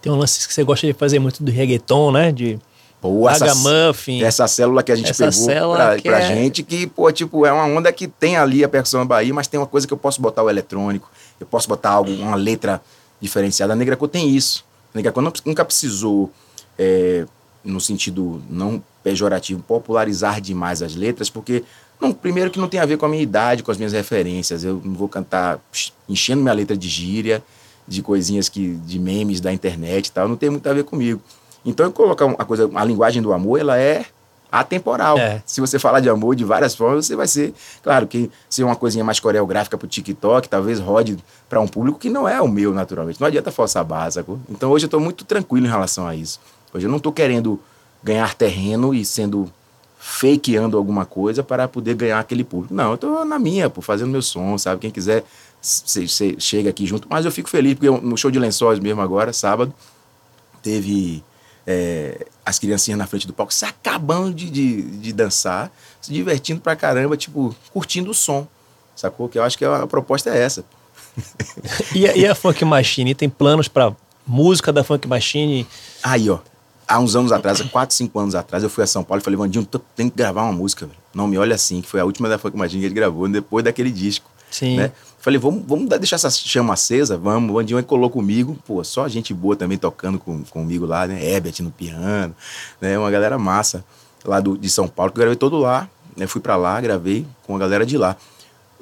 Tem 0.00 0.12
um 0.12 0.16
lance 0.16 0.46
que 0.46 0.54
você 0.54 0.62
gosta 0.62 0.86
de 0.86 0.92
fazer 0.92 1.18
muito 1.18 1.42
do 1.42 1.50
reggaeton, 1.50 2.12
né? 2.12 2.30
De 2.30 2.58
Pô, 3.00 3.28
essa, 3.28 3.52
Muffin. 3.56 4.22
Essa 4.22 4.46
célula 4.46 4.80
que 4.84 4.92
a 4.92 4.96
gente 4.96 5.10
essa 5.10 5.28
pegou 5.28 5.74
pra, 5.74 6.00
pra 6.00 6.20
é... 6.20 6.28
gente, 6.28 6.62
que, 6.62 6.86
pô, 6.86 7.10
tipo, 7.10 7.44
é 7.44 7.52
uma 7.52 7.64
onda 7.64 7.92
que 7.92 8.06
tem 8.06 8.36
ali 8.36 8.62
a 8.62 8.68
percussão 8.68 9.04
Bahia, 9.04 9.34
mas 9.34 9.48
tem 9.48 9.58
uma 9.58 9.66
coisa 9.66 9.88
que 9.88 9.92
eu 9.92 9.98
posso 9.98 10.22
botar 10.22 10.44
o 10.44 10.48
eletrônico, 10.48 11.10
eu 11.40 11.46
posso 11.46 11.68
botar 11.68 11.90
algo, 11.90 12.12
uma 12.12 12.36
letra 12.36 12.80
diferenciada. 13.20 13.72
A 13.72 13.76
Negraco 13.76 14.06
tem 14.06 14.30
isso. 14.30 14.64
A 14.94 14.98
Negraco 14.98 15.20
nunca 15.20 15.64
precisou, 15.64 16.30
é, 16.78 17.24
no 17.64 17.80
sentido 17.80 18.40
não 18.48 18.80
pejorativo, 19.02 19.62
popularizar 19.62 20.40
demais 20.40 20.82
as 20.82 20.94
letras, 20.94 21.28
porque 21.28 21.64
Não, 22.00 22.12
primeiro 22.12 22.50
que 22.50 22.58
não 22.58 22.68
tem 22.68 22.80
a 22.80 22.84
ver 22.84 22.98
com 22.98 23.06
a 23.06 23.08
minha 23.08 23.22
idade, 23.22 23.62
com 23.62 23.70
as 23.70 23.78
minhas 23.78 23.92
referências. 23.92 24.64
Eu 24.64 24.82
não 24.84 24.94
vou 24.94 25.08
cantar 25.08 25.60
enchendo 26.08 26.42
minha 26.42 26.52
letra 26.52 26.76
de 26.76 26.88
gíria, 26.88 27.40
de 27.86 28.02
coisinhas 28.02 28.48
que 28.48 28.74
de 28.84 28.98
memes 28.98 29.40
da 29.40 29.52
internet 29.52 30.06
e 30.06 30.10
tal, 30.10 30.26
não 30.26 30.36
tem 30.36 30.50
muito 30.50 30.66
a 30.68 30.72
ver 30.72 30.82
comigo. 30.82 31.22
Então, 31.64 31.86
eu 31.86 31.92
colocar 31.92 32.26
uma 32.26 32.44
coisa, 32.44 32.68
a 32.74 32.84
linguagem 32.84 33.22
do 33.22 33.32
amor, 33.32 33.60
ela 33.60 33.78
é 33.78 34.06
atemporal. 34.50 35.16
É. 35.16 35.42
Se 35.46 35.60
você 35.60 35.78
falar 35.78 36.00
de 36.00 36.10
amor 36.10 36.34
de 36.34 36.44
várias 36.44 36.74
formas, 36.74 37.06
você 37.06 37.16
vai 37.16 37.26
ser, 37.26 37.54
claro, 37.82 38.06
que 38.06 38.30
se 38.50 38.62
é 38.62 38.64
uma 38.64 38.76
coisinha 38.76 39.04
mais 39.04 39.18
coreográfica 39.18 39.78
pro 39.78 39.86
TikTok, 39.88 40.48
talvez 40.48 40.78
rode 40.78 41.16
para 41.48 41.60
um 41.60 41.68
público 41.68 41.98
que 41.98 42.10
não 42.10 42.28
é 42.28 42.40
o 42.42 42.48
meu, 42.48 42.74
naturalmente. 42.74 43.20
Não 43.20 43.28
adianta 43.28 43.50
forçar 43.50 43.86
a 43.88 44.10
sacou? 44.10 44.38
Então 44.50 44.70
hoje 44.70 44.84
eu 44.84 44.88
estou 44.88 45.00
muito 45.00 45.24
tranquilo 45.24 45.66
em 45.66 45.70
relação 45.70 46.06
a 46.06 46.14
isso. 46.14 46.38
Hoje 46.74 46.86
eu 46.86 46.90
não 46.90 46.98
estou 46.98 47.12
querendo 47.12 47.58
ganhar 48.02 48.34
terreno 48.34 48.94
e 48.94 49.04
sendo 49.04 49.50
fakeando 49.98 50.76
alguma 50.76 51.06
coisa 51.06 51.42
para 51.42 51.68
poder 51.68 51.94
ganhar 51.94 52.18
aquele 52.18 52.42
público. 52.42 52.74
Não, 52.74 52.90
eu 52.90 52.94
estou 52.96 53.24
na 53.24 53.38
minha, 53.38 53.70
por 53.70 53.82
fazendo 53.82 54.10
meu 54.10 54.22
som, 54.22 54.58
sabe? 54.58 54.80
Quem 54.80 54.90
quiser 54.90 55.24
você 55.62 56.36
chega 56.40 56.70
aqui 56.70 56.84
junto. 56.86 57.06
Mas 57.08 57.24
eu 57.24 57.30
fico 57.30 57.48
feliz, 57.48 57.74
porque 57.74 57.88
no 57.88 58.16
show 58.16 58.30
de 58.30 58.38
lençóis 58.38 58.80
mesmo 58.80 59.00
agora, 59.00 59.32
sábado, 59.32 59.72
teve 60.60 61.22
é, 61.64 62.26
as 62.44 62.58
criancinhas 62.58 62.98
na 62.98 63.06
frente 63.06 63.28
do 63.28 63.32
palco 63.32 63.54
se 63.54 63.64
acabando 63.64 64.34
de, 64.34 64.50
de, 64.50 64.82
de, 64.82 65.12
dançar, 65.12 65.70
se 66.00 66.12
divertindo 66.12 66.60
pra 66.60 66.74
caramba, 66.74 67.16
tipo, 67.16 67.54
curtindo 67.72 68.10
o 68.10 68.14
som. 68.14 68.46
Sacou? 68.96 69.28
Que 69.28 69.38
eu 69.38 69.44
acho 69.44 69.56
que 69.56 69.64
a, 69.64 69.86
proposta 69.86 70.30
é 70.30 70.38
essa. 70.38 70.64
e, 71.94 72.08
a, 72.08 72.16
e 72.16 72.26
a 72.26 72.34
Funk 72.34 72.64
Machine? 72.64 73.14
Tem 73.14 73.28
planos 73.28 73.68
pra 73.68 73.94
música 74.26 74.72
da 74.72 74.82
Funk 74.82 75.06
Machine? 75.06 75.64
Aí, 76.02 76.28
ó. 76.28 76.40
Há 76.92 76.98
uns 76.98 77.16
anos 77.16 77.32
atrás, 77.32 77.60
quatro, 77.62 77.94
cinco 77.96 78.18
anos 78.18 78.34
atrás, 78.34 78.62
eu 78.62 78.68
fui 78.68 78.84
a 78.84 78.86
São 78.86 79.02
Paulo 79.02 79.22
e 79.22 79.24
falei, 79.24 79.38
Vandinho, 79.38 79.66
tem 79.96 80.10
que 80.10 80.16
gravar 80.16 80.42
uma 80.42 80.52
música, 80.52 80.84
velho. 80.84 80.98
Não 81.14 81.26
me 81.26 81.38
olha 81.38 81.54
assim, 81.54 81.80
que 81.80 81.88
foi 81.88 82.00
a 82.00 82.04
última 82.04 82.28
da 82.28 82.38
Funk 82.38 82.56
Machine 82.56 82.80
que 82.80 82.86
ele 82.86 82.94
gravou, 82.94 83.26
depois 83.28 83.64
daquele 83.64 83.90
disco. 83.90 84.30
Sim. 84.50 84.76
Né? 84.76 84.92
Falei, 85.18 85.38
vamos, 85.38 85.62
vamos 85.66 85.88
deixar 85.88 86.16
essa 86.16 86.30
chama 86.30 86.74
acesa, 86.74 87.16
vamos. 87.16 87.54
O 87.54 87.58
Andinho 87.58 87.82
colou 87.84 88.10
comigo, 88.10 88.58
pô, 88.66 88.84
só 88.84 89.08
gente 89.08 89.32
boa 89.32 89.56
também 89.56 89.78
tocando 89.78 90.18
com, 90.18 90.42
comigo 90.44 90.84
lá, 90.84 91.06
né? 91.06 91.24
Herbert 91.24 91.54
no 91.60 91.70
piano, 91.70 92.34
né? 92.80 92.98
Uma 92.98 93.10
galera 93.10 93.38
massa 93.38 93.84
lá 94.24 94.40
do, 94.40 94.58
de 94.58 94.68
São 94.68 94.86
Paulo, 94.86 95.12
que 95.12 95.18
eu 95.18 95.22
gravei 95.22 95.36
todo 95.36 95.56
lá, 95.56 95.88
né? 96.14 96.26
Fui 96.26 96.40
para 96.40 96.56
lá, 96.56 96.78
gravei 96.80 97.26
com 97.46 97.56
a 97.56 97.58
galera 97.58 97.86
de 97.86 97.96
lá 97.96 98.16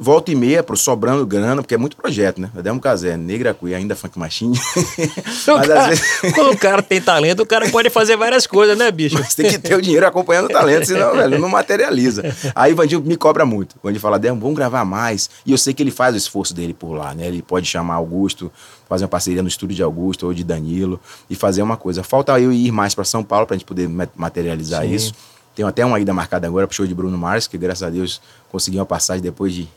volta 0.02 0.32
e 0.32 0.34
meia, 0.34 0.62
pro 0.62 0.78
sobrando 0.78 1.26
grana, 1.26 1.60
porque 1.60 1.74
é 1.74 1.76
muito 1.76 1.94
projeto, 1.94 2.40
né? 2.40 2.50
Ademo 2.56 2.80
Casé, 2.80 3.18
Negra 3.18 3.52
Cui, 3.52 3.74
ainda 3.74 3.94
Funk 3.94 4.18
Machine. 4.18 4.58
Mas, 5.46 5.66
cara, 5.66 5.88
vezes... 5.88 6.04
Quando 6.34 6.52
o 6.52 6.56
cara 6.56 6.80
tem 6.80 7.02
talento, 7.02 7.42
o 7.42 7.46
cara 7.46 7.68
pode 7.68 7.90
fazer 7.90 8.16
várias 8.16 8.46
coisas, 8.46 8.78
né, 8.78 8.90
bicho? 8.90 9.18
Mas 9.18 9.34
tem 9.34 9.50
que 9.50 9.58
ter 9.58 9.74
o 9.74 9.82
dinheiro 9.82 10.06
acompanhando 10.06 10.46
o 10.46 10.48
talento, 10.48 10.86
senão, 10.86 11.14
velho, 11.14 11.38
não 11.38 11.50
materializa. 11.50 12.34
Aí 12.54 12.72
o 12.72 12.76
Vandinho 12.76 13.02
me 13.02 13.14
cobra 13.14 13.44
muito. 13.44 13.74
O 13.74 13.80
Vandinho 13.82 14.00
fala, 14.00 14.18
Demo, 14.18 14.40
vamos 14.40 14.56
gravar 14.56 14.86
mais. 14.86 15.28
E 15.44 15.52
eu 15.52 15.58
sei 15.58 15.74
que 15.74 15.82
ele 15.82 15.90
faz 15.90 16.14
o 16.14 16.16
esforço 16.16 16.54
dele 16.54 16.72
por 16.72 16.94
lá, 16.94 17.14
né? 17.14 17.26
Ele 17.26 17.42
pode 17.42 17.66
chamar 17.66 17.96
Augusto, 17.96 18.50
fazer 18.88 19.04
uma 19.04 19.08
parceria 19.08 19.42
no 19.42 19.48
estúdio 19.48 19.76
de 19.76 19.82
Augusto 19.82 20.24
ou 20.24 20.32
de 20.32 20.42
Danilo 20.42 20.98
e 21.28 21.34
fazer 21.34 21.60
uma 21.60 21.76
coisa. 21.76 22.02
Falta 22.02 22.40
eu 22.40 22.50
ir 22.50 22.72
mais 22.72 22.94
para 22.94 23.04
São 23.04 23.22
Paulo 23.22 23.46
pra 23.46 23.54
gente 23.54 23.66
poder 23.66 23.86
materializar 24.16 24.82
Sim. 24.82 24.94
isso. 24.94 25.14
Tenho 25.54 25.68
até 25.68 25.84
uma 25.84 26.00
ida 26.00 26.14
marcada 26.14 26.46
agora 26.46 26.66
pro 26.66 26.74
show 26.74 26.86
de 26.86 26.94
Bruno 26.94 27.18
Mars, 27.18 27.46
que 27.46 27.58
graças 27.58 27.82
a 27.82 27.90
Deus 27.90 28.18
consegui 28.50 28.78
uma 28.78 28.86
passagem 28.86 29.22
depois 29.22 29.52
de 29.52 29.68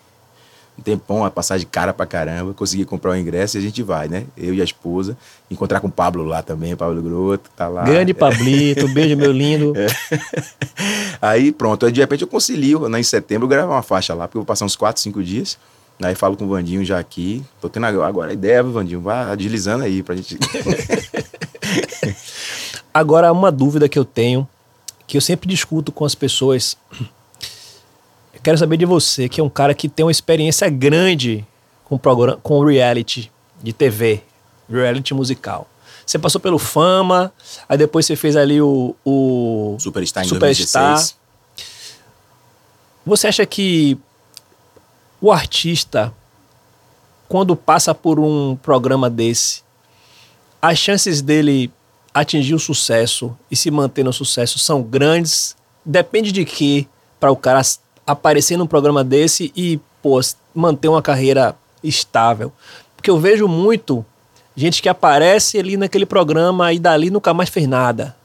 um 0.78 0.82
tempão, 0.82 1.24
a 1.24 1.32
passagem 1.32 1.68
cara 1.70 1.94
pra 1.94 2.06
caramba, 2.06 2.54
consegui 2.54 2.86
comprar 2.86 3.12
o 3.12 3.16
ingresso 3.16 3.58
e 3.58 3.60
a 3.60 3.62
gente 3.62 3.84
vai, 3.84 4.08
né? 4.08 4.26
Eu 4.36 4.54
e 4.54 4.62
a 4.62 4.64
esposa, 4.64 5.18
encontrar 5.50 5.80
com 5.80 5.88
o 5.88 5.92
Pablo 5.92 6.24
lá 6.24 6.42
também, 6.42 6.76
Pablo 6.76 7.02
Groto, 7.02 7.50
tá 7.56 7.68
lá. 7.68 7.84
Grande 7.84 8.14
Pablito, 8.14 8.88
beijo 8.88 9.16
meu 9.16 9.32
lindo. 9.32 9.74
É. 9.84 9.88
Aí 11.22 11.52
pronto, 11.52 11.86
aí 11.86 11.92
de 11.92 12.00
repente 12.02 12.22
eu 12.22 12.28
concilio, 12.28 12.88
né, 12.90 13.00
em 13.00 13.04
setembro, 13.04 13.48
gravar 13.48 13.74
uma 13.74 13.82
faixa 13.82 14.14
lá, 14.14 14.28
porque 14.28 14.38
eu 14.38 14.42
vou 14.42 14.46
passar 14.46 14.66
uns 14.66 14.76
4, 14.76 15.02
5 15.02 15.24
dias. 15.24 15.58
Aí 16.02 16.16
falo 16.16 16.36
com 16.36 16.46
o 16.46 16.48
Vandinho 16.48 16.84
já 16.84 17.00
aqui. 17.00 17.44
Tô 17.62 17.70
tendo 17.70 17.86
agora 17.86 18.32
a 18.32 18.34
ideia, 18.34 18.64
Vandinho, 18.64 19.02
vai 19.02 19.36
deslizando 19.38 19.84
aí 19.84 20.02
pra 20.04 20.16
gente. 20.16 20.38
agora, 22.94 23.32
uma 23.32 23.52
dúvida 23.52 23.88
que 23.88 23.98
eu 23.98 24.06
tenho, 24.06 24.48
que 25.08 25.18
eu 25.18 25.22
sempre 25.22 25.48
discuto 25.48 25.92
com 25.92 26.06
as 26.06 26.16
pessoas 26.16 26.78
Quero 28.44 28.58
saber 28.58 28.76
de 28.76 28.86
você, 28.86 29.30
que 29.30 29.40
é 29.40 29.44
um 29.44 29.50
cara 29.50 29.74
que 29.74 29.88
tem 29.88 30.06
uma 30.06 30.12
experiência 30.12 30.70
grande 30.70 31.48
com 31.86 31.98
programa, 31.98 32.38
com 32.44 32.64
reality 32.66 33.32
de 33.62 33.72
TV, 33.72 34.22
reality 34.70 35.14
musical. 35.14 35.66
Você 36.06 36.20
passou 36.20 36.42
pelo 36.42 36.60
Fama, 36.60 37.32
aí 37.70 37.78
depois 37.78 38.06
você 38.06 38.18
fez 38.18 38.36
ali 38.36 38.62
o, 38.62 38.94
o 39.06 39.78
Superstar 39.80 40.26
em 40.26 40.28
Superstar. 40.28 40.96
2016. 40.96 41.18
Você 43.06 43.28
acha 43.28 43.46
que 43.46 43.98
o 45.22 45.32
artista, 45.32 46.14
quando 47.30 47.56
passa 47.56 47.96
por 47.96 48.20
um 48.20 48.58
programa 48.58 49.10
desse, 49.10 49.64
as 50.62 50.78
chances 50.78 51.22
dele 51.22 51.72
atingir 52.14 52.54
o 52.54 52.60
sucesso 52.60 53.36
e 53.50 53.56
se 53.56 53.72
manter 53.72 54.04
no 54.04 54.12
sucesso 54.12 54.60
são 54.60 54.82
grandes? 54.82 55.56
Depende 55.86 56.32
de 56.34 56.44
que 56.44 56.90
para 57.20 57.32
o 57.32 57.38
cara 57.38 57.62
aparecer 58.06 58.58
num 58.58 58.68
programa 58.68 59.04
desse 59.04 59.52
e, 59.56 59.80
pô, 60.02 60.20
manter 60.54 60.88
uma 60.88 61.02
carreira 61.02 61.56
estável. 61.84 62.52
Porque 62.96 63.10
eu 63.10 63.20
vejo 63.20 63.48
muito 63.48 64.06
gente 64.56 64.82
que 64.82 64.90
aparece 64.90 65.58
ali 65.58 65.78
naquele 65.78 66.06
programa 66.06 66.72
e 66.72 66.80
dali 66.80 67.10
nunca 67.10 67.34
mais 67.34 67.50
fez 67.50 67.68
nada. 67.68 68.16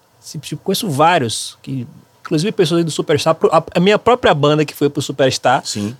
Tipo, 0.40 0.62
conheço 0.62 0.88
vários, 0.88 1.56
que, 1.62 1.86
inclusive 2.20 2.52
pessoas 2.52 2.84
do 2.84 2.90
Superstar, 2.90 3.36
a, 3.74 3.80
minha 3.80 3.98
própria 3.98 4.34
banda 4.34 4.64
que 4.64 4.74
foi 4.74 4.90
pro 4.90 5.00
Superstar 5.00 5.64
Sim. 5.64 5.96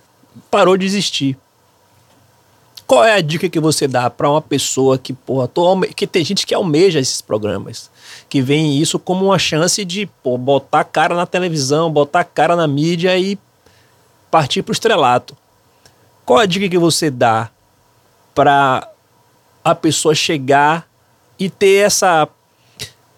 parou 0.51 0.77
de 0.77 0.85
existir. 0.85 1.37
Qual 2.85 3.03
é 3.03 3.13
a 3.13 3.21
dica 3.21 3.47
que 3.49 3.59
você 3.59 3.87
dá 3.87 4.09
para 4.09 4.29
uma 4.29 4.41
pessoa 4.41 4.97
que, 4.97 5.13
porra, 5.13 5.47
tô, 5.47 5.81
que 5.95 6.07
tem 6.07 6.23
gente 6.25 6.45
que 6.45 6.55
almeja 6.55 6.99
esses 6.99 7.21
programas, 7.21 7.89
que 8.27 8.41
vê 8.41 8.57
isso 8.57 8.97
como 8.97 9.25
uma 9.25 9.37
chance 9.37 9.85
de 9.85 10.07
pô, 10.23 10.37
botar 10.37 10.83
cara 10.83 11.15
na 11.15 11.25
televisão, 11.25 11.91
botar 11.91 12.23
cara 12.23 12.55
na 12.55 12.67
mídia 12.67 13.17
e 13.17 13.37
partir 14.29 14.61
para 14.61 14.71
o 14.71 14.73
estrelato. 14.73 15.35
Qual 16.25 16.39
a 16.39 16.45
dica 16.45 16.69
que 16.69 16.77
você 16.77 17.09
dá 17.09 17.49
para 18.35 18.87
a 19.63 19.73
pessoa 19.73 20.13
chegar 20.13 20.87
e 21.37 21.49
ter 21.49 21.85
essa 21.85 22.27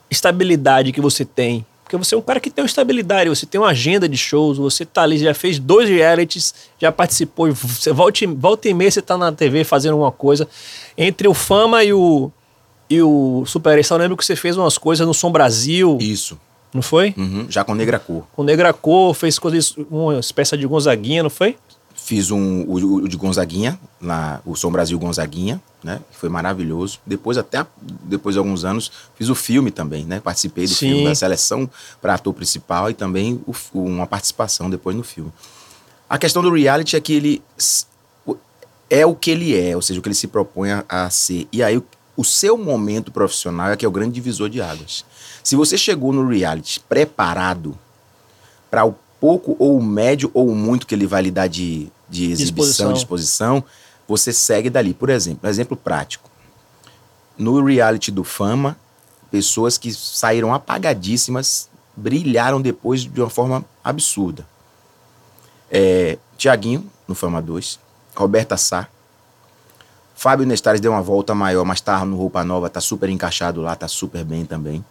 estabilidade 0.09 0.91
que 0.91 1.01
você 1.01 1.25
tem? 1.25 1.65
Porque 1.83 1.97
você 1.97 2.15
é 2.15 2.17
um 2.17 2.21
cara 2.21 2.39
que 2.39 2.49
tem 2.49 2.63
uma 2.63 2.67
estabilidade, 2.67 3.29
você 3.29 3.45
tem 3.45 3.59
uma 3.59 3.71
agenda 3.71 4.07
de 4.07 4.15
shows, 4.15 4.57
você 4.57 4.85
tá 4.85 5.01
ali, 5.01 5.17
já 5.17 5.33
fez 5.33 5.59
dois 5.59 5.89
realities, 5.89 6.55
já 6.79 6.89
participou, 6.89 7.51
você 7.53 7.91
volta, 7.91 8.25
volta 8.27 8.69
e 8.69 8.73
meia 8.73 8.89
você 8.89 9.01
tá 9.01 9.17
na 9.17 9.29
TV 9.33 9.65
fazendo 9.65 9.91
alguma 9.93 10.11
coisa. 10.11 10.47
Entre 10.97 11.27
o 11.27 11.33
Fama 11.33 11.83
e 11.83 11.91
o, 11.91 12.31
e 12.89 13.01
o 13.01 13.43
Super 13.45 13.77
eu 13.77 13.97
lembro 13.97 14.15
que 14.15 14.23
você 14.23 14.37
fez 14.37 14.55
umas 14.55 14.77
coisas 14.77 15.05
no 15.05 15.13
Som 15.13 15.33
Brasil. 15.33 15.97
Isso. 15.99 16.39
Não 16.73 16.81
foi? 16.81 17.13
Uhum, 17.17 17.45
já 17.49 17.63
com 17.63 17.75
Negra 17.75 17.99
Cor. 17.99 18.25
Com 18.33 18.43
Negra 18.43 18.71
Cor, 18.71 19.13
fez 19.13 19.37
coisas, 19.37 19.75
uma 19.89 20.19
espécie 20.19 20.57
de 20.57 20.65
Gonzaguinha, 20.65 21.23
não 21.23 21.29
foi? 21.29 21.57
Fiz 21.93 22.31
um, 22.31 22.63
o, 22.63 22.95
o 22.95 23.07
de 23.07 23.15
Gonzaguinha, 23.17 23.79
na, 23.99 24.39
o 24.45 24.55
Som 24.55 24.71
Brasil 24.71 24.97
Gonzaguinha, 24.97 25.61
né? 25.83 25.99
Foi 26.11 26.29
maravilhoso. 26.29 26.99
Depois, 27.05 27.37
até 27.37 27.65
depois 28.03 28.33
de 28.35 28.39
alguns 28.39 28.63
anos, 28.63 28.91
fiz 29.15 29.29
o 29.29 29.35
filme 29.35 29.69
também, 29.69 30.05
né? 30.05 30.19
Participei 30.19 30.65
do 30.65 30.73
Sim. 30.73 30.89
filme 30.89 31.05
da 31.05 31.15
seleção 31.15 31.69
para 32.01 32.15
ator 32.15 32.33
principal 32.33 32.89
e 32.89 32.93
também 32.93 33.41
o, 33.45 33.53
uma 33.73 34.07
participação 34.07 34.69
depois 34.69 34.95
no 34.95 35.03
filme. 35.03 35.31
A 36.09 36.17
questão 36.17 36.41
do 36.41 36.51
reality 36.51 36.95
é 36.95 37.01
que 37.01 37.13
ele 37.13 37.41
é 38.89 39.05
o 39.05 39.15
que 39.15 39.31
ele 39.31 39.57
é, 39.57 39.73
ou 39.75 39.81
seja, 39.81 39.99
o 39.99 40.03
que 40.03 40.09
ele 40.09 40.15
se 40.15 40.27
propõe 40.27 40.71
a, 40.71 40.83
a 40.89 41.09
ser. 41.09 41.47
E 41.51 41.63
aí, 41.63 41.77
o, 41.77 41.83
o 42.17 42.25
seu 42.25 42.57
momento 42.57 43.11
profissional 43.11 43.69
é 43.69 43.77
que 43.77 43.85
é 43.85 43.87
o 43.87 43.91
grande 43.91 44.13
divisor 44.13 44.49
de 44.49 44.61
águas. 44.61 45.05
Se 45.43 45.55
você 45.55 45.77
chegou 45.77 46.13
no 46.13 46.27
reality 46.27 46.79
preparado 46.79 47.77
para 48.69 48.85
o 48.85 48.95
pouco 49.19 49.55
ou 49.59 49.77
o 49.77 49.83
médio 49.83 50.31
ou 50.33 50.49
o 50.49 50.55
muito 50.55 50.87
que 50.87 50.95
ele 50.95 51.05
vai 51.05 51.21
lhe 51.21 51.31
dar 51.31 51.47
de, 51.47 51.91
de 52.09 52.31
exibição, 52.31 52.91
disposição. 52.91 52.93
de 52.93 52.99
exposição, 52.99 53.63
você 54.07 54.33
segue 54.33 54.69
dali. 54.69 54.93
Por 54.93 55.09
exemplo, 55.09 55.47
um 55.47 55.49
exemplo 55.49 55.77
prático. 55.77 56.29
No 57.37 57.63
reality 57.63 58.11
do 58.11 58.23
Fama, 58.23 58.77
pessoas 59.29 59.77
que 59.77 59.93
saíram 59.93 60.53
apagadíssimas 60.53 61.69
brilharam 61.95 62.61
depois 62.61 63.01
de 63.01 63.21
uma 63.21 63.29
forma 63.29 63.65
absurda. 63.83 64.45
É, 65.69 66.17
Tiaguinho, 66.37 66.89
no 67.07 67.15
Fama 67.15 67.41
2, 67.41 67.79
Roberta 68.15 68.57
Sá, 68.57 68.87
Fábio 70.21 70.45
Nestares 70.45 70.79
deu 70.79 70.91
uma 70.91 71.01
volta 71.01 71.33
maior, 71.33 71.65
mas 71.65 71.81
tá 71.81 72.05
no 72.05 72.15
Roupa 72.15 72.43
Nova, 72.43 72.69
tá 72.69 72.79
super 72.79 73.09
encaixado 73.09 73.59
lá, 73.59 73.75
tá 73.75 73.87
super 73.87 74.23
bem 74.23 74.45
também. 74.45 74.85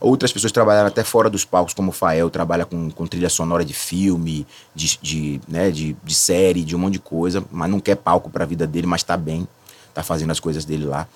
Outras 0.00 0.32
pessoas 0.32 0.52
trabalharam 0.52 0.88
até 0.88 1.02
fora 1.02 1.30
dos 1.30 1.44
palcos, 1.44 1.72
como 1.72 1.90
o 1.90 1.92
Fael, 1.92 2.28
trabalha 2.28 2.64
com, 2.66 2.90
com 2.90 3.06
trilha 3.06 3.30
sonora 3.30 3.64
de 3.64 3.72
filme, 3.72 4.46
de, 4.74 4.98
de, 5.00 5.40
né, 5.48 5.70
de, 5.70 5.96
de 6.04 6.14
série, 6.14 6.62
de 6.62 6.76
um 6.76 6.78
monte 6.78 6.94
de 6.94 6.98
coisa, 6.98 7.42
mas 7.50 7.70
não 7.70 7.80
quer 7.80 7.96
palco 7.96 8.28
para 8.28 8.44
a 8.44 8.46
vida 8.46 8.66
dele, 8.66 8.86
mas 8.86 9.00
está 9.00 9.16
bem, 9.16 9.48
está 9.88 10.02
fazendo 10.02 10.30
as 10.30 10.40
coisas 10.40 10.64
dele 10.64 10.84
lá. 10.84 11.08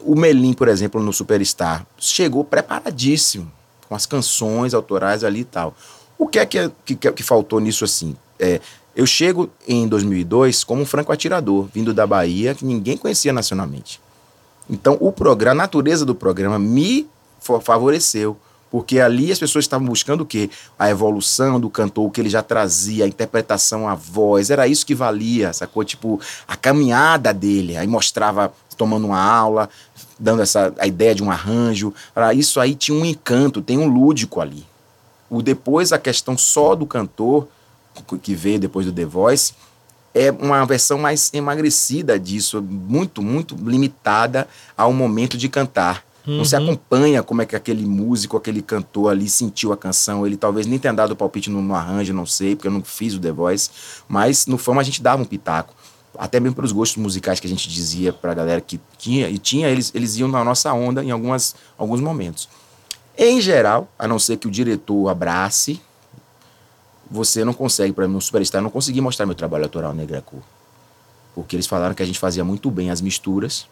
O 0.00 0.16
Melim, 0.16 0.52
por 0.52 0.68
exemplo, 0.68 1.00
no 1.00 1.12
Superstar, 1.12 1.86
chegou 1.96 2.44
preparadíssimo, 2.44 3.50
com 3.88 3.94
as 3.94 4.04
canções 4.04 4.74
autorais 4.74 5.22
ali 5.22 5.40
e 5.40 5.44
tal. 5.44 5.74
O 6.18 6.26
que 6.26 6.38
é 6.38 6.46
que, 6.46 6.70
que, 6.84 6.96
que 6.96 7.22
faltou 7.22 7.60
nisso 7.60 7.84
assim? 7.84 8.16
é, 8.38 8.60
eu 8.94 9.06
chego 9.06 9.50
em 9.66 9.88
2002 9.88 10.64
como 10.64 10.82
um 10.82 10.86
franco 10.86 11.12
atirador, 11.12 11.68
vindo 11.72 11.92
da 11.92 12.06
Bahia, 12.06 12.54
que 12.54 12.64
ninguém 12.64 12.96
conhecia 12.96 13.32
nacionalmente. 13.32 14.00
Então, 14.68 14.96
o 15.00 15.12
programa, 15.12 15.62
a 15.62 15.64
natureza 15.64 16.04
do 16.04 16.14
programa 16.14 16.58
me 16.58 17.06
favoreceu, 17.60 18.36
porque 18.70 18.98
ali 18.98 19.30
as 19.30 19.38
pessoas 19.38 19.64
estavam 19.64 19.86
buscando 19.86 20.22
o 20.22 20.26
quê? 20.26 20.50
A 20.78 20.90
evolução 20.90 21.60
do 21.60 21.70
cantor, 21.70 22.06
o 22.06 22.10
que 22.10 22.20
ele 22.20 22.28
já 22.28 22.42
trazia, 22.42 23.04
a 23.04 23.08
interpretação, 23.08 23.88
a 23.88 23.94
voz, 23.94 24.50
era 24.50 24.66
isso 24.66 24.84
que 24.84 24.94
valia, 24.94 25.52
sacou? 25.52 25.84
Tipo, 25.84 26.20
a 26.48 26.56
caminhada 26.56 27.32
dele, 27.32 27.76
aí 27.76 27.86
mostrava 27.86 28.52
tomando 28.76 29.06
uma 29.06 29.20
aula, 29.20 29.70
dando 30.18 30.42
essa 30.42 30.74
a 30.78 30.86
ideia 30.86 31.14
de 31.14 31.22
um 31.22 31.30
arranjo, 31.30 31.94
isso 32.34 32.58
aí 32.58 32.74
tinha 32.74 32.98
um 32.98 33.04
encanto, 33.04 33.62
tem 33.62 33.78
um 33.78 33.86
lúdico 33.86 34.40
ali. 34.40 34.66
O 35.30 35.40
depois 35.40 35.92
a 35.92 35.98
questão 35.98 36.36
só 36.36 36.74
do 36.74 36.84
cantor 36.84 37.46
que 38.20 38.34
veio 38.34 38.58
depois 38.58 38.86
do 38.86 38.92
The 38.92 39.04
Voice 39.04 39.54
é 40.12 40.30
uma 40.32 40.64
versão 40.64 40.98
mais 40.98 41.32
emagrecida 41.32 42.18
disso, 42.18 42.60
muito, 42.60 43.22
muito 43.22 43.56
limitada 43.56 44.48
ao 44.76 44.92
momento 44.92 45.36
de 45.36 45.48
cantar. 45.48 46.04
Uhum. 46.26 46.38
Não 46.38 46.44
se 46.44 46.56
acompanha 46.56 47.22
como 47.22 47.42
é 47.42 47.46
que 47.46 47.54
aquele 47.54 47.84
músico, 47.84 48.36
aquele 48.36 48.62
cantor 48.62 49.10
ali 49.10 49.28
sentiu 49.28 49.72
a 49.72 49.76
canção. 49.76 50.26
Ele 50.26 50.36
talvez 50.36 50.66
nem 50.66 50.78
tenha 50.78 50.94
dado 50.94 51.12
o 51.12 51.16
palpite 51.16 51.50
no, 51.50 51.60
no 51.60 51.74
arranjo, 51.74 52.14
não 52.14 52.24
sei, 52.24 52.56
porque 52.56 52.68
eu 52.68 52.72
não 52.72 52.82
fiz 52.82 53.14
o 53.14 53.20
The 53.20 53.30
Voice. 53.30 53.70
Mas 54.08 54.46
no 54.46 54.56
fama 54.56 54.80
a 54.80 54.84
gente 54.84 55.02
dava 55.02 55.22
um 55.22 55.26
pitaco. 55.26 55.74
Até 56.16 56.38
mesmo 56.40 56.54
pelos 56.54 56.72
gostos 56.72 57.02
musicais 57.02 57.40
que 57.40 57.46
a 57.46 57.50
gente 57.50 57.68
dizia 57.68 58.12
pra 58.12 58.32
galera 58.32 58.60
que 58.60 58.80
tinha, 58.96 59.28
e 59.28 59.36
tinha, 59.36 59.68
eles, 59.68 59.90
eles 59.94 60.16
iam 60.16 60.28
na 60.28 60.44
nossa 60.44 60.72
onda 60.72 61.02
em 61.04 61.10
algumas, 61.10 61.54
alguns 61.76 62.00
momentos. 62.00 62.48
Em 63.18 63.40
geral, 63.40 63.88
a 63.98 64.08
não 64.08 64.18
ser 64.18 64.36
que 64.36 64.46
o 64.46 64.50
diretor 64.50 65.08
abrace, 65.08 65.80
você 67.10 67.44
não 67.44 67.52
consegue, 67.52 67.92
para 67.92 68.08
mim, 68.08 68.16
um 68.16 68.20
superstar, 68.20 68.60
eu 68.60 68.64
não 68.64 68.70
consegui 68.70 69.00
mostrar 69.00 69.26
meu 69.26 69.34
trabalho 69.34 69.64
autoral 69.64 69.92
Negra 69.92 70.22
Cor. 70.22 70.40
Porque 71.34 71.56
eles 71.56 71.66
falaram 71.66 71.94
que 71.94 72.02
a 72.02 72.06
gente 72.06 72.18
fazia 72.18 72.44
muito 72.44 72.70
bem 72.70 72.90
as 72.90 73.00
misturas, 73.00 73.66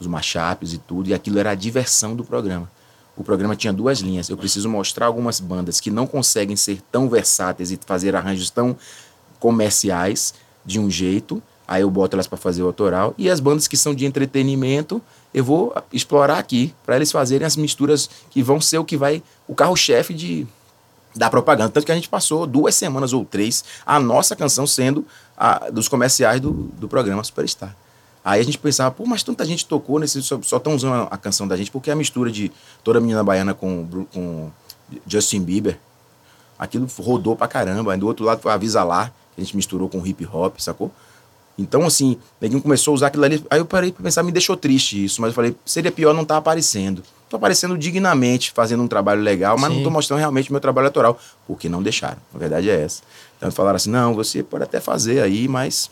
os 0.00 0.06
mashups 0.06 0.72
e 0.72 0.78
tudo, 0.78 1.08
e 1.08 1.14
aquilo 1.14 1.38
era 1.38 1.50
a 1.50 1.54
diversão 1.54 2.14
do 2.14 2.24
programa. 2.24 2.70
O 3.16 3.24
programa 3.24 3.56
tinha 3.56 3.72
duas 3.72 3.98
linhas. 3.98 4.28
Eu 4.28 4.36
preciso 4.36 4.68
mostrar 4.68 5.06
algumas 5.06 5.40
bandas 5.40 5.80
que 5.80 5.90
não 5.90 6.06
conseguem 6.06 6.54
ser 6.54 6.80
tão 6.92 7.08
versáteis 7.08 7.72
e 7.72 7.78
fazer 7.84 8.14
arranjos 8.14 8.48
tão 8.48 8.76
comerciais 9.40 10.34
de 10.64 10.78
um 10.78 10.90
jeito, 10.90 11.42
aí 11.66 11.82
eu 11.82 11.90
boto 11.90 12.14
elas 12.14 12.26
para 12.26 12.38
fazer 12.38 12.62
o 12.62 12.66
autoral. 12.66 13.14
E 13.18 13.28
as 13.28 13.40
bandas 13.40 13.66
que 13.66 13.76
são 13.76 13.94
de 13.94 14.06
entretenimento, 14.06 15.02
eu 15.34 15.42
vou 15.42 15.74
explorar 15.92 16.38
aqui, 16.38 16.74
para 16.86 16.96
eles 16.96 17.10
fazerem 17.10 17.46
as 17.46 17.56
misturas 17.56 18.08
que 18.30 18.42
vão 18.42 18.60
ser 18.60 18.78
o 18.78 18.84
que 18.84 18.96
vai, 18.96 19.22
o 19.48 19.54
carro-chefe 19.54 20.14
de, 20.14 20.46
da 21.14 21.28
propaganda. 21.28 21.70
Tanto 21.70 21.86
que 21.86 21.92
a 21.92 21.94
gente 21.94 22.08
passou 22.08 22.46
duas 22.46 22.74
semanas 22.74 23.12
ou 23.12 23.24
três 23.24 23.64
a 23.84 23.98
nossa 23.98 24.36
canção 24.36 24.66
sendo 24.66 25.04
a, 25.36 25.70
dos 25.70 25.88
comerciais 25.88 26.40
do, 26.40 26.52
do 26.52 26.88
programa 26.88 27.24
Superstar. 27.24 27.74
Aí 28.28 28.42
a 28.42 28.44
gente 28.44 28.58
pensava, 28.58 28.90
pô, 28.90 29.06
mas 29.06 29.22
tanta 29.22 29.42
gente 29.42 29.64
tocou 29.64 29.98
nesse. 29.98 30.20
Só 30.22 30.36
estão 30.36 30.74
usando 30.74 31.08
a 31.10 31.16
canção 31.16 31.48
da 31.48 31.56
gente, 31.56 31.70
porque 31.70 31.88
é 31.88 31.94
a 31.94 31.96
mistura 31.96 32.30
de 32.30 32.52
toda 32.84 33.00
menina 33.00 33.24
baiana 33.24 33.54
com, 33.54 33.88
com 34.12 34.50
Justin 35.06 35.40
Bieber. 35.40 35.78
Aquilo 36.58 36.86
rodou 36.98 37.34
pra 37.34 37.48
caramba. 37.48 37.94
Aí 37.94 37.98
do 37.98 38.06
outro 38.06 38.26
lado 38.26 38.42
foi 38.42 38.52
a 38.52 38.58
Visa 38.58 38.84
Lá, 38.84 39.06
que 39.34 39.40
a 39.40 39.42
gente 39.42 39.56
misturou 39.56 39.88
com 39.88 40.06
hip 40.06 40.28
hop, 40.30 40.58
sacou? 40.58 40.92
Então, 41.58 41.86
assim, 41.86 42.18
ninguém 42.38 42.60
começou 42.60 42.92
a 42.92 42.94
usar 42.96 43.06
aquilo 43.06 43.24
ali. 43.24 43.42
Aí 43.48 43.60
eu 43.60 43.64
parei 43.64 43.92
pra 43.92 44.02
pensar, 44.02 44.22
me 44.22 44.30
deixou 44.30 44.58
triste 44.58 45.02
isso. 45.02 45.22
Mas 45.22 45.30
eu 45.30 45.34
falei, 45.34 45.56
seria 45.64 45.90
pior 45.90 46.12
não 46.12 46.20
estar 46.20 46.34
tá 46.34 46.38
aparecendo. 46.38 47.02
Tô 47.30 47.36
aparecendo 47.36 47.78
dignamente, 47.78 48.52
fazendo 48.52 48.82
um 48.82 48.88
trabalho 48.88 49.22
legal, 49.22 49.56
mas 49.56 49.70
Sim. 49.70 49.76
não 49.78 49.84
tô 49.84 49.90
mostrando 49.90 50.18
realmente 50.18 50.50
o 50.50 50.52
meu 50.52 50.60
trabalho 50.60 50.88
autoral. 50.88 51.18
Porque 51.46 51.66
não 51.66 51.82
deixaram. 51.82 52.18
A 52.34 52.36
verdade 52.36 52.68
é 52.68 52.78
essa. 52.78 53.02
Então 53.38 53.50
falaram 53.50 53.76
assim: 53.76 53.90
não, 53.90 54.14
você 54.14 54.42
pode 54.42 54.64
até 54.64 54.80
fazer 54.80 55.22
aí, 55.22 55.48
mas 55.48 55.90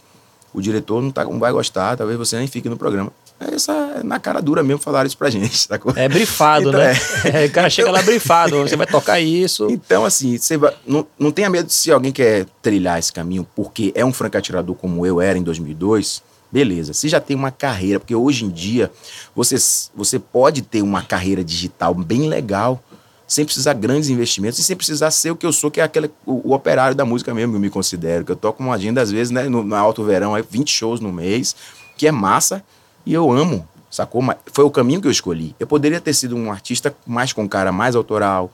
o 0.57 0.63
diretor 0.63 1.03
não, 1.03 1.11
tá, 1.11 1.23
não 1.25 1.39
vai 1.39 1.53
gostar, 1.53 1.97
talvez 1.97 2.19
você 2.19 2.39
nem 2.39 2.47
fique 2.47 2.67
no 2.67 2.79
programa. 2.79 3.13
É 3.39 3.55
essa, 3.55 3.73
é 4.01 4.03
na 4.03 4.19
cara 4.19 4.41
dura 4.41 4.63
mesmo 4.63 4.81
falaram 4.81 5.07
isso 5.07 5.19
pra 5.19 5.29
gente. 5.31 5.69
Tá? 5.69 5.79
É 5.95 6.09
brifado, 6.09 6.71
então, 6.71 6.81
né? 6.81 6.95
É. 7.25 7.45
É, 7.45 7.47
o 7.47 7.51
cara 7.51 7.69
chega 7.69 7.91
lá 7.91 8.01
brifado, 8.01 8.57
você 8.67 8.75
vai 8.75 8.87
tocar 8.87 9.21
isso. 9.21 9.69
Então, 9.71 10.07
assim, 10.07 10.39
você 10.39 10.57
vai, 10.57 10.75
não, 10.87 11.07
não 11.19 11.31
tenha 11.31 11.51
medo 11.51 11.71
se 11.71 11.93
alguém 11.93 12.11
quer 12.11 12.47
trilhar 12.63 12.99
esse 12.99 13.13
caminho, 13.13 13.47
porque 13.55 13.93
é 13.95 14.05
um 14.05 14.13
franco 14.13 14.39
atirador 14.39 14.75
como 14.75 15.05
eu 15.05 15.21
era 15.21 15.39
em 15.39 15.43
2002 15.43 16.23
Beleza, 16.51 16.95
você 16.95 17.09
já 17.09 17.21
tem 17.21 17.37
uma 17.37 17.51
carreira, 17.51 17.99
porque 17.99 18.15
hoje 18.15 18.45
em 18.45 18.49
dia 18.49 18.91
você, 19.35 19.57
você 19.95 20.19
pode 20.19 20.63
ter 20.63 20.81
uma 20.81 21.03
carreira 21.03 21.43
digital 21.43 21.93
bem 21.93 22.29
legal, 22.29 22.83
sem 23.27 23.45
precisar 23.45 23.73
de 23.73 23.81
grandes 23.81 24.09
investimentos 24.09 24.59
e 24.59 24.63
sem 24.63 24.77
precisar 24.77 25.11
ser 25.11 25.31
o 25.31 25.37
que 25.37 25.45
eu 25.45 25.53
sou, 25.53 25.71
que 25.71 25.81
é 25.81 25.85
aquele, 25.85 26.11
o, 26.25 26.51
o 26.51 26.55
operário 26.55 26.95
da 26.95 27.05
música 27.05 27.35
mesmo, 27.35 27.53
que 27.53 27.57
eu 27.57 27.61
me 27.61 27.71
considero. 27.71 28.25
Que 28.25 28.33
eu 28.33 28.37
toco 28.37 28.63
uma 28.63 28.75
agenda, 28.75 29.01
às 29.01 29.11
vezes, 29.11 29.31
né, 29.31 29.49
no, 29.49 29.65
no 29.65 29.75
alto 29.75 30.05
verão, 30.05 30.35
aí 30.35 30.45
20 30.49 30.71
shows 30.71 31.01
no 31.01 31.13
mês, 31.13 31.57
que 31.97 32.07
é 32.07 32.13
massa 32.13 32.63
e 33.05 33.13
eu 33.13 33.31
amo, 33.33 33.67
sacou? 33.91 34.23
Mas 34.23 34.37
foi 34.53 34.65
o 34.65 34.71
caminho 34.71 35.01
que 35.01 35.09
eu 35.09 35.13
escolhi. 35.13 35.57
Eu 35.59 35.67
poderia 35.67 36.01
ter 36.01 36.15
sido 36.15 36.37
um 36.37 36.51
artista 36.51 36.95
mais 37.07 37.33
com 37.33 37.49
cara 37.49 37.73
mais 37.73 37.97
autoral, 37.97 38.51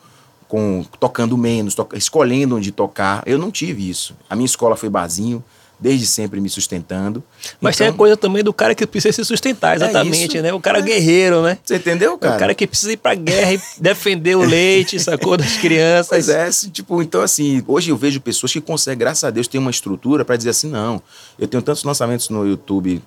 com 0.48 0.84
tocando 0.98 1.36
menos, 1.36 1.74
to, 1.74 1.86
escolhendo 1.94 2.56
onde 2.56 2.72
tocar. 2.72 3.22
Eu 3.26 3.38
não 3.38 3.50
tive 3.50 3.88
isso. 3.88 4.14
A 4.28 4.36
minha 4.36 4.46
escola 4.46 4.76
foi 4.76 4.88
barzinho 4.88 5.44
desde 5.82 6.06
sempre 6.06 6.40
me 6.40 6.48
sustentando. 6.48 7.22
Mas 7.60 7.74
então, 7.74 7.86
tem 7.86 7.94
a 7.94 7.96
coisa 7.96 8.16
também 8.16 8.44
do 8.44 8.52
cara 8.52 8.74
que 8.74 8.86
precisa 8.86 9.12
se 9.12 9.24
sustentar, 9.24 9.72
é 9.72 9.76
exatamente, 9.76 10.38
é 10.38 10.42
né? 10.42 10.52
O 10.52 10.60
cara 10.60 10.78
é. 10.78 10.82
guerreiro, 10.82 11.42
né? 11.42 11.58
Você 11.64 11.76
entendeu, 11.76 12.16
cara? 12.16 12.36
O 12.36 12.38
cara 12.38 12.54
que 12.54 12.66
precisa 12.66 12.92
ir 12.92 12.96
pra 12.96 13.14
guerra 13.14 13.54
e 13.54 13.60
defender 13.78 14.36
o 14.36 14.44
leite, 14.44 14.98
sacou? 15.00 15.36
Das 15.36 15.56
crianças. 15.56 16.08
Pois 16.08 16.28
é, 16.28 16.48
tipo, 16.70 17.02
então 17.02 17.20
assim, 17.20 17.62
hoje 17.66 17.90
eu 17.90 17.96
vejo 17.96 18.20
pessoas 18.20 18.52
que 18.52 18.60
conseguem, 18.60 18.98
graças 18.98 19.24
a 19.24 19.30
Deus, 19.30 19.48
ter 19.48 19.58
uma 19.58 19.70
estrutura 19.70 20.24
para 20.24 20.36
dizer 20.36 20.50
assim, 20.50 20.68
não, 20.68 21.02
eu 21.38 21.48
tenho 21.48 21.62
tantos 21.62 21.82
lançamentos 21.82 22.28
no 22.28 22.46
YouTube 22.46 23.02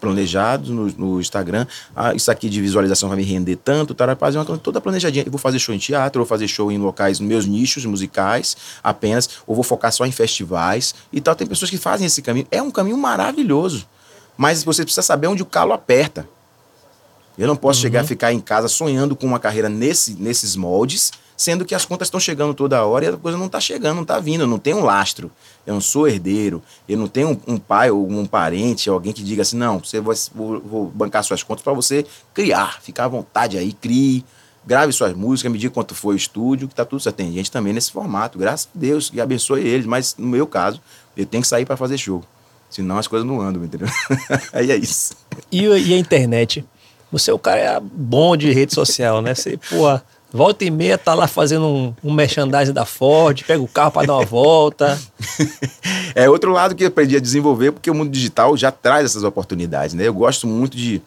planejados 0.00 0.70
no, 0.70 0.86
no 0.86 1.20
Instagram. 1.20 1.66
Ah, 1.94 2.14
isso 2.14 2.30
aqui 2.30 2.48
de 2.48 2.60
visualização 2.60 3.08
vai 3.08 3.18
me 3.18 3.24
render 3.24 3.56
tanto, 3.56 3.94
tá? 3.94 4.14
fazer 4.16 4.38
uma 4.38 4.44
coisa 4.44 4.60
toda 4.60 4.80
planejadinha. 4.80 5.24
Eu 5.24 5.30
vou 5.30 5.38
fazer 5.38 5.58
show 5.58 5.74
em 5.74 5.78
teatro, 5.78 6.20
vou 6.20 6.26
fazer 6.26 6.48
show 6.48 6.70
em 6.70 6.78
locais, 6.78 7.20
meus 7.20 7.46
nichos 7.46 7.84
musicais 7.84 8.56
apenas, 8.82 9.28
ou 9.46 9.54
vou 9.54 9.64
focar 9.64 9.92
só 9.92 10.06
em 10.06 10.12
festivais 10.12 10.94
e 11.12 11.20
tal. 11.20 11.34
Tem 11.34 11.46
pessoas 11.46 11.70
que 11.70 11.78
fazem 11.78 12.06
esse 12.06 12.22
caminho. 12.22 12.46
É 12.50 12.62
um 12.62 12.70
caminho 12.70 12.96
maravilhoso. 12.96 13.86
Mas 14.36 14.62
você 14.62 14.84
precisa 14.84 15.02
saber 15.02 15.26
onde 15.26 15.42
o 15.42 15.46
calo 15.46 15.72
aperta. 15.72 16.28
Eu 17.38 17.46
não 17.46 17.56
posso 17.56 17.78
uhum. 17.78 17.82
chegar 17.82 18.00
a 18.00 18.04
ficar 18.04 18.32
em 18.32 18.40
casa 18.40 18.68
sonhando 18.68 19.14
com 19.14 19.26
uma 19.26 19.38
carreira 19.38 19.68
nesse, 19.68 20.14
nesses 20.14 20.56
moldes 20.56 21.12
sendo 21.38 21.64
que 21.64 21.72
as 21.72 21.84
contas 21.84 22.08
estão 22.08 22.18
chegando 22.18 22.52
toda 22.52 22.84
hora 22.84 23.04
e 23.04 23.08
a 23.08 23.16
coisa 23.16 23.38
não 23.38 23.46
está 23.46 23.60
chegando, 23.60 23.94
não 23.94 24.02
está 24.02 24.18
vindo, 24.18 24.44
não 24.44 24.58
tem 24.58 24.74
um 24.74 24.82
lastro. 24.82 25.30
Eu 25.64 25.74
não 25.74 25.80
sou 25.80 26.08
herdeiro, 26.08 26.60
eu 26.88 26.98
não 26.98 27.06
tenho 27.06 27.30
um, 27.30 27.54
um 27.54 27.58
pai 27.58 27.92
ou 27.92 28.10
um 28.10 28.26
parente, 28.26 28.90
alguém 28.90 29.12
que 29.12 29.22
diga 29.22 29.42
assim, 29.42 29.56
não, 29.56 29.78
você 29.78 30.00
vai, 30.00 30.16
vou, 30.34 30.60
vou 30.60 30.86
bancar 30.86 31.22
suas 31.22 31.44
contas 31.44 31.62
para 31.62 31.72
você 31.72 32.04
criar, 32.34 32.82
ficar 32.82 33.04
à 33.04 33.08
vontade 33.08 33.56
aí, 33.56 33.72
crie, 33.72 34.24
grave 34.66 34.92
suas 34.92 35.14
músicas, 35.14 35.52
me 35.52 35.58
diga 35.58 35.72
quanto 35.72 35.94
foi 35.94 36.14
o 36.14 36.16
estúdio, 36.16 36.66
que 36.66 36.74
tá 36.74 36.84
tudo 36.84 37.00
certo. 37.00 37.14
Tem 37.14 37.32
gente 37.32 37.52
também 37.52 37.72
nesse 37.72 37.92
formato, 37.92 38.36
graças 38.36 38.66
a 38.74 38.76
Deus, 38.76 39.08
que 39.08 39.20
abençoe 39.20 39.60
eles, 39.60 39.86
mas 39.86 40.16
no 40.18 40.26
meu 40.26 40.46
caso, 40.46 40.80
eu 41.16 41.24
tenho 41.24 41.42
que 41.42 41.48
sair 41.48 41.64
para 41.64 41.76
fazer 41.76 41.96
show. 41.98 42.24
Senão 42.68 42.98
as 42.98 43.06
coisas 43.06 43.26
não 43.26 43.40
andam, 43.40 43.64
entendeu? 43.64 43.88
aí 44.52 44.72
é 44.72 44.76
isso. 44.76 45.14
E, 45.52 45.62
e, 45.62 45.94
a 45.94 45.98
internet? 45.98 46.64
Você, 47.10 47.30
é 47.30 47.34
o 47.34 47.38
cara 47.38 47.58
é 47.58 47.80
bom 47.80 48.36
de 48.36 48.52
rede 48.52 48.74
social, 48.74 49.22
né? 49.22 49.34
Você, 49.34 49.56
porra, 49.56 50.04
Volta 50.30 50.62
e 50.62 50.70
meia 50.70 50.98
tá 50.98 51.14
lá 51.14 51.26
fazendo 51.26 51.66
um, 51.66 51.94
um 52.04 52.12
merchandising 52.12 52.74
da 52.74 52.84
Ford, 52.84 53.44
pega 53.44 53.62
o 53.62 53.68
carro 53.68 53.92
para 53.92 54.06
dar 54.06 54.14
uma 54.16 54.26
volta. 54.26 55.00
é 56.14 56.28
outro 56.28 56.52
lado 56.52 56.74
que 56.74 56.84
eu 56.84 56.88
aprendi 56.88 57.16
a 57.16 57.20
desenvolver, 57.20 57.72
porque 57.72 57.90
o 57.90 57.94
mundo 57.94 58.10
digital 58.10 58.54
já 58.54 58.70
traz 58.70 59.06
essas 59.06 59.24
oportunidades, 59.24 59.94
né? 59.94 60.06
Eu 60.06 60.12
gosto 60.12 60.46
muito 60.46 60.76
de, 60.76 61.00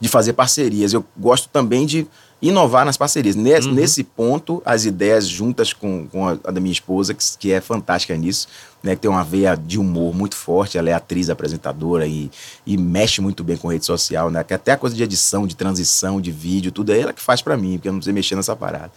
de 0.00 0.08
fazer 0.08 0.32
parcerias. 0.32 0.94
Eu 0.94 1.04
gosto 1.14 1.46
também 1.50 1.84
de 1.84 2.06
inovar 2.42 2.84
nas 2.84 2.96
parcerias. 2.96 3.36
Nesse, 3.36 3.68
uhum. 3.68 3.74
nesse 3.74 4.02
ponto, 4.02 4.60
as 4.64 4.84
ideias 4.84 5.28
juntas 5.28 5.72
com, 5.72 6.08
com 6.08 6.28
a, 6.28 6.32
a 6.44 6.50
da 6.50 6.60
minha 6.60 6.72
esposa, 6.72 7.14
que, 7.14 7.24
que 7.38 7.52
é 7.52 7.60
fantástica 7.60 8.16
nisso, 8.16 8.48
né, 8.82 8.96
que 8.96 9.02
tem 9.02 9.10
uma 9.10 9.22
veia 9.22 9.54
de 9.54 9.78
humor 9.78 10.12
muito 10.12 10.34
forte, 10.34 10.76
ela 10.76 10.90
é 10.90 10.92
atriz, 10.92 11.30
apresentadora 11.30 12.04
e, 12.04 12.28
e 12.66 12.76
mexe 12.76 13.20
muito 13.20 13.44
bem 13.44 13.56
com 13.56 13.68
rede 13.68 13.86
social, 13.86 14.28
né? 14.28 14.42
Que 14.42 14.52
até 14.52 14.72
a 14.72 14.76
coisa 14.76 14.96
de 14.96 15.02
edição, 15.04 15.46
de 15.46 15.54
transição, 15.54 16.20
de 16.20 16.32
vídeo, 16.32 16.72
tudo 16.72 16.92
é 16.92 16.98
ela 16.98 17.12
que 17.12 17.22
faz 17.22 17.40
para 17.40 17.56
mim, 17.56 17.74
porque 17.74 17.88
eu 17.88 17.92
não 17.92 18.02
sei 18.02 18.12
mexer 18.12 18.34
nessa 18.34 18.56
parada. 18.56 18.90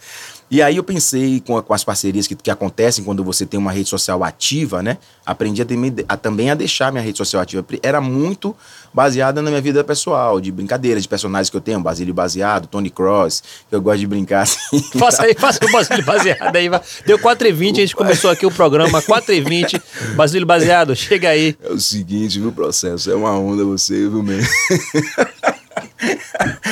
E 0.50 0.62
aí 0.62 0.76
eu 0.76 0.84
pensei 0.84 1.40
com, 1.40 1.60
com 1.60 1.74
as 1.74 1.82
parcerias 1.82 2.26
que, 2.26 2.34
que 2.36 2.50
acontecem 2.50 3.04
quando 3.04 3.24
você 3.24 3.44
tem 3.44 3.58
uma 3.58 3.72
rede 3.72 3.88
social 3.88 4.22
ativa, 4.22 4.82
né? 4.82 4.98
Aprendi 5.24 5.60
a, 5.60 5.64
também 5.64 5.94
a, 6.08 6.16
também 6.16 6.50
a 6.50 6.54
deixar 6.54 6.92
minha 6.92 7.02
rede 7.02 7.18
social 7.18 7.42
ativa. 7.42 7.64
Era 7.82 8.00
muito 8.00 8.54
baseada 8.94 9.42
na 9.42 9.50
minha 9.50 9.60
vida 9.60 9.82
pessoal, 9.82 10.40
de 10.40 10.52
brincadeiras, 10.52 11.02
de 11.02 11.08
personagens 11.08 11.50
que 11.50 11.56
eu 11.56 11.60
tenho, 11.60 11.80
Basílio 11.80 12.14
Baseado, 12.14 12.66
Tony 12.66 12.90
Cross, 12.90 13.42
que 13.68 13.74
eu 13.74 13.80
gosto 13.80 13.98
de 13.98 14.06
brincar 14.06 14.42
assim. 14.42 14.80
Faça 14.96 15.24
aí, 15.24 15.34
faça 15.34 15.58
o 15.64 15.70
Basílio 15.70 16.04
Baseado 16.04 16.56
aí. 16.56 16.70
Deu 17.04 17.18
4h20, 17.18 17.72
a 17.72 17.80
gente 17.80 17.96
começou 17.96 18.30
aqui 18.30 18.46
o 18.46 18.50
programa, 18.50 19.02
4h20. 19.02 19.82
Basílio 20.14 20.46
Baseado, 20.46 20.94
chega 20.94 21.30
aí. 21.30 21.56
É 21.62 21.72
o 21.72 21.80
seguinte, 21.80 22.38
viu, 22.38 22.52
processo? 22.52 23.10
É 23.10 23.14
uma 23.14 23.36
onda 23.38 23.64
você, 23.64 23.94
viu, 23.94 24.22
mesmo? 24.22 24.48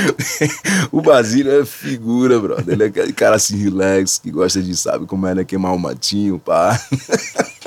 o 0.91 1.01
Basílio 1.01 1.61
é 1.61 1.65
figura, 1.65 2.39
brother. 2.39 2.75
Ele 2.75 2.85
é 2.85 2.87
aquele 2.87 3.13
cara 3.13 3.37
assim, 3.37 3.57
relax, 3.57 4.19
que 4.19 4.31
gosta 4.31 4.63
de, 4.63 4.77
sabe, 4.77 5.07
como 5.07 5.27
é, 5.27 5.35
né? 5.35 5.45
Queimar 5.45 5.73
um 5.73 5.79
matinho, 5.79 6.39
pá. 6.39 6.81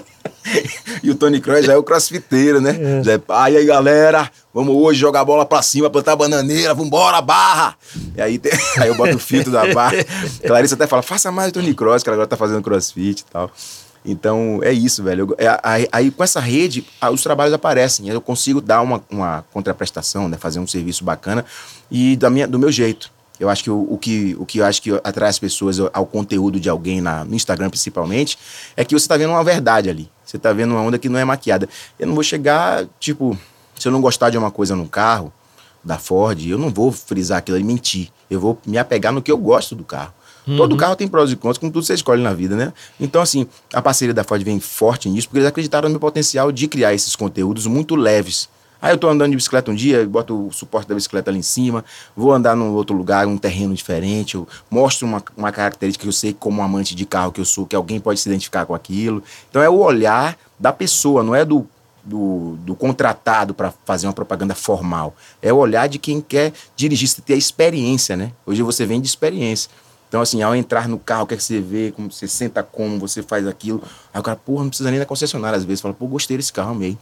e 1.03 1.09
o 1.09 1.15
Tony 1.15 1.39
Kroos 1.39 1.65
já 1.65 1.73
é 1.73 1.77
o 1.77 1.83
crossfiteiro, 1.83 2.61
né? 2.61 2.77
É. 2.79 3.03
Já 3.03 3.13
é, 3.13 3.21
ah, 3.29 3.51
e 3.51 3.57
aí, 3.57 3.65
galera, 3.65 4.29
vamos 4.53 4.75
hoje 4.75 4.99
jogar 4.99 5.23
bola 5.25 5.45
pra 5.45 5.61
cima, 5.61 5.89
plantar 5.89 6.15
bananeira, 6.15 6.73
vambora, 6.73 7.21
barra! 7.21 7.75
E 8.15 8.21
aí, 8.21 8.37
tem, 8.37 8.51
aí 8.79 8.87
eu 8.87 8.95
boto 8.95 9.15
o 9.15 9.19
filtro 9.19 9.51
da 9.51 9.73
barra. 9.73 9.97
Clarissa 10.45 10.75
até 10.75 10.87
fala, 10.87 11.01
faça 11.01 11.31
mais 11.31 11.49
o 11.49 11.53
Tony 11.53 11.73
Kroos, 11.73 12.03
que 12.03 12.09
ela 12.09 12.15
agora 12.15 12.27
tá 12.27 12.37
fazendo 12.37 12.61
crossfit 12.61 13.21
e 13.21 13.31
tal. 13.31 13.51
Então, 14.05 14.61
é 14.63 14.71
isso, 14.71 15.03
velho. 15.03 15.35
Eu, 15.37 15.45
é, 15.45 15.59
aí, 15.61 15.87
aí, 15.91 16.11
com 16.11 16.23
essa 16.23 16.39
rede, 16.39 16.87
os 17.11 17.21
trabalhos 17.21 17.53
aparecem. 17.53 18.07
Eu 18.07 18.21
consigo 18.21 18.61
dar 18.61 18.81
uma, 18.81 19.03
uma 19.09 19.43
contraprestação, 19.51 20.29
né? 20.29 20.37
Fazer 20.37 20.59
um 20.59 20.67
serviço 20.67 21.03
bacana 21.03 21.43
e 21.89 22.15
da 22.15 22.29
minha, 22.29 22.47
do 22.47 22.59
meu 22.59 22.71
jeito. 22.71 23.11
Eu 23.39 23.49
acho 23.49 23.63
que 23.63 23.69
o, 23.69 23.87
o, 23.89 23.97
que 23.97 24.35
o 24.39 24.45
que 24.45 24.59
eu 24.59 24.65
acho 24.65 24.81
que 24.81 24.91
atrai 25.03 25.29
as 25.29 25.37
pessoas 25.37 25.77
ao 25.93 26.05
conteúdo 26.05 26.59
de 26.59 26.69
alguém 26.69 27.01
na, 27.01 27.23
no 27.23 27.35
Instagram, 27.35 27.69
principalmente, 27.69 28.37
é 28.75 28.83
que 28.83 28.93
você 28.93 29.05
está 29.05 29.15
vendo 29.15 29.29
uma 29.29 29.43
verdade 29.43 29.89
ali. 29.89 30.09
Você 30.25 30.37
está 30.37 30.51
vendo 30.51 30.71
uma 30.71 30.81
onda 30.81 30.97
que 30.97 31.07
não 31.07 31.19
é 31.19 31.23
maquiada. 31.23 31.69
Eu 31.99 32.07
não 32.07 32.15
vou 32.15 32.23
chegar, 32.23 32.85
tipo, 32.99 33.37
se 33.77 33.87
eu 33.87 33.91
não 33.91 34.01
gostar 34.01 34.29
de 34.29 34.37
uma 34.37 34.49
coisa 34.49 34.75
no 34.75 34.87
carro 34.87 35.31
da 35.83 35.97
Ford, 35.97 36.45
eu 36.47 36.57
não 36.57 36.69
vou 36.69 36.91
frisar 36.91 37.37
aquilo 37.37 37.59
e 37.59 37.63
mentir. 37.63 38.09
Eu 38.29 38.39
vou 38.39 38.59
me 38.65 38.77
apegar 38.77 39.13
no 39.13 39.21
que 39.21 39.31
eu 39.31 39.37
gosto 39.37 39.75
do 39.75 39.83
carro. 39.83 40.13
Uhum. 40.47 40.57
Todo 40.57 40.77
carro 40.77 40.95
tem 40.95 41.07
prós 41.07 41.31
e 41.31 41.35
contras, 41.35 41.57
como 41.57 41.71
tudo 41.71 41.85
você 41.85 41.93
escolhe 41.93 42.23
na 42.23 42.33
vida, 42.33 42.55
né? 42.55 42.73
Então, 42.99 43.21
assim, 43.21 43.45
a 43.73 43.81
parceria 43.81 44.13
da 44.13 44.23
Ford 44.23 44.41
vem 44.43 44.59
forte 44.59 45.09
nisso, 45.09 45.27
porque 45.27 45.39
eles 45.39 45.49
acreditaram 45.49 45.89
no 45.89 45.93
meu 45.93 45.99
potencial 45.99 46.51
de 46.51 46.67
criar 46.67 46.93
esses 46.93 47.15
conteúdos 47.15 47.67
muito 47.67 47.95
leves 47.95 48.49
Aí 48.81 48.93
eu 48.93 48.97
tô 48.97 49.09
andando 49.09 49.31
de 49.31 49.35
bicicleta 49.35 49.71
um 49.71 49.75
dia, 49.75 50.05
boto 50.07 50.47
o 50.47 50.51
suporte 50.51 50.87
da 50.87 50.95
bicicleta 50.95 51.31
ali 51.31 51.39
em 51.39 51.43
cima, 51.43 51.83
vou 52.15 52.31
andar 52.31 52.55
num 52.55 52.73
outro 52.73 52.95
lugar, 52.95 53.27
um 53.27 53.37
terreno 53.37 53.73
diferente, 53.73 54.35
eu 54.35 54.47
mostro 54.69 55.07
uma, 55.07 55.23
uma 55.35 55.51
característica 55.51 56.03
que 56.03 56.09
eu 56.09 56.13
sei 56.13 56.33
como 56.33 56.61
amante 56.61 56.95
de 56.95 57.05
carro 57.05 57.31
que 57.31 57.41
eu 57.41 57.45
sou, 57.45 57.65
que 57.65 57.75
alguém 57.75 57.99
pode 57.99 58.19
se 58.19 58.29
identificar 58.29 58.65
com 58.65 58.75
aquilo. 58.75 59.23
Então 59.49 59.61
é 59.61 59.69
o 59.69 59.79
olhar 59.79 60.37
da 60.59 60.71
pessoa, 60.71 61.23
não 61.23 61.33
é 61.33 61.43
do, 61.43 61.67
do, 62.03 62.57
do 62.61 62.75
contratado 62.75 63.53
para 63.53 63.71
fazer 63.85 64.07
uma 64.07 64.13
propaganda 64.13 64.55
formal. 64.55 65.15
É 65.41 65.51
o 65.51 65.57
olhar 65.57 65.87
de 65.87 65.99
quem 65.99 66.21
quer 66.21 66.53
dirigir, 66.75 67.09
ter 67.21 67.33
a 67.33 67.37
experiência, 67.37 68.15
né? 68.15 68.31
Hoje 68.45 68.61
você 68.61 68.85
vem 68.85 69.01
de 69.01 69.07
experiência. 69.07 69.69
Então, 70.07 70.21
assim, 70.21 70.41
ao 70.41 70.55
entrar 70.55 70.87
no 70.87 70.97
carro, 70.97 71.23
o 71.23 71.27
que, 71.27 71.35
que 71.35 71.43
você 71.43 71.59
vê, 71.59 71.91
como 71.91 72.09
você 72.11 72.27
senta 72.27 72.63
como, 72.63 72.97
você 72.97 73.21
faz 73.21 73.45
aquilo. 73.45 73.83
Aí 74.13 74.19
o 74.19 74.23
cara, 74.23 74.37
porra, 74.37 74.63
não 74.63 74.69
precisa 74.69 74.89
nem 74.89 74.99
da 74.99 75.05
concessionária 75.05 75.57
às 75.57 75.65
vezes. 75.65 75.81
Fala, 75.81 75.93
pô, 75.93 76.07
gostei 76.07 76.37
desse 76.37 76.53
carro, 76.53 76.71
amei. 76.71 76.97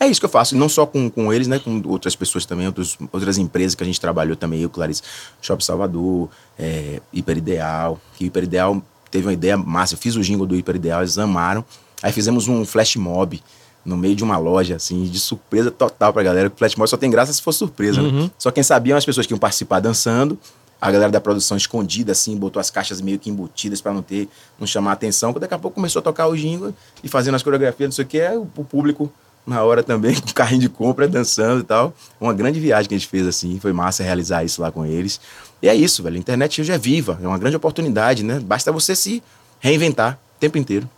É 0.00 0.06
isso 0.06 0.18
que 0.18 0.24
eu 0.24 0.30
faço, 0.30 0.56
não 0.56 0.66
só 0.66 0.86
com, 0.86 1.10
com 1.10 1.30
eles, 1.30 1.46
né? 1.46 1.58
Com 1.58 1.82
outras 1.84 2.16
pessoas 2.16 2.46
também, 2.46 2.66
outros, 2.66 2.96
outras 3.12 3.36
empresas 3.36 3.74
que 3.74 3.82
a 3.82 3.86
gente 3.86 4.00
trabalhou 4.00 4.34
também, 4.34 4.62
eu, 4.62 4.70
Clarice, 4.70 5.02
Shop 5.42 5.62
Salvador, 5.62 6.30
é, 6.58 7.02
Hiper 7.12 7.36
Ideal, 7.36 8.00
que 8.16 8.24
Hiper 8.24 8.44
Ideal 8.44 8.82
teve 9.10 9.26
uma 9.26 9.32
ideia 9.34 9.58
massa. 9.58 9.92
Eu 9.92 9.98
fiz 9.98 10.16
o 10.16 10.22
jingle 10.22 10.46
do 10.46 10.56
Hiper 10.56 10.76
Ideal, 10.76 11.02
eles 11.02 11.18
amaram. 11.18 11.62
Aí 12.02 12.12
fizemos 12.12 12.48
um 12.48 12.64
flash 12.64 12.96
mob 12.96 13.42
no 13.84 13.94
meio 13.94 14.16
de 14.16 14.24
uma 14.24 14.38
loja, 14.38 14.76
assim, 14.76 15.04
de 15.04 15.20
surpresa 15.20 15.70
total 15.70 16.14
pra 16.14 16.22
galera. 16.22 16.48
O 16.48 16.52
flash 16.56 16.76
mob 16.76 16.88
só 16.88 16.96
tem 16.96 17.10
graça 17.10 17.30
se 17.34 17.42
for 17.42 17.52
surpresa, 17.52 18.00
né? 18.00 18.08
uhum. 18.08 18.22
né? 18.24 18.30
Só 18.38 18.50
quem 18.50 18.62
sabia 18.62 18.96
as 18.96 19.04
pessoas 19.04 19.26
que 19.26 19.34
iam 19.34 19.38
participar 19.38 19.80
dançando. 19.80 20.38
A 20.80 20.90
galera 20.90 21.12
da 21.12 21.20
produção 21.20 21.58
escondida, 21.58 22.12
assim, 22.12 22.34
botou 22.38 22.58
as 22.58 22.70
caixas 22.70 23.02
meio 23.02 23.18
que 23.18 23.28
embutidas 23.28 23.82
para 23.82 23.92
não 23.92 24.00
ter, 24.00 24.30
não 24.58 24.66
chamar 24.66 24.92
atenção. 24.92 25.30
Daqui 25.34 25.52
a 25.52 25.58
pouco 25.58 25.74
começou 25.74 26.00
a 26.00 26.02
tocar 26.02 26.26
o 26.26 26.34
jingle 26.34 26.72
e 27.04 27.08
fazendo 27.08 27.34
as 27.34 27.42
coreografias, 27.42 27.88
não 27.88 27.92
sei 27.92 28.04
o 28.06 28.08
que, 28.08 28.26
o 28.28 28.64
público 28.64 29.12
na 29.50 29.62
hora 29.62 29.82
também, 29.82 30.14
com 30.14 30.28
carrinho 30.32 30.62
de 30.62 30.68
compra, 30.68 31.06
dançando 31.06 31.60
e 31.60 31.64
tal. 31.64 31.92
Uma 32.20 32.32
grande 32.32 32.58
viagem 32.58 32.88
que 32.88 32.94
a 32.94 32.98
gente 32.98 33.08
fez 33.08 33.26
assim, 33.26 33.58
foi 33.60 33.72
massa 33.72 34.02
realizar 34.02 34.44
isso 34.44 34.62
lá 34.62 34.70
com 34.70 34.86
eles. 34.86 35.20
E 35.60 35.68
é 35.68 35.74
isso, 35.74 36.02
velho. 36.02 36.16
A 36.16 36.18
internet 36.18 36.60
hoje 36.60 36.72
é 36.72 36.78
viva, 36.78 37.18
é 37.22 37.26
uma 37.26 37.36
grande 37.38 37.56
oportunidade, 37.56 38.22
né? 38.22 38.40
Basta 38.40 38.72
você 38.72 38.96
se 38.96 39.22
reinventar 39.58 40.18
o 40.36 40.40
tempo 40.40 40.56
inteiro. 40.56 40.88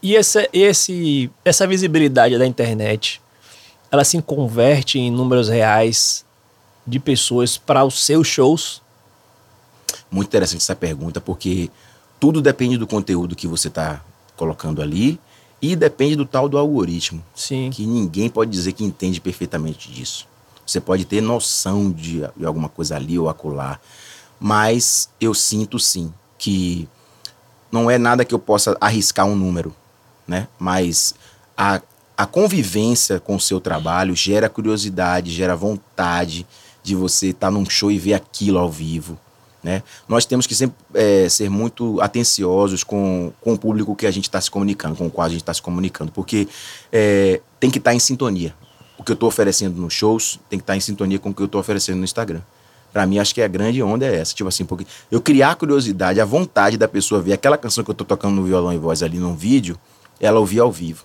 E 0.00 0.14
essa, 0.14 0.46
esse, 0.52 1.30
essa 1.44 1.66
visibilidade 1.66 2.38
da 2.38 2.46
internet, 2.46 3.20
ela 3.90 4.04
se 4.04 4.20
converte 4.22 4.98
em 4.98 5.10
números 5.10 5.48
reais 5.48 6.24
de 6.86 7.00
pessoas 7.00 7.56
para 7.56 7.84
os 7.84 8.04
seus 8.04 8.28
shows? 8.28 8.82
Muito 10.10 10.28
interessante 10.28 10.60
essa 10.60 10.76
pergunta, 10.76 11.20
porque 11.20 11.70
tudo 12.20 12.40
depende 12.40 12.76
do 12.76 12.86
conteúdo 12.86 13.34
que 13.34 13.48
você 13.48 13.68
está 13.68 14.00
colocando 14.36 14.82
ali 14.82 15.18
e 15.72 15.74
depende 15.74 16.16
do 16.16 16.26
tal 16.26 16.46
do 16.46 16.58
algoritmo. 16.58 17.24
Sim. 17.34 17.70
Que 17.70 17.86
ninguém 17.86 18.28
pode 18.28 18.50
dizer 18.50 18.72
que 18.72 18.84
entende 18.84 19.18
perfeitamente 19.18 19.90
disso. 19.90 20.26
Você 20.66 20.78
pode 20.78 21.06
ter 21.06 21.22
noção 21.22 21.90
de, 21.90 22.22
de 22.36 22.44
alguma 22.44 22.68
coisa 22.68 22.96
ali 22.96 23.18
ou 23.18 23.30
acolá. 23.30 23.80
Mas 24.38 25.08
eu 25.18 25.32
sinto 25.32 25.78
sim 25.78 26.12
que 26.36 26.86
não 27.72 27.90
é 27.90 27.96
nada 27.96 28.26
que 28.26 28.34
eu 28.34 28.38
possa 28.38 28.76
arriscar 28.78 29.24
um 29.24 29.34
número, 29.34 29.74
né? 30.28 30.48
Mas 30.58 31.14
a, 31.56 31.80
a 32.14 32.26
convivência 32.26 33.18
com 33.18 33.36
o 33.36 33.40
seu 33.40 33.58
trabalho 33.58 34.14
gera 34.14 34.50
curiosidade, 34.50 35.30
gera 35.30 35.56
vontade 35.56 36.46
de 36.82 36.94
você 36.94 37.28
estar 37.28 37.46
tá 37.46 37.50
num 37.50 37.64
show 37.68 37.90
e 37.90 37.98
ver 37.98 38.12
aquilo 38.12 38.58
ao 38.58 38.70
vivo. 38.70 39.18
Né? 39.64 39.82
Nós 40.06 40.26
temos 40.26 40.46
que 40.46 40.54
sempre 40.54 40.76
é, 40.92 41.26
ser 41.26 41.48
muito 41.48 41.98
atenciosos 42.02 42.84
com, 42.84 43.32
com 43.40 43.54
o 43.54 43.58
público 43.58 43.96
que 43.96 44.06
a 44.06 44.10
gente 44.10 44.24
está 44.24 44.38
se 44.38 44.50
comunicando, 44.50 44.94
com 44.94 45.06
o 45.06 45.10
qual 45.10 45.26
a 45.26 45.30
gente 45.30 45.40
está 45.40 45.54
se 45.54 45.62
comunicando, 45.62 46.12
porque 46.12 46.46
é, 46.92 47.40
tem 47.58 47.70
que 47.70 47.78
estar 47.78 47.92
tá 47.92 47.94
em 47.94 47.98
sintonia. 47.98 48.54
O 48.98 49.02
que 49.02 49.10
eu 49.10 49.14
estou 49.14 49.26
oferecendo 49.26 49.80
nos 49.80 49.94
shows 49.94 50.38
tem 50.50 50.58
que 50.58 50.62
estar 50.62 50.74
tá 50.74 50.76
em 50.76 50.80
sintonia 50.80 51.18
com 51.18 51.30
o 51.30 51.34
que 51.34 51.40
eu 51.40 51.46
estou 51.46 51.58
oferecendo 51.58 51.96
no 51.96 52.04
Instagram. 52.04 52.42
Para 52.92 53.06
mim, 53.06 53.18
acho 53.18 53.34
que 53.34 53.40
a 53.40 53.48
grande 53.48 53.82
onda 53.82 54.04
é 54.04 54.16
essa. 54.16 54.34
Tipo 54.34 54.50
assim, 54.50 54.66
porque 54.66 54.86
eu 55.10 55.20
criar 55.20 55.52
a 55.52 55.54
curiosidade, 55.54 56.20
a 56.20 56.26
vontade 56.26 56.76
da 56.76 56.86
pessoa 56.86 57.22
ver 57.22 57.32
aquela 57.32 57.56
canção 57.56 57.82
que 57.82 57.90
eu 57.90 57.94
estou 57.94 58.06
tocando 58.06 58.34
no 58.34 58.44
violão 58.44 58.72
e 58.72 58.76
voz 58.76 59.02
ali 59.02 59.18
num 59.18 59.34
vídeo, 59.34 59.78
ela 60.20 60.38
ouvir 60.38 60.60
ao 60.60 60.70
vivo 60.70 61.04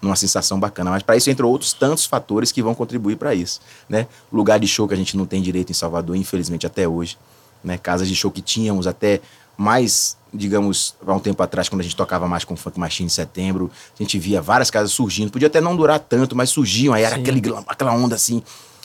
numa 0.00 0.14
sensação 0.14 0.60
bacana. 0.60 0.90
Mas 0.90 1.02
para 1.02 1.16
isso 1.16 1.28
entram 1.28 1.48
outros 1.48 1.72
tantos 1.72 2.06
fatores 2.06 2.52
que 2.52 2.62
vão 2.62 2.74
contribuir 2.74 3.16
para 3.16 3.34
isso, 3.34 3.60
né? 3.88 4.06
Lugar 4.32 4.60
de 4.60 4.68
show 4.68 4.86
que 4.86 4.94
a 4.94 4.96
gente 4.96 5.16
não 5.16 5.26
tem 5.26 5.42
direito 5.42 5.70
em 5.70 5.74
Salvador, 5.74 6.14
infelizmente 6.14 6.66
até 6.66 6.86
hoje 6.86 7.18
né? 7.62 7.78
Casas 7.78 8.08
de 8.08 8.14
show 8.14 8.30
que 8.30 8.40
tínhamos 8.40 8.86
até 8.86 9.20
mais, 9.56 10.16
digamos, 10.32 10.94
há 11.06 11.12
um 11.14 11.18
tempo 11.18 11.42
atrás, 11.42 11.68
quando 11.68 11.80
a 11.80 11.84
gente 11.84 11.96
tocava 11.96 12.28
mais 12.28 12.44
com 12.44 12.54
Funk 12.56 12.78
Machine 12.78 13.06
em 13.06 13.10
setembro, 13.10 13.70
a 13.98 14.02
gente 14.02 14.18
via 14.18 14.40
várias 14.42 14.70
casas 14.70 14.92
surgindo. 14.92 15.30
Podia 15.30 15.48
até 15.48 15.60
não 15.60 15.74
durar 15.74 15.98
tanto, 15.98 16.36
mas 16.36 16.50
surgiam, 16.50 16.92
aí 16.92 17.04
era 17.04 17.16
aquele, 17.16 17.42
aquela 17.66 17.92
onda 17.92 18.14
assim 18.14 18.42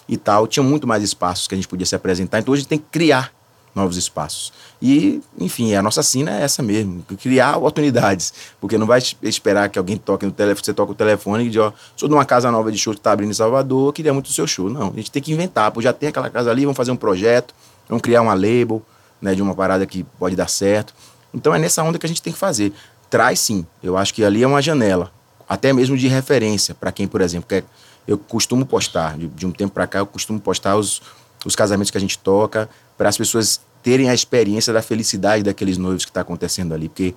e 0.07 0.17
tal. 0.17 0.47
Tinha 0.47 0.63
muito 0.63 0.87
mais 0.87 1.03
espaços 1.03 1.47
que 1.47 1.55
a 1.55 1.57
gente 1.57 1.67
podia 1.67 1.85
se 1.85 1.95
apresentar. 1.95 2.39
Então 2.39 2.53
a 2.53 2.57
gente 2.57 2.67
tem 2.67 2.77
que 2.77 2.85
criar 2.89 3.33
novos 3.73 3.97
espaços. 3.97 4.51
E, 4.81 5.21
enfim, 5.39 5.73
a 5.73 5.81
nossa 5.81 6.03
sina 6.03 6.39
é 6.39 6.43
essa 6.43 6.61
mesmo, 6.61 7.03
criar 7.21 7.57
oportunidades. 7.57 8.33
Porque 8.59 8.77
não 8.77 8.85
vai 8.87 9.01
esperar 9.21 9.69
que 9.69 9.79
alguém 9.79 9.97
toque 9.97 10.25
no 10.25 10.31
telefone, 10.31 10.65
você 10.65 10.73
toca 10.73 10.91
o 10.91 10.95
telefone 10.95 11.45
e 11.45 11.49
diz, 11.49 11.61
ó, 11.61 11.73
sou 11.95 12.09
de 12.09 12.15
uma 12.15 12.25
casa 12.25 12.51
nova 12.51 12.71
de 12.71 12.77
show 12.77 12.93
que 12.93 12.99
está 12.99 13.11
abrindo 13.11 13.31
em 13.31 13.33
Salvador, 13.33 13.93
queria 13.93 14.13
muito 14.13 14.27
o 14.27 14.31
seu 14.31 14.45
show. 14.47 14.69
Não, 14.69 14.89
a 14.89 14.95
gente 14.95 15.11
tem 15.11 15.21
que 15.21 15.31
inventar, 15.31 15.71
pô, 15.71 15.81
já 15.81 15.93
tem 15.93 16.09
aquela 16.09 16.29
casa 16.29 16.51
ali, 16.51 16.63
vamos 16.63 16.77
fazer 16.77 16.91
um 16.91 16.95
projeto, 16.95 17.53
Vamos 17.91 18.03
criar 18.03 18.21
uma 18.21 18.33
label, 18.33 18.81
né, 19.21 19.35
de 19.35 19.41
uma 19.41 19.53
parada 19.53 19.85
que 19.85 20.03
pode 20.17 20.33
dar 20.33 20.47
certo. 20.47 20.93
Então 21.33 21.53
é 21.53 21.59
nessa 21.59 21.83
onda 21.83 21.99
que 21.99 22.05
a 22.05 22.09
gente 22.09 22.21
tem 22.21 22.31
que 22.31 22.39
fazer. 22.39 22.71
Traz 23.09 23.41
sim, 23.41 23.65
eu 23.83 23.97
acho 23.97 24.13
que 24.13 24.23
ali 24.23 24.41
é 24.41 24.47
uma 24.47 24.61
janela, 24.61 25.11
até 25.47 25.73
mesmo 25.73 25.97
de 25.97 26.07
referência 26.07 26.73
para 26.73 26.89
quem, 26.93 27.05
por 27.05 27.19
exemplo, 27.19 27.49
quer. 27.49 27.65
Eu 28.07 28.17
costumo 28.17 28.65
postar, 28.65 29.17
de, 29.17 29.27
de 29.27 29.45
um 29.45 29.51
tempo 29.51 29.73
para 29.73 29.85
cá, 29.85 29.99
eu 29.99 30.05
costumo 30.05 30.39
postar 30.39 30.77
os, 30.77 31.01
os 31.45 31.53
casamentos 31.53 31.91
que 31.91 31.97
a 31.97 32.01
gente 32.01 32.17
toca, 32.17 32.69
para 32.97 33.09
as 33.09 33.17
pessoas 33.17 33.59
terem 33.83 34.09
a 34.09 34.13
experiência 34.13 34.71
da 34.71 34.81
felicidade 34.81 35.43
daqueles 35.43 35.77
noivos 35.77 36.05
que 36.05 36.11
está 36.11 36.21
acontecendo 36.21 36.73
ali. 36.73 36.87
Porque 36.87 37.13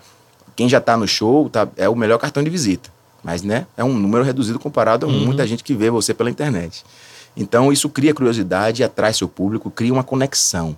quem 0.57 0.69
já 0.69 0.79
está 0.79 0.97
no 0.97 1.07
show 1.07 1.49
tá, 1.49 1.69
é 1.77 1.89
o 1.89 1.95
melhor 1.95 2.19
cartão 2.19 2.43
de 2.43 2.51
visita. 2.51 2.91
Mas, 3.23 3.43
né, 3.43 3.67
é 3.77 3.85
um 3.85 3.95
número 3.95 4.25
reduzido 4.25 4.59
comparado 4.59 5.07
a 5.07 5.09
uhum. 5.09 5.25
muita 5.25 5.47
gente 5.47 5.63
que 5.63 5.73
vê 5.73 5.89
você 5.89 6.13
pela 6.13 6.29
internet. 6.29 6.85
Então 7.37 7.73
isso 7.73 7.89
cria 7.89 8.15
curiosidade, 8.15 8.85
atrai 8.85 9.13
seu 9.13 9.29
público, 9.29 9.71
cria 9.71 9.93
uma 9.93 10.05
conexão, 10.05 10.77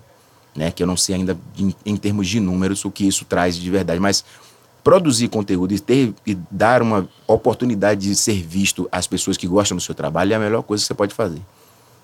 né? 0.55 0.71
Que 0.71 0.81
eu 0.81 0.87
não 0.87 0.97
sei 0.97 1.15
ainda 1.15 1.37
em, 1.57 1.75
em 1.85 1.95
termos 1.95 2.27
de 2.27 2.39
números 2.39 2.83
o 2.83 2.91
que 2.91 3.07
isso 3.07 3.25
traz 3.25 3.55
de 3.55 3.69
verdade, 3.69 3.99
mas 3.99 4.25
produzir 4.83 5.27
conteúdo 5.27 5.73
e 5.73 5.79
ter 5.79 6.13
e 6.25 6.33
dar 6.49 6.81
uma 6.81 7.07
oportunidade 7.27 8.07
de 8.07 8.15
ser 8.15 8.41
visto 8.41 8.87
às 8.91 9.05
pessoas 9.05 9.37
que 9.37 9.45
gostam 9.45 9.75
do 9.75 9.81
seu 9.81 9.93
trabalho 9.93 10.33
é 10.33 10.35
a 10.35 10.39
melhor 10.39 10.63
coisa 10.63 10.81
que 10.83 10.87
você 10.87 10.93
pode 10.93 11.13
fazer. 11.13 11.41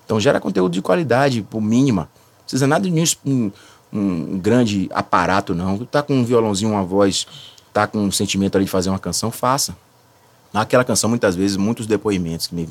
Então 0.04 0.20
gera 0.20 0.38
conteúdo 0.38 0.72
de 0.72 0.82
qualidade, 0.82 1.42
por 1.42 1.60
mínima. 1.60 2.02
Não 2.02 2.42
precisa 2.42 2.66
nada 2.66 2.88
de 2.88 3.18
um, 3.24 3.50
um 3.92 4.38
grande 4.38 4.88
aparato, 4.92 5.54
não. 5.54 5.78
Tá 5.86 6.02
com 6.02 6.14
um 6.14 6.24
violãozinho, 6.24 6.72
uma 6.72 6.84
voz, 6.84 7.26
tá 7.72 7.86
com 7.86 7.98
um 7.98 8.12
sentimento 8.12 8.56
ali 8.56 8.66
de 8.66 8.70
fazer 8.70 8.90
uma 8.90 8.98
canção, 8.98 9.30
faça. 9.30 9.74
Naquela 10.52 10.84
canção, 10.84 11.08
muitas 11.08 11.34
vezes, 11.34 11.56
muitos 11.56 11.86
depoimentos 11.86 12.46
que 12.46 12.54
me, 12.54 12.68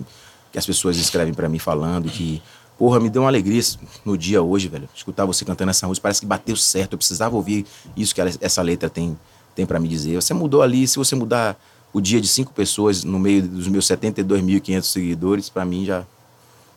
que 0.53 0.59
as 0.59 0.65
pessoas 0.67 0.97
escrevem 0.97 1.33
para 1.33 1.49
mim 1.49 1.57
falando 1.57 2.07
que, 2.07 2.39
porra, 2.77 2.99
me 2.99 3.09
deu 3.09 3.23
uma 3.23 3.27
alegria 3.27 3.59
no 4.05 4.15
dia 4.15 4.39
hoje, 4.39 4.67
velho. 4.67 4.87
Escutar 4.95 5.25
você 5.25 5.43
cantando 5.43 5.71
essa 5.71 5.87
música, 5.87 6.03
parece 6.03 6.21
que 6.21 6.27
bateu 6.27 6.55
certo. 6.55 6.93
Eu 6.93 6.97
precisava 6.99 7.35
ouvir 7.35 7.65
isso 7.97 8.13
que 8.13 8.21
ela, 8.21 8.29
essa 8.39 8.61
letra 8.61 8.87
tem, 8.87 9.17
tem 9.55 9.65
para 9.65 9.79
me 9.79 9.87
dizer. 9.87 10.15
Você 10.15 10.31
mudou 10.31 10.61
ali, 10.61 10.87
se 10.87 10.95
você 10.97 11.15
mudar 11.15 11.59
o 11.91 11.99
dia 11.99 12.21
de 12.21 12.27
cinco 12.27 12.53
pessoas 12.53 13.03
no 13.03 13.17
meio 13.17 13.41
dos 13.41 13.67
meus 13.67 13.87
72.500 13.87 14.83
seguidores, 14.83 15.49
para 15.49 15.65
mim 15.65 15.85
já. 15.85 16.05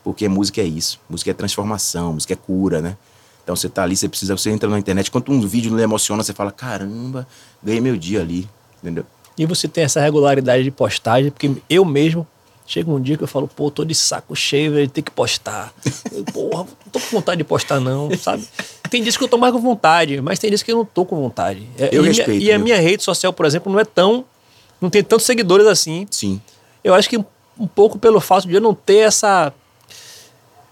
Porque 0.02 0.26
música 0.26 0.62
é 0.62 0.64
isso. 0.64 0.98
Música 1.06 1.32
é 1.32 1.34
transformação, 1.34 2.14
música 2.14 2.32
é 2.32 2.36
cura, 2.36 2.80
né? 2.80 2.96
Então 3.44 3.54
você 3.54 3.68
tá 3.68 3.82
ali, 3.82 3.94
você 3.94 4.08
precisa, 4.08 4.34
você 4.34 4.50
entra 4.50 4.70
na 4.70 4.78
internet, 4.78 5.10
quando 5.10 5.30
um 5.30 5.40
vídeo 5.46 5.70
não 5.70 5.78
emociona, 5.78 6.22
você 6.22 6.32
fala, 6.32 6.50
caramba, 6.50 7.28
ganhei 7.62 7.80
meu 7.80 7.96
dia 7.96 8.22
ali, 8.22 8.48
entendeu? 8.82 9.04
E 9.38 9.44
você 9.44 9.68
tem 9.68 9.84
essa 9.84 10.00
regularidade 10.00 10.64
de 10.64 10.70
postagem, 10.70 11.30
porque 11.30 11.54
eu 11.68 11.84
mesmo 11.84 12.26
chega 12.66 12.90
um 12.90 13.00
dia 13.00 13.16
que 13.16 13.22
eu 13.22 13.28
falo, 13.28 13.48
pô, 13.48 13.70
tô 13.70 13.84
de 13.84 13.94
saco 13.94 14.34
cheio, 14.34 14.72
velho, 14.72 14.90
tem 14.90 15.02
que 15.02 15.10
postar. 15.10 15.72
Eu, 16.12 16.24
Porra, 16.24 16.64
não 16.64 16.92
tô 16.92 16.98
com 17.00 17.06
vontade 17.12 17.38
de 17.38 17.44
postar, 17.44 17.80
não, 17.80 18.10
sabe? 18.18 18.46
Tem 18.90 19.02
dias 19.02 19.16
que 19.16 19.24
eu 19.24 19.28
tô 19.28 19.36
mais 19.36 19.52
com 19.52 19.60
vontade, 19.60 20.20
mas 20.20 20.38
tem 20.38 20.50
dias 20.50 20.62
que 20.62 20.70
eu 20.70 20.76
não 20.76 20.84
tô 20.84 21.04
com 21.04 21.16
vontade. 21.16 21.68
É, 21.78 21.90
Eu 21.92 22.04
e 22.04 22.08
respeito, 22.08 22.30
Minha, 22.30 22.50
e 22.50 22.52
a 22.52 22.58
minha 22.58 22.80
rede 22.80 23.02
social, 23.02 23.32
por 23.32 23.44
exemplo, 23.44 23.70
não 23.72 23.80
é 23.80 23.84
tão. 23.84 24.24
Não 24.80 24.88
tem 24.88 25.02
tantos 25.02 25.26
seguidores 25.26 25.66
assim. 25.66 26.06
Sim. 26.10 26.40
Eu 26.84 26.94
acho 26.94 27.08
que 27.08 27.18
um, 27.18 27.24
um 27.58 27.66
pouco 27.66 27.98
pelo 27.98 28.20
fato 28.20 28.46
de 28.46 28.54
eu 28.54 28.60
não 28.60 28.74
ter 28.74 28.98
essa. 28.98 29.52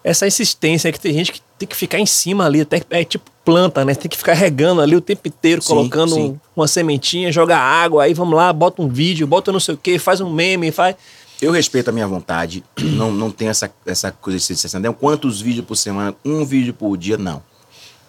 Essa 0.02 0.26
insistência 0.26 0.92
que 0.92 1.00
tem 1.00 1.12
gente 1.14 1.32
que 1.32 1.40
tem 1.58 1.66
que 1.66 1.74
ficar 1.74 1.98
em 1.98 2.06
cima 2.06 2.44
ali, 2.44 2.60
até 2.60 2.82
é 2.90 3.04
tipo 3.04 3.30
planta, 3.44 3.84
né? 3.84 3.94
Tem 3.94 4.08
que 4.08 4.16
ficar 4.16 4.34
regando 4.34 4.80
ali 4.80 4.96
o 4.96 5.00
tempo 5.00 5.26
inteiro, 5.28 5.62
Sim, 5.62 5.68
colocando 5.68 6.14
sim. 6.14 6.40
uma 6.56 6.66
sementinha, 6.66 7.30
joga 7.30 7.56
água, 7.56 8.04
aí 8.04 8.14
vamos 8.14 8.34
lá, 8.34 8.52
bota 8.52 8.80
um 8.80 8.88
vídeo, 8.88 9.26
bota 9.26 9.52
não 9.52 9.60
sei 9.60 9.74
o 9.74 9.78
que, 9.78 9.98
faz 9.98 10.20
um 10.20 10.30
meme, 10.30 10.70
faz. 10.70 10.96
Eu 11.44 11.52
respeito 11.52 11.90
a 11.90 11.92
minha 11.92 12.08
vontade, 12.08 12.64
não, 12.80 13.12
não 13.12 13.30
tem 13.30 13.48
essa, 13.48 13.70
essa 13.84 14.10
coisa 14.10 14.38
de 14.38 14.56
ser 14.56 14.66
assim, 14.66 14.92
quantos 14.94 15.42
vídeos 15.42 15.66
por 15.66 15.76
semana, 15.76 16.16
um 16.24 16.42
vídeo 16.42 16.72
por 16.72 16.96
dia, 16.96 17.18
não. 17.18 17.42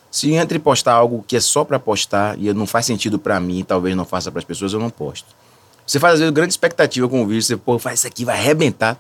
Se 0.10 0.32
entre 0.32 0.58
postar 0.58 0.94
algo 0.94 1.22
que 1.28 1.36
é 1.36 1.42
só 1.42 1.66
pra 1.66 1.78
postar 1.78 2.40
e 2.40 2.54
não 2.54 2.66
faz 2.66 2.86
sentido 2.86 3.20
pra 3.20 3.38
mim, 3.38 3.66
talvez 3.68 3.94
não 3.94 4.06
faça 4.06 4.32
pras 4.32 4.46
pessoas, 4.46 4.72
eu 4.72 4.80
não 4.80 4.90
posto. 4.90 5.28
Você 5.86 6.00
faz 6.00 6.14
às 6.14 6.20
vezes 6.22 6.34
grande 6.34 6.54
expectativa 6.54 7.10
com 7.10 7.24
o 7.24 7.28
vídeo, 7.28 7.42
você, 7.42 7.58
pô, 7.58 7.78
faz 7.78 8.00
isso 8.00 8.08
aqui, 8.08 8.24
vai 8.24 8.38
arrebentar. 8.38 8.98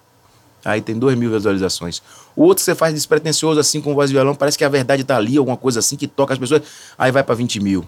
Aí 0.65 0.81
tem 0.81 0.99
dois 0.99 1.17
mil 1.17 1.31
visualizações. 1.31 2.01
O 2.36 2.43
outro 2.43 2.61
você 2.61 2.75
faz 2.75 2.93
despretensioso, 2.93 3.57
assim, 3.57 3.79
com 3.79 3.95
voz 3.95 4.09
e 4.09 4.13
violão, 4.13 4.36
parece 4.36 4.57
que 4.57 4.65
a 4.65 4.69
verdade 4.69 5.05
tá 5.05 5.15
ali, 5.15 5.38
alguma 5.38 5.55
coisa 5.55 5.79
assim 5.79 5.95
que 5.95 6.07
toca 6.07 6.33
as 6.33 6.39
pessoas, 6.39 6.61
aí 6.97 7.09
vai 7.09 7.23
pra 7.23 7.36
20 7.36 7.61
mil. 7.61 7.88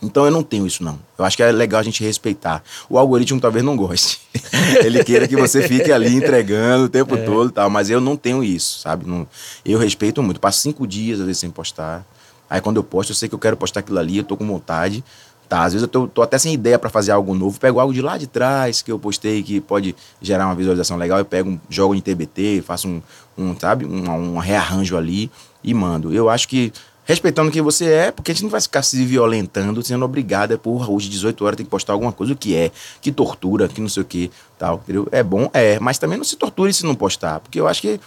Então 0.00 0.24
eu 0.24 0.30
não 0.30 0.42
tenho 0.42 0.66
isso, 0.66 0.82
não. 0.82 0.98
Eu 1.18 1.24
acho 1.24 1.36
que 1.36 1.42
é 1.42 1.50
legal 1.50 1.80
a 1.80 1.82
gente 1.82 2.02
respeitar. 2.04 2.62
O 2.88 2.98
algoritmo 2.98 3.40
talvez 3.40 3.64
não 3.64 3.76
goste. 3.76 4.20
Ele 4.84 5.02
queira 5.02 5.26
que 5.26 5.36
você 5.36 5.66
fique 5.66 5.90
ali 5.90 6.14
entregando 6.14 6.84
o 6.84 6.88
tempo 6.88 7.16
todo 7.16 7.50
e 7.50 7.52
tal, 7.52 7.68
mas 7.68 7.90
eu 7.90 8.00
não 8.00 8.16
tenho 8.16 8.44
isso, 8.44 8.78
sabe? 8.78 9.08
Não, 9.08 9.26
eu 9.64 9.78
respeito 9.78 10.22
muito. 10.22 10.40
Passo 10.40 10.60
cinco 10.60 10.86
dias, 10.86 11.18
às 11.18 11.26
vezes, 11.26 11.40
sem 11.40 11.50
postar. 11.50 12.06
Aí 12.48 12.60
quando 12.60 12.76
eu 12.76 12.84
posto, 12.84 13.10
eu 13.10 13.16
sei 13.16 13.28
que 13.28 13.34
eu 13.34 13.38
quero 13.38 13.56
postar 13.56 13.80
aquilo 13.80 13.98
ali, 13.98 14.18
eu 14.18 14.24
tô 14.24 14.36
com 14.36 14.46
vontade. 14.46 15.04
Tá, 15.48 15.64
às 15.64 15.72
vezes 15.72 15.82
eu 15.82 15.88
tô, 15.88 16.06
tô 16.06 16.20
até 16.20 16.36
sem 16.36 16.52
ideia 16.52 16.78
pra 16.78 16.90
fazer 16.90 17.10
algo 17.10 17.34
novo, 17.34 17.58
pego 17.58 17.80
algo 17.80 17.92
de 17.92 18.02
lá 18.02 18.18
de 18.18 18.26
trás 18.26 18.82
que 18.82 18.92
eu 18.92 18.98
postei 18.98 19.42
que 19.42 19.62
pode 19.62 19.96
gerar 20.20 20.44
uma 20.44 20.54
visualização 20.54 20.98
legal, 20.98 21.18
eu 21.18 21.24
pego, 21.24 21.48
um, 21.48 21.58
jogo 21.70 21.94
em 21.94 22.02
TBT, 22.02 22.62
faço 22.66 22.86
um, 22.86 23.02
um 23.36 23.58
sabe, 23.58 23.86
um, 23.86 24.34
um 24.34 24.36
rearranjo 24.36 24.94
ali 24.94 25.30
e 25.64 25.72
mando. 25.72 26.12
Eu 26.12 26.28
acho 26.28 26.46
que 26.48 26.70
respeitando 27.08 27.50
quem 27.50 27.62
você 27.62 27.86
é, 27.86 28.12
porque 28.12 28.30
a 28.30 28.34
gente 28.34 28.42
não 28.42 28.50
vai 28.50 28.60
ficar 28.60 28.82
se 28.82 29.02
violentando, 29.02 29.82
sendo 29.82 30.04
obrigada, 30.04 30.58
porra, 30.58 30.90
hoje 30.90 31.08
18 31.08 31.42
horas 31.42 31.56
tem 31.56 31.64
que 31.64 31.70
postar 31.70 31.94
alguma 31.94 32.12
coisa, 32.12 32.34
o 32.34 32.36
que 32.36 32.54
é, 32.54 32.70
que 33.00 33.10
tortura, 33.10 33.66
que 33.66 33.80
não 33.80 33.88
sei 33.88 34.02
o 34.02 34.06
que, 34.06 34.30
tal, 34.58 34.76
entendeu? 34.84 35.08
É 35.10 35.22
bom, 35.22 35.48
é, 35.54 35.80
mas 35.80 35.96
também 35.96 36.18
não 36.18 36.24
se 36.24 36.36
torture 36.36 36.70
se 36.70 36.84
não 36.84 36.94
postar, 36.94 37.40
porque 37.40 37.58
eu 37.58 37.66
acho 37.66 37.80
que 37.80 37.98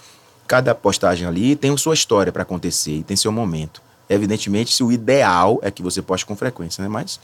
cada 0.48 0.76
postagem 0.76 1.28
ali 1.28 1.56
tem 1.56 1.76
sua 1.78 1.96
história 1.96 2.32
pra 2.32 2.44
acontecer 2.44 2.98
e 2.98 3.04
tem 3.04 3.18
seu 3.18 3.32
momento. 3.32 3.82
Evidentemente, 4.08 4.72
se 4.72 4.84
o 4.84 4.92
ideal 4.92 5.58
é 5.64 5.72
que 5.72 5.82
você 5.82 6.00
poste 6.00 6.24
com 6.24 6.36
frequência, 6.36 6.84
né? 6.84 6.88
Mas 6.88 7.20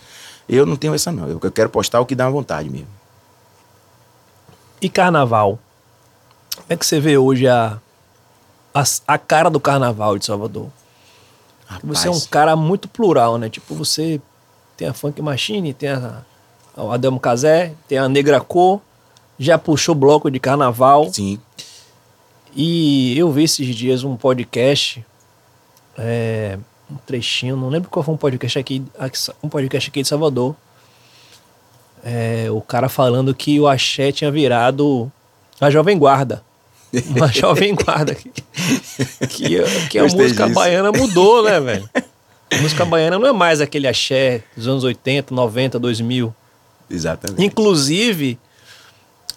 eu 0.50 0.66
não 0.66 0.76
tenho 0.76 0.96
essa 0.96 1.12
não, 1.12 1.30
eu 1.30 1.40
quero 1.52 1.70
postar 1.70 2.00
o 2.00 2.08
que 2.08 2.16
dá 2.16 2.28
vontade 2.28 2.72
mesmo. 2.72 2.88
E 4.82 4.90
carnaval? 4.90 5.60
Como 6.56 6.66
é 6.70 6.76
que 6.76 6.86
você 6.86 7.00
vê 7.00 7.20
hoje 7.20 7.48
a, 7.48 7.78
a, 8.74 8.84
a 9.08 9.18
cara 9.20 9.50
do 9.50 9.60
carnaval 9.60 10.18
de 10.18 10.26
Salvador? 10.26 10.70
Você 11.84 12.08
é 12.08 12.12
um 12.12 12.14
Rapaz, 12.14 12.28
cara 12.28 12.56
muito 12.56 12.88
plural, 12.88 13.38
né? 13.38 13.50
Tipo, 13.50 13.76
você 13.76 14.22
tem 14.76 14.88
a 14.88 14.94
Funk 14.94 15.22
Machine, 15.22 15.74
tem 15.74 15.90
a, 15.90 16.24
o 16.76 16.92
Adelmo 16.92 17.20
Casé, 17.20 17.74
tem 17.88 17.98
a 17.98 18.08
Negra 18.08 18.40
Cor, 18.40 18.80
já 19.38 19.58
puxou 19.58 19.94
bloco 19.94 20.32
de 20.32 20.40
carnaval. 20.40 21.12
Sim, 21.12 21.40
E 22.56 23.18
eu 23.18 23.32
vi 23.32 23.44
esses 23.44 23.76
dias 23.76 24.04
um 24.04 24.16
podcast, 24.16 25.06
é, 25.98 26.58
um 26.90 26.96
trechinho, 26.96 27.58
não 27.58 27.70
lembro 27.70 27.90
qual 27.90 28.04
foi 28.04 28.14
um 28.14 28.18
podcast 28.18 28.58
aqui, 28.58 28.84
um 29.44 29.50
podcast 29.50 29.90
aqui 29.90 30.02
de 30.02 30.08
Salvador. 30.08 30.56
É, 32.04 32.48
o 32.50 32.62
cara 32.62 32.88
falando 32.88 33.36
que 33.36 33.60
o 33.60 33.68
axé 33.68 34.12
tinha 34.12 34.32
virado 34.32 35.12
a 35.60 35.70
Jovem 35.70 35.98
Guarda. 35.98 36.44
Uma 37.16 37.28
Jovem 37.28 37.76
Guarda. 37.76 38.16
Que, 38.16 38.30
que, 39.28 39.64
que 39.90 40.00
a 40.00 40.04
Gostei 40.04 40.22
música 40.24 40.44
disso. 40.46 40.56
baiana 40.56 40.92
mudou, 40.92 41.44
né, 41.44 41.60
velho? 41.60 41.90
A 42.52 42.58
música 42.62 42.86
baiana 42.86 43.20
não 43.20 43.28
é 43.28 43.34
mais 43.34 43.60
aquele 43.62 43.88
axé 43.88 44.44
dos 44.56 44.68
anos 44.68 44.84
80, 44.84 45.34
90, 45.34 45.78
2000. 45.80 46.34
exatamente. 46.90 47.44
Inclusive, 47.44 48.40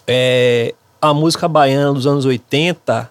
é, 0.07 0.73
a 1.01 1.13
música 1.13 1.47
baiana 1.47 1.93
dos 1.93 2.07
anos 2.07 2.25
80, 2.25 3.09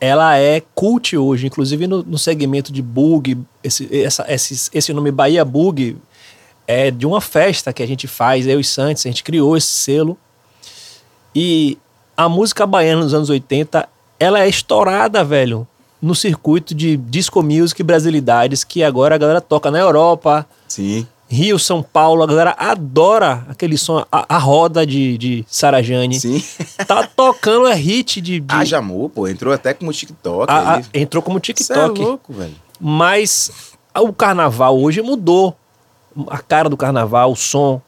ela 0.00 0.36
é 0.38 0.62
cult 0.74 1.16
hoje. 1.16 1.46
Inclusive 1.46 1.86
no, 1.86 2.02
no 2.02 2.18
segmento 2.18 2.72
de 2.72 2.80
bug, 2.82 3.38
esse, 3.62 3.88
essa- 4.02 4.24
esse, 4.28 4.70
esse 4.72 4.92
nome 4.92 5.10
Bahia 5.10 5.44
Bug 5.44 5.96
é 6.66 6.90
de 6.90 7.06
uma 7.06 7.20
festa 7.20 7.72
que 7.72 7.82
a 7.82 7.86
gente 7.86 8.06
faz, 8.06 8.46
eu 8.46 8.60
e 8.60 8.64
Santos, 8.64 9.04
a 9.06 9.08
gente 9.08 9.22
criou 9.24 9.56
esse 9.56 9.66
selo. 9.68 10.16
E 11.34 11.76
a 12.18 12.28
música 12.28 12.66
baiana 12.66 13.02
dos 13.02 13.14
anos 13.14 13.30
80, 13.30 13.88
ela 14.18 14.40
é 14.40 14.48
estourada, 14.48 15.22
velho, 15.22 15.64
no 16.02 16.14
circuito 16.16 16.74
de 16.74 16.96
disco 16.96 17.42
music 17.44 17.80
brasilidades 17.82 18.64
que 18.64 18.82
agora 18.82 19.14
a 19.14 19.18
galera 19.18 19.40
toca 19.40 19.70
na 19.70 19.78
Europa, 19.78 20.44
Sim, 20.66 21.06
Rio, 21.30 21.58
São 21.58 21.80
Paulo, 21.82 22.22
a 22.22 22.26
galera 22.26 22.56
adora 22.58 23.44
aquele 23.48 23.76
som, 23.78 24.04
a, 24.10 24.34
a 24.34 24.38
roda 24.38 24.84
de, 24.86 25.16
de 25.16 25.44
Sarajane. 25.48 26.18
sim. 26.18 26.42
Tá 26.86 27.06
tocando 27.06 27.68
é 27.68 27.74
hit 27.74 28.20
de. 28.20 28.40
de 28.40 28.54
Haja 28.54 28.78
amor, 28.78 29.10
pô, 29.10 29.28
entrou 29.28 29.52
até 29.54 29.72
como 29.72 29.92
TikTok. 29.92 30.50
a- 30.50 30.76
a- 30.76 30.82
entrou 30.94 31.22
como 31.22 31.36
é 31.38 31.40
TikTok. 31.40 32.00
louco, 32.00 32.32
velho. 32.32 32.54
mas 32.80 33.50
o 33.96 34.12
carnaval 34.12 34.76
hoje 34.80 35.02
mudou. 35.02 35.54
A 36.28 36.38
cara 36.38 36.68
do 36.68 36.76
carnaval, 36.76 37.30
o 37.30 37.36
som. 37.36 37.80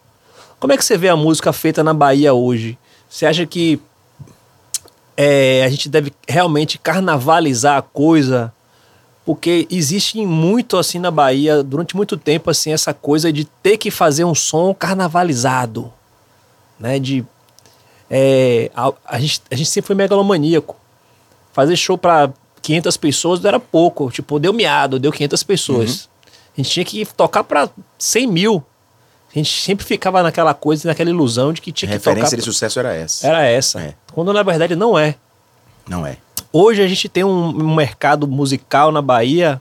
Como 0.60 0.72
é 0.72 0.76
que 0.76 0.84
você 0.84 0.96
vê 0.96 1.08
a 1.08 1.16
música 1.16 1.52
feita 1.52 1.82
na 1.82 1.92
Bahia 1.94 2.32
hoje? 2.34 2.78
Você 3.08 3.24
acha 3.26 3.44
que 3.46 3.80
é, 5.16 5.64
a 5.64 5.68
gente 5.68 5.88
deve 5.88 6.12
realmente 6.28 6.78
carnavalizar 6.78 7.78
a 7.78 7.82
coisa? 7.82 8.52
Porque 9.24 9.66
existe 9.70 10.24
muito 10.24 10.76
assim 10.76 10.98
na 10.98 11.10
Bahia, 11.10 11.62
durante 11.62 11.94
muito 11.94 12.16
tempo, 12.16 12.50
assim, 12.50 12.72
essa 12.72 12.92
coisa 12.92 13.32
de 13.32 13.44
ter 13.44 13.76
que 13.76 13.90
fazer 13.90 14.24
um 14.24 14.34
som 14.34 14.74
carnavalizado. 14.74 15.92
Né? 16.78 16.98
De, 16.98 17.24
é, 18.10 18.70
a, 18.74 18.92
a 19.04 19.20
gente, 19.20 19.42
a 19.50 19.54
gente 19.54 19.68
sempre 19.68 19.88
foi 19.88 19.96
megalomaníaco. 19.96 20.74
Fazer 21.52 21.76
show 21.76 21.98
pra 21.98 22.32
500 22.62 22.96
pessoas 22.96 23.44
era 23.44 23.60
pouco. 23.60 24.10
Tipo, 24.10 24.38
deu 24.38 24.52
miado, 24.52 24.98
deu 24.98 25.12
500 25.12 25.42
pessoas. 25.42 26.08
A 26.26 26.60
gente 26.60 26.70
tinha 26.70 26.84
que 26.84 27.04
tocar 27.06 27.44
pra 27.44 27.68
100 27.98 28.26
mil. 28.26 28.64
A 29.32 29.38
gente 29.38 29.62
sempre 29.62 29.84
ficava 29.86 30.22
naquela 30.22 30.52
coisa, 30.52 30.88
naquela 30.88 31.08
ilusão 31.08 31.52
de 31.52 31.60
que 31.60 31.70
A 31.70 31.72
tinha 31.72 31.88
que 31.88 31.94
referência 31.94 32.30
tocar. 32.30 32.36
de 32.36 32.42
sucesso 32.42 32.80
era 32.80 32.92
essa. 32.92 33.26
Era 33.26 33.44
essa. 33.44 33.80
É. 33.80 33.94
Quando 34.12 34.32
na 34.32 34.42
verdade 34.42 34.74
não 34.74 34.98
é. 34.98 35.14
Não 35.88 36.04
é. 36.04 36.16
Hoje 36.52 36.82
a 36.82 36.88
gente 36.88 37.08
tem 37.08 37.22
um, 37.22 37.74
mercado 37.74 38.26
musical 38.26 38.90
na 38.90 39.00
Bahia 39.00 39.60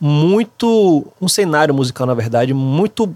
muito. 0.00 1.06
um 1.20 1.28
cenário 1.28 1.74
musical, 1.74 2.06
na 2.06 2.14
verdade, 2.14 2.54
muito 2.54 3.12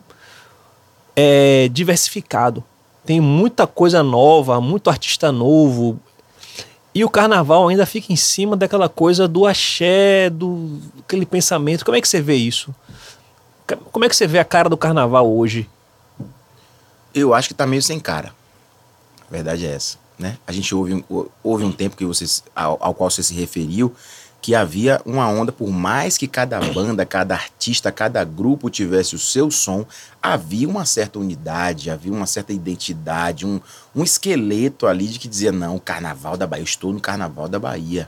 é, 1.14 1.68
diversificado. 1.72 2.62
Tem 3.06 3.20
muita 3.20 3.66
coisa 3.66 4.02
nova, 4.02 4.60
muito 4.60 4.90
artista 4.90 5.30
novo. 5.30 6.00
E 6.92 7.04
o 7.04 7.10
carnaval 7.10 7.68
ainda 7.68 7.86
fica 7.86 8.12
em 8.12 8.16
cima 8.16 8.56
daquela 8.56 8.88
coisa 8.88 9.28
do 9.28 9.46
axé, 9.46 10.28
do 10.30 10.80
aquele 11.04 11.26
pensamento. 11.26 11.84
Como 11.84 11.96
é 11.96 12.00
que 12.00 12.08
você 12.08 12.20
vê 12.20 12.34
isso? 12.34 12.74
Como 13.92 14.04
é 14.04 14.08
que 14.08 14.16
você 14.16 14.26
vê 14.26 14.38
a 14.38 14.44
cara 14.44 14.68
do 14.68 14.76
carnaval 14.76 15.30
hoje? 15.30 15.68
Eu 17.14 17.32
acho 17.32 17.48
que 17.48 17.54
tá 17.54 17.66
meio 17.66 17.82
sem 17.82 18.00
cara. 18.00 18.34
A 19.28 19.30
verdade 19.30 19.64
é 19.64 19.70
essa, 19.70 19.96
né? 20.18 20.36
A 20.46 20.52
gente 20.52 20.74
houve, 20.74 20.94
um- 20.94 21.04
tempo 21.72 21.96
que 21.96 22.04
você, 22.04 22.24
ao, 22.54 22.76
ao 22.80 22.94
qual 22.94 23.10
você 23.10 23.22
se 23.22 23.32
referiu, 23.34 23.94
que 24.42 24.54
havia 24.54 25.00
uma 25.06 25.26
onda, 25.26 25.50
por 25.50 25.70
mais 25.70 26.18
que 26.18 26.28
cada 26.28 26.60
banda, 26.60 27.06
cada 27.06 27.34
artista, 27.34 27.90
cada 27.90 28.22
grupo 28.24 28.68
tivesse 28.68 29.14
o 29.14 29.18
seu 29.18 29.50
som, 29.50 29.86
havia 30.22 30.68
uma 30.68 30.84
certa 30.84 31.18
unidade, 31.18 31.88
havia 31.88 32.12
uma 32.12 32.26
certa 32.26 32.52
identidade, 32.52 33.46
um, 33.46 33.58
um 33.96 34.02
esqueleto 34.04 34.86
ali 34.86 35.06
de 35.08 35.18
que 35.18 35.28
dizia, 35.28 35.50
não, 35.50 35.76
o 35.76 35.80
carnaval 35.80 36.36
da 36.36 36.46
Bahia, 36.46 36.60
eu 36.60 36.66
estou 36.66 36.92
no 36.92 37.00
carnaval 37.00 37.48
da 37.48 37.58
Bahia. 37.58 38.06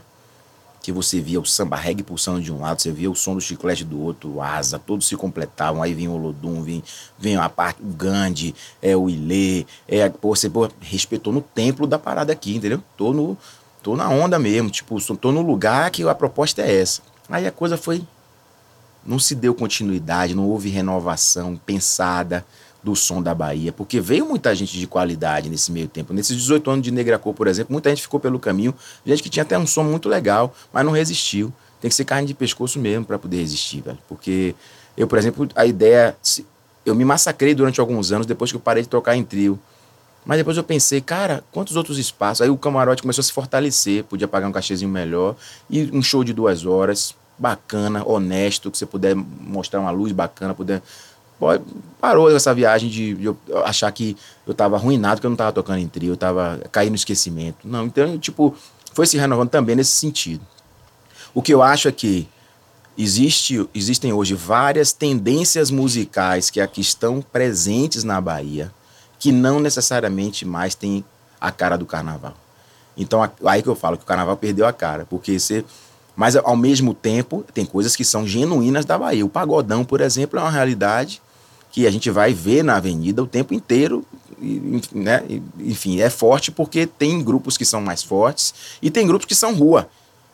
Que 0.87 0.91
você 0.93 1.19
via 1.19 1.37
o 1.37 1.45
samba 1.45 1.75
reggae 1.75 2.01
pulsando 2.01 2.39
de 2.39 2.49
um 2.49 2.61
lado, 2.61 2.81
você 2.81 2.93
via 2.93 3.11
o 3.11 3.13
som 3.13 3.35
do 3.35 3.41
chiclete 3.41 3.83
do 3.83 3.99
outro, 3.99 4.39
asa, 4.39 4.79
todos 4.79 5.05
se 5.05 5.17
completavam, 5.17 5.83
aí 5.83 5.93
vinha 5.93 6.09
o 6.09 6.13
Olodum, 6.13 6.63
vinha, 6.63 6.81
vinha 7.19 7.43
a 7.43 7.49
parte, 7.49 7.81
o 7.81 7.87
Gandhi, 7.87 8.55
é, 8.81 8.95
o 8.95 9.09
Ilê, 9.09 9.65
é, 9.85 10.07
pô, 10.07 10.33
você 10.33 10.49
pô, 10.49 10.69
respeitou 10.79 11.33
no 11.33 11.41
templo 11.41 11.85
da 11.85 11.99
parada 11.99 12.31
aqui, 12.31 12.55
entendeu? 12.55 12.81
Tô, 12.95 13.11
no, 13.11 13.37
tô 13.83 13.97
na 13.97 14.07
onda 14.07 14.39
mesmo, 14.39 14.69
tipo, 14.69 14.97
tô 15.17 15.29
no 15.29 15.41
lugar 15.41 15.91
que 15.91 16.07
a 16.07 16.15
proposta 16.15 16.61
é 16.61 16.79
essa. 16.79 17.01
Aí 17.29 17.45
a 17.45 17.51
coisa 17.51 17.75
foi. 17.75 18.01
Não 19.05 19.19
se 19.19 19.35
deu 19.35 19.53
continuidade, 19.53 20.33
não 20.33 20.47
houve 20.47 20.69
renovação 20.69 21.57
pensada 21.65 22.45
do 22.87 22.95
som 22.95 23.21
da 23.21 23.35
Bahia, 23.35 23.73
porque 23.73 23.99
veio 23.99 24.25
muita 24.25 24.55
gente 24.55 24.79
de 24.79 24.87
qualidade 24.87 25.49
nesse 25.49 25.73
meio 25.73 25.89
tempo. 25.89 26.13
Nesses 26.13 26.37
18 26.37 26.71
anos 26.71 26.83
de 26.85 26.89
Negra 26.89 27.19
Cor, 27.19 27.33
por 27.33 27.45
exemplo, 27.45 27.73
muita 27.73 27.89
gente 27.89 28.01
ficou 28.01 28.17
pelo 28.17 28.39
caminho, 28.39 28.73
gente 29.05 29.21
que 29.21 29.29
tinha 29.29 29.43
até 29.43 29.59
um 29.59 29.67
som 29.67 29.83
muito 29.83 30.07
legal, 30.07 30.55
mas 30.71 30.85
não 30.85 30.93
resistiu. 30.93 31.53
Tem 31.81 31.89
que 31.89 31.95
ser 31.95 32.05
carne 32.05 32.25
de 32.25 32.33
pescoço 32.33 32.79
mesmo 32.79 33.03
para 33.03 33.19
poder 33.19 33.37
resistir, 33.37 33.81
velho. 33.81 33.97
Porque 34.07 34.55
eu, 34.95 35.05
por 35.05 35.19
exemplo, 35.19 35.49
a 35.53 35.65
ideia. 35.65 36.15
Eu 36.85 36.95
me 36.95 37.03
massacrei 37.03 37.53
durante 37.53 37.81
alguns 37.81 38.13
anos 38.13 38.25
depois 38.25 38.51
que 38.51 38.55
eu 38.55 38.61
parei 38.61 38.83
de 38.83 38.87
tocar 38.87 39.17
em 39.17 39.23
trio. 39.23 39.59
Mas 40.25 40.37
depois 40.37 40.55
eu 40.55 40.63
pensei, 40.63 41.01
cara, 41.01 41.43
quantos 41.51 41.75
outros 41.75 41.97
espaços? 41.97 42.41
Aí 42.41 42.49
o 42.49 42.57
camarote 42.57 43.01
começou 43.01 43.21
a 43.21 43.25
se 43.25 43.33
fortalecer, 43.33 44.05
podia 44.05 44.29
pagar 44.29 44.47
um 44.47 44.51
cachezinho 44.53 44.89
melhor. 44.89 45.35
E 45.69 45.89
um 45.91 46.01
show 46.01 46.23
de 46.23 46.31
duas 46.31 46.65
horas, 46.65 47.13
bacana, 47.37 48.01
honesto, 48.07 48.71
que 48.71 48.77
você 48.77 48.85
puder 48.85 49.13
mostrar 49.13 49.81
uma 49.81 49.91
luz 49.91 50.13
bacana, 50.13 50.53
puder 50.53 50.81
parou 51.99 52.35
essa 52.35 52.53
viagem 52.53 52.89
de, 52.89 53.17
eu 53.21 53.37
achar 53.63 53.91
que 53.91 54.15
eu 54.45 54.51
estava 54.51 54.75
arruinado, 54.75 55.19
que 55.19 55.25
eu 55.25 55.29
não 55.29 55.35
estava 55.35 55.51
tocando 55.51 55.79
em 55.79 55.87
trio, 55.87 56.09
eu 56.09 56.13
estava 56.15 56.59
caindo 56.71 56.91
no 56.91 56.95
esquecimento. 56.95 57.67
Não, 57.67 57.85
então, 57.85 58.17
tipo, 58.17 58.55
foi 58.93 59.05
se 59.05 59.17
renovando 59.17 59.49
também 59.49 59.75
nesse 59.75 59.91
sentido. 59.91 60.45
O 61.33 61.41
que 61.41 61.53
eu 61.53 61.61
acho 61.61 61.87
é 61.87 61.91
que 61.91 62.27
existe, 62.97 63.67
existem 63.73 64.11
hoje 64.11 64.33
várias 64.33 64.91
tendências 64.91 65.69
musicais 65.69 66.49
que 66.49 66.59
aqui 66.59 66.81
estão 66.81 67.21
presentes 67.21 68.03
na 68.03 68.19
Bahia, 68.19 68.71
que 69.19 69.31
não 69.31 69.59
necessariamente 69.59 70.45
mais 70.45 70.73
têm 70.75 71.03
a 71.39 71.51
cara 71.51 71.77
do 71.77 71.85
carnaval. 71.85 72.33
Então, 72.95 73.29
aí 73.45 73.61
que 73.61 73.69
eu 73.69 73.75
falo 73.75 73.97
que 73.97 74.03
o 74.03 74.07
carnaval 74.07 74.35
perdeu 74.35 74.65
a 74.65 74.73
cara, 74.73 75.05
porque 75.05 75.39
você 75.39 75.63
mas 76.15 76.35
ao 76.35 76.57
mesmo 76.57 76.95
tempo 76.95 77.45
tem 77.53 77.63
coisas 77.63 77.95
que 77.95 78.03
são 78.03 78.25
genuínas 78.25 78.85
da 78.85 78.97
Bahia. 78.97 79.23
O 79.23 79.29
pagodão, 79.29 79.85
por 79.85 80.01
exemplo, 80.01 80.39
é 80.39 80.41
uma 80.41 80.49
realidade 80.49 81.21
que 81.71 81.85
a 81.85 81.91
gente 81.91 82.09
vai 82.09 82.33
ver 82.33 82.63
na 82.63 82.77
avenida 82.77 83.21
o 83.21 83.27
tempo 83.27 83.53
inteiro. 83.53 84.05
E, 84.41 84.81
né? 84.93 85.23
Enfim, 85.59 85.99
é 85.99 86.09
forte 86.09 86.51
porque 86.51 86.85
tem 86.85 87.23
grupos 87.23 87.57
que 87.57 87.65
são 87.65 87.81
mais 87.81 88.03
fortes 88.03 88.53
e 88.81 88.89
tem 88.89 89.07
grupos 89.07 89.25
que 89.25 89.35
são 89.35 89.53
rua. 89.53 89.89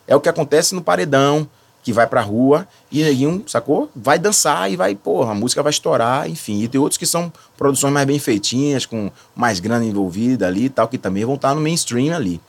É 0.06 0.14
o 0.14 0.20
que 0.20 0.28
acontece 0.28 0.74
no 0.74 0.82
paredão, 0.82 1.48
que 1.82 1.92
vai 1.92 2.06
pra 2.06 2.22
rua 2.22 2.66
e 2.90 3.02
neguinho, 3.02 3.44
sacou? 3.46 3.90
Vai 3.94 4.18
dançar 4.18 4.70
e 4.70 4.76
vai, 4.76 4.94
porra, 4.94 5.32
a 5.32 5.34
música 5.34 5.62
vai 5.62 5.70
estourar, 5.70 6.28
enfim. 6.28 6.62
E 6.62 6.68
tem 6.68 6.80
outros 6.80 6.96
que 6.96 7.06
são 7.06 7.30
produções 7.58 7.92
mais 7.92 8.06
bem 8.06 8.18
feitinhas, 8.18 8.86
com 8.86 9.10
mais 9.36 9.60
grana 9.60 9.84
envolvida 9.84 10.46
ali 10.46 10.64
e 10.64 10.68
tal, 10.70 10.88
que 10.88 10.96
também 10.96 11.24
vão 11.26 11.34
estar 11.34 11.54
no 11.54 11.60
mainstream 11.60 12.16
ali. 12.16 12.40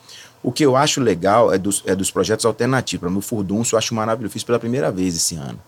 O 0.41 0.51
que 0.51 0.63
eu 0.63 0.75
acho 0.75 1.01
legal 1.01 1.53
é 1.53 1.57
dos, 1.57 1.83
é 1.85 1.95
dos 1.95 2.11
projetos 2.11 2.45
alternativos. 2.45 3.11
No 3.11 3.19
Furdunço 3.19 3.75
eu 3.75 3.79
acho 3.79 3.93
maravilhoso. 3.93 4.29
Eu 4.29 4.31
fiz 4.31 4.43
pela 4.43 4.59
primeira 4.59 4.91
vez 4.91 5.15
esse 5.15 5.35
ano. 5.35 5.59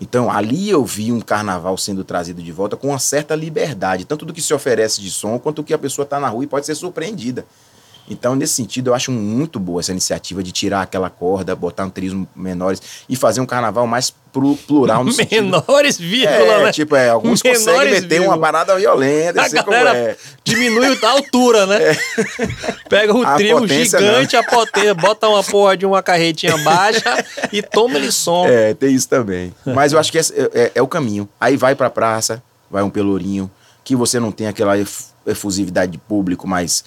Então, 0.00 0.30
ali 0.30 0.70
eu 0.70 0.82
vi 0.82 1.12
um 1.12 1.20
carnaval 1.20 1.76
sendo 1.76 2.02
trazido 2.02 2.42
de 2.42 2.50
volta 2.50 2.74
com 2.74 2.88
uma 2.88 2.98
certa 2.98 3.34
liberdade, 3.34 4.06
tanto 4.06 4.24
do 4.24 4.32
que 4.32 4.40
se 4.40 4.54
oferece 4.54 5.00
de 5.00 5.10
som, 5.10 5.38
quanto 5.38 5.56
do 5.56 5.64
que 5.64 5.74
a 5.74 5.78
pessoa 5.78 6.04
está 6.04 6.18
na 6.18 6.28
rua 6.28 6.44
e 6.44 6.46
pode 6.46 6.64
ser 6.64 6.74
surpreendida. 6.74 7.44
Então, 8.10 8.34
nesse 8.34 8.54
sentido, 8.54 8.90
eu 8.90 8.94
acho 8.94 9.12
muito 9.12 9.60
boa 9.60 9.80
essa 9.80 9.92
iniciativa 9.92 10.42
de 10.42 10.50
tirar 10.50 10.82
aquela 10.82 11.08
corda, 11.08 11.54
botar 11.54 11.84
um 11.84 11.90
trismo 11.90 12.28
menores 12.34 12.82
e 13.08 13.14
fazer 13.14 13.40
um 13.40 13.46
carnaval 13.46 13.86
mais 13.86 14.12
plural 14.32 15.04
no 15.04 15.12
Menores, 15.30 15.96
vírgula, 15.96 16.54
é, 16.54 16.64
né? 16.64 16.72
Tipo, 16.72 16.96
é, 16.96 17.08
alguns 17.08 17.42
menores, 17.42 17.64
conseguem 17.64 17.94
meter 17.94 18.08
vírgula. 18.08 18.30
uma 18.30 18.38
parada 18.38 18.76
violenta, 18.76 19.42
assim 19.42 19.62
como 19.62 19.76
é. 19.76 20.16
Diminui 20.44 20.98
a 21.02 21.10
altura, 21.10 21.66
né? 21.66 21.78
É. 21.90 21.96
Pega 22.88 23.14
o 23.14 23.24
a 23.24 23.34
trio 23.36 23.66
gigante, 23.66 24.34
não. 24.34 24.40
a 24.40 24.44
potência, 24.44 24.94
bota 24.94 25.28
uma 25.28 25.42
porra 25.42 25.76
de 25.76 25.86
uma 25.86 26.02
carretinha 26.02 26.56
baixa 26.58 27.24
e 27.52 27.62
toma 27.62 27.96
ele 27.96 28.10
som. 28.10 28.46
É, 28.46 28.74
tem 28.74 28.94
isso 28.94 29.08
também. 29.08 29.54
Mas 29.64 29.92
eu 29.92 29.98
acho 29.98 30.10
que 30.10 30.18
é, 30.18 30.22
é, 30.52 30.72
é 30.74 30.82
o 30.82 30.86
caminho. 30.88 31.28
Aí 31.40 31.56
vai 31.56 31.74
pra 31.74 31.88
praça, 31.88 32.42
vai 32.70 32.82
um 32.82 32.90
pelourinho, 32.90 33.50
que 33.84 33.94
você 33.94 34.18
não 34.20 34.32
tem 34.32 34.46
aquela 34.46 34.74
efusividade 35.26 35.92
de 35.92 35.98
público, 35.98 36.46
mas 36.46 36.84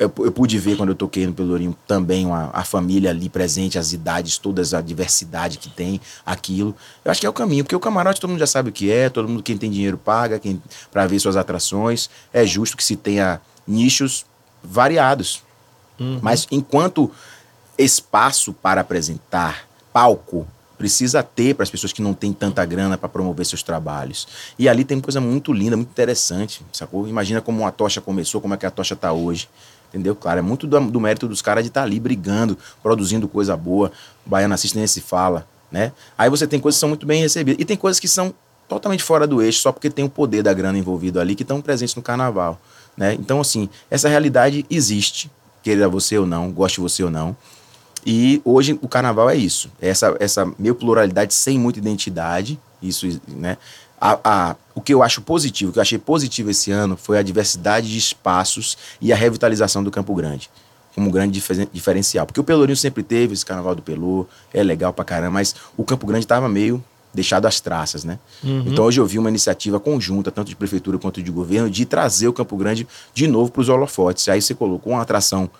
eu, 0.00 0.10
eu, 0.24 0.32
pude 0.32 0.58
ver 0.58 0.78
quando 0.78 0.88
eu 0.88 0.94
toquei 0.94 1.26
no 1.26 1.34
Pelourinho 1.34 1.76
também 1.86 2.24
uma, 2.24 2.48
a 2.54 2.64
família 2.64 3.10
ali 3.10 3.28
presente, 3.28 3.78
as 3.78 3.92
idades, 3.92 4.38
todas 4.38 4.72
a 4.72 4.80
diversidade 4.80 5.58
que 5.58 5.68
tem, 5.68 6.00
aquilo. 6.24 6.74
Eu 7.04 7.10
acho 7.10 7.20
que 7.20 7.26
é 7.26 7.28
o 7.28 7.34
caminho, 7.34 7.64
porque 7.64 7.76
o 7.76 7.80
camarote 7.80 8.18
todo 8.18 8.30
mundo 8.30 8.40
já 8.40 8.46
sabe 8.46 8.70
o 8.70 8.72
que 8.72 8.90
é, 8.90 9.10
todo 9.10 9.28
mundo 9.28 9.42
quem 9.42 9.58
tem 9.58 9.70
dinheiro 9.70 9.98
paga 9.98 10.38
quem 10.38 10.60
para 10.90 11.06
ver 11.06 11.20
suas 11.20 11.36
atrações. 11.36 12.08
É 12.32 12.46
justo 12.46 12.78
que 12.78 12.82
se 12.82 12.96
tenha 12.96 13.42
nichos 13.68 14.24
variados. 14.64 15.42
Uhum. 15.98 16.18
Mas 16.22 16.46
enquanto 16.50 17.10
espaço 17.76 18.54
para 18.54 18.80
apresentar, 18.80 19.68
palco, 19.92 20.48
precisa 20.78 21.22
ter 21.22 21.54
para 21.54 21.62
as 21.62 21.68
pessoas 21.68 21.92
que 21.92 22.00
não 22.00 22.14
têm 22.14 22.32
tanta 22.32 22.64
grana 22.64 22.96
para 22.96 23.06
promover 23.06 23.44
seus 23.44 23.62
trabalhos. 23.62 24.26
E 24.58 24.66
ali 24.66 24.82
tem 24.82 24.98
coisa 24.98 25.20
muito 25.20 25.52
linda, 25.52 25.76
muito 25.76 25.90
interessante, 25.90 26.64
sacou? 26.72 27.06
Imagina 27.06 27.42
como 27.42 27.66
a 27.66 27.70
tocha 27.70 28.00
começou, 28.00 28.40
como 28.40 28.54
é 28.54 28.56
que 28.56 28.64
a 28.64 28.70
tocha 28.70 28.94
está 28.94 29.12
hoje. 29.12 29.46
Entendeu? 29.90 30.14
Claro, 30.14 30.38
é 30.38 30.42
muito 30.42 30.66
do, 30.66 30.80
do 30.80 31.00
mérito 31.00 31.26
dos 31.26 31.42
caras 31.42 31.64
de 31.64 31.68
estar 31.68 31.80
tá 31.80 31.86
ali 31.86 31.98
brigando, 31.98 32.56
produzindo 32.82 33.26
coisa 33.26 33.56
boa. 33.56 33.90
O 34.24 34.30
Baiano 34.30 34.54
assiste 34.54 34.76
nem 34.76 34.86
se 34.86 35.00
fala, 35.00 35.46
né? 35.70 35.92
Aí 36.16 36.30
você 36.30 36.46
tem 36.46 36.60
coisas 36.60 36.76
que 36.76 36.80
são 36.80 36.88
muito 36.88 37.04
bem 37.04 37.20
recebidas. 37.20 37.60
E 37.60 37.64
tem 37.64 37.76
coisas 37.76 37.98
que 37.98 38.06
são 38.06 38.32
totalmente 38.68 39.02
fora 39.02 39.26
do 39.26 39.42
eixo, 39.42 39.60
só 39.60 39.72
porque 39.72 39.90
tem 39.90 40.04
o 40.04 40.08
poder 40.08 40.42
da 40.42 40.54
grana 40.54 40.78
envolvido 40.78 41.18
ali, 41.18 41.34
que 41.34 41.42
estão 41.42 41.60
presentes 41.60 41.94
no 41.96 42.02
carnaval. 42.02 42.60
Né? 42.96 43.14
Então, 43.14 43.40
assim, 43.40 43.68
essa 43.90 44.08
realidade 44.08 44.64
existe, 44.70 45.30
queira 45.62 45.88
você 45.88 46.16
ou 46.16 46.26
não, 46.26 46.52
goste 46.52 46.80
você 46.80 47.02
ou 47.02 47.10
não. 47.10 47.36
E 48.06 48.40
hoje 48.44 48.78
o 48.80 48.88
carnaval 48.88 49.28
é 49.28 49.36
isso. 49.36 49.70
É 49.80 49.88
essa, 49.88 50.16
essa 50.20 50.50
meio 50.58 50.74
pluralidade 50.74 51.34
sem 51.34 51.58
muita 51.58 51.78
identidade. 51.78 52.58
Isso, 52.80 53.20
né? 53.28 53.58
A, 54.00 54.18
a, 54.24 54.56
o 54.74 54.80
que 54.80 54.94
eu 54.94 55.02
acho 55.02 55.20
positivo, 55.20 55.70
o 55.70 55.72
que 55.72 55.78
eu 55.78 55.82
achei 55.82 55.98
positivo 55.98 56.50
esse 56.50 56.70
ano 56.70 56.96
foi 56.96 57.18
a 57.18 57.22
diversidade 57.22 57.90
de 57.90 57.98
espaços 57.98 58.78
e 59.00 59.12
a 59.12 59.16
revitalização 59.16 59.84
do 59.84 59.90
Campo 59.90 60.14
Grande 60.14 60.50
como 60.94 61.08
um 61.08 61.10
grande 61.10 61.42
diferencial. 61.72 62.26
Porque 62.26 62.40
o 62.40 62.44
Pelourinho 62.44 62.76
sempre 62.76 63.02
teve 63.02 63.32
esse 63.32 63.46
carnaval 63.46 63.74
do 63.74 63.82
Pelô, 63.82 64.26
é 64.52 64.62
legal 64.62 64.92
pra 64.92 65.04
caramba, 65.04 65.32
mas 65.32 65.54
o 65.76 65.84
Campo 65.84 66.06
Grande 66.06 66.24
estava 66.24 66.48
meio 66.48 66.82
deixado 67.12 67.46
às 67.46 67.60
traças, 67.60 68.04
né? 68.04 68.18
Uhum. 68.42 68.64
Então 68.66 68.84
hoje 68.84 69.00
eu 69.00 69.06
vi 69.06 69.18
uma 69.18 69.28
iniciativa 69.28 69.80
conjunta, 69.80 70.30
tanto 70.30 70.48
de 70.48 70.56
prefeitura 70.56 70.98
quanto 70.98 71.22
de 71.22 71.30
governo, 71.30 71.68
de 71.68 71.84
trazer 71.84 72.28
o 72.28 72.32
Campo 72.32 72.56
Grande 72.56 72.86
de 73.12 73.26
novo 73.26 73.50
para 73.50 73.60
os 73.60 73.68
holofotes. 73.68 74.28
Aí 74.28 74.40
você 74.40 74.54
colocou 74.54 74.92
uma 74.92 75.02
atração 75.02 75.50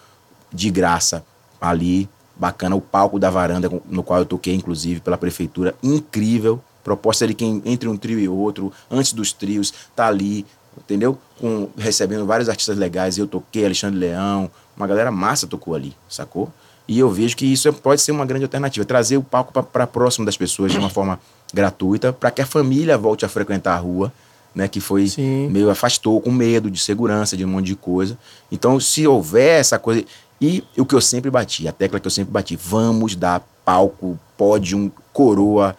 de 0.52 0.70
graça 0.70 1.24
ali, 1.60 2.08
bacana, 2.36 2.76
o 2.76 2.80
palco 2.80 3.18
da 3.18 3.30
varanda, 3.30 3.70
no 3.88 4.02
qual 4.02 4.20
eu 4.20 4.26
toquei, 4.26 4.54
inclusive, 4.54 5.00
pela 5.00 5.18
prefeitura, 5.18 5.74
incrível, 5.82 6.62
Proposta 6.82 7.26
de 7.26 7.34
quem 7.34 7.62
entre 7.64 7.88
um 7.88 7.96
trio 7.96 8.18
e 8.18 8.28
outro, 8.28 8.72
antes 8.90 9.12
dos 9.12 9.32
trios, 9.32 9.72
tá 9.94 10.06
ali, 10.06 10.46
entendeu? 10.76 11.18
Com, 11.38 11.68
recebendo 11.76 12.26
vários 12.26 12.48
artistas 12.48 12.76
legais. 12.76 13.18
Eu 13.18 13.26
toquei, 13.26 13.64
Alexandre 13.64 13.98
Leão, 13.98 14.50
uma 14.76 14.86
galera 14.86 15.10
massa 15.10 15.46
tocou 15.46 15.74
ali, 15.74 15.94
sacou? 16.08 16.52
E 16.88 16.98
eu 16.98 17.08
vejo 17.08 17.36
que 17.36 17.46
isso 17.46 17.68
é, 17.68 17.72
pode 17.72 18.00
ser 18.00 18.10
uma 18.10 18.26
grande 18.26 18.44
alternativa, 18.44 18.84
trazer 18.84 19.16
o 19.16 19.22
palco 19.22 19.52
para 19.62 19.86
próximo 19.86 20.26
das 20.26 20.36
pessoas 20.36 20.72
de 20.72 20.78
uma 20.78 20.90
forma 20.90 21.20
gratuita, 21.54 22.12
para 22.12 22.30
que 22.30 22.42
a 22.42 22.46
família 22.46 22.98
volte 22.98 23.24
a 23.24 23.28
frequentar 23.28 23.74
a 23.74 23.78
rua, 23.78 24.12
né, 24.52 24.66
que 24.66 24.80
foi 24.80 25.06
Sim. 25.06 25.48
meio 25.48 25.70
afastou 25.70 26.20
com 26.20 26.32
medo 26.32 26.68
de 26.68 26.80
segurança, 26.80 27.36
de 27.36 27.44
um 27.44 27.48
monte 27.48 27.66
de 27.66 27.76
coisa. 27.76 28.18
Então, 28.50 28.80
se 28.80 29.06
houver 29.06 29.60
essa 29.60 29.78
coisa 29.78 30.04
e 30.40 30.64
o 30.76 30.84
que 30.84 30.94
eu 30.94 31.00
sempre 31.00 31.30
bati, 31.30 31.68
a 31.68 31.72
tecla 31.72 32.00
que 32.00 32.06
eu 32.06 32.10
sempre 32.10 32.32
bati, 32.32 32.56
vamos 32.56 33.14
dar 33.14 33.46
palco, 33.64 34.18
pódio, 34.36 34.90
coroa, 35.12 35.76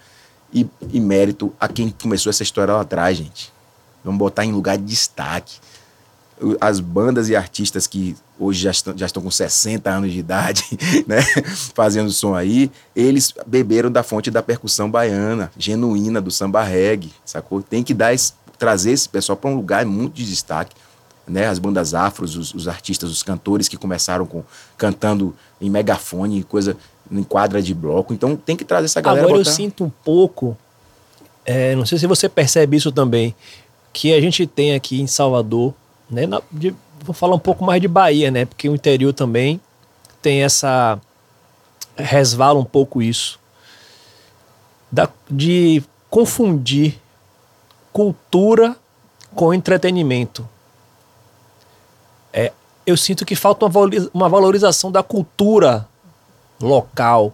e, 0.53 0.67
e 0.91 0.99
mérito 0.99 1.53
a 1.59 1.67
quem 1.67 1.89
começou 1.89 2.29
essa 2.29 2.43
história 2.43 2.73
lá 2.73 2.81
atrás, 2.81 3.17
gente. 3.17 3.51
Vamos 4.03 4.19
botar 4.19 4.45
em 4.45 4.51
lugar 4.51 4.77
de 4.77 4.83
destaque. 4.83 5.59
As 6.59 6.79
bandas 6.79 7.29
e 7.29 7.35
artistas 7.35 7.85
que 7.85 8.15
hoje 8.39 8.63
já 8.63 8.71
estão, 8.71 8.97
já 8.97 9.05
estão 9.05 9.21
com 9.21 9.29
60 9.29 9.87
anos 9.89 10.11
de 10.11 10.17
idade, 10.17 10.63
né, 11.05 11.21
fazendo 11.75 12.09
som 12.11 12.33
aí, 12.33 12.71
eles 12.95 13.31
beberam 13.45 13.91
da 13.91 14.01
fonte 14.01 14.31
da 14.31 14.41
percussão 14.41 14.89
baiana, 14.89 15.51
genuína, 15.55 16.19
do 16.19 16.31
samba 16.31 16.63
reggae, 16.63 17.13
sacou? 17.23 17.61
Tem 17.61 17.83
que 17.83 17.93
dar 17.93 18.11
esse, 18.11 18.33
trazer 18.57 18.91
esse 18.91 19.07
pessoal 19.07 19.37
para 19.37 19.51
um 19.51 19.55
lugar 19.55 19.85
muito 19.85 20.15
de 20.15 20.25
destaque. 20.25 20.75
Né, 21.27 21.47
as 21.47 21.59
bandas 21.59 21.93
afros, 21.93 22.35
os, 22.35 22.53
os, 22.53 22.67
artistas, 22.67 23.09
os 23.11 23.21
cantores 23.21 23.69
que 23.69 23.77
começaram 23.77 24.25
com 24.25 24.43
cantando 24.75 25.35
em 25.61 25.69
megafone, 25.69 26.43
coisa 26.43 26.75
em 27.11 27.23
quadra 27.23 27.61
de 27.61 27.73
bloco. 27.73 28.13
Então 28.13 28.35
tem 28.35 28.55
que 28.55 28.63
trazer 28.63 28.85
essa 28.85 29.01
galera. 29.01 29.25
Agora 29.25 29.39
botar... 29.39 29.49
eu 29.49 29.53
sinto 29.53 29.83
um 29.83 29.89
pouco, 29.89 30.57
é, 31.45 31.75
não 31.75 31.85
sei 31.85 31.97
se 31.97 32.07
você 32.07 32.29
percebe 32.29 32.77
isso 32.77 32.91
também, 32.91 33.35
que 33.91 34.13
a 34.13 34.21
gente 34.21 34.47
tem 34.47 34.73
aqui 34.73 35.01
em 35.01 35.07
Salvador, 35.07 35.73
né? 36.09 36.25
Na, 36.25 36.41
de, 36.51 36.73
vou 37.03 37.13
falar 37.13 37.35
um 37.35 37.39
pouco 37.39 37.63
mais 37.63 37.81
de 37.81 37.87
Bahia, 37.87 38.31
né? 38.31 38.45
Porque 38.45 38.69
o 38.69 38.75
interior 38.75 39.13
também 39.13 39.59
tem 40.21 40.43
essa 40.43 40.99
resvala 41.97 42.59
um 42.59 42.65
pouco 42.65 43.01
isso 43.01 43.39
da, 44.91 45.09
de 45.29 45.83
confundir 46.09 46.99
cultura 47.93 48.75
com 49.33 49.53
entretenimento. 49.53 50.47
É, 52.33 52.51
eu 52.85 52.97
sinto 52.97 53.25
que 53.25 53.35
falta 53.35 53.65
uma 54.13 54.29
valorização 54.29 54.91
da 54.91 55.01
cultura 55.01 55.87
local, 56.61 57.33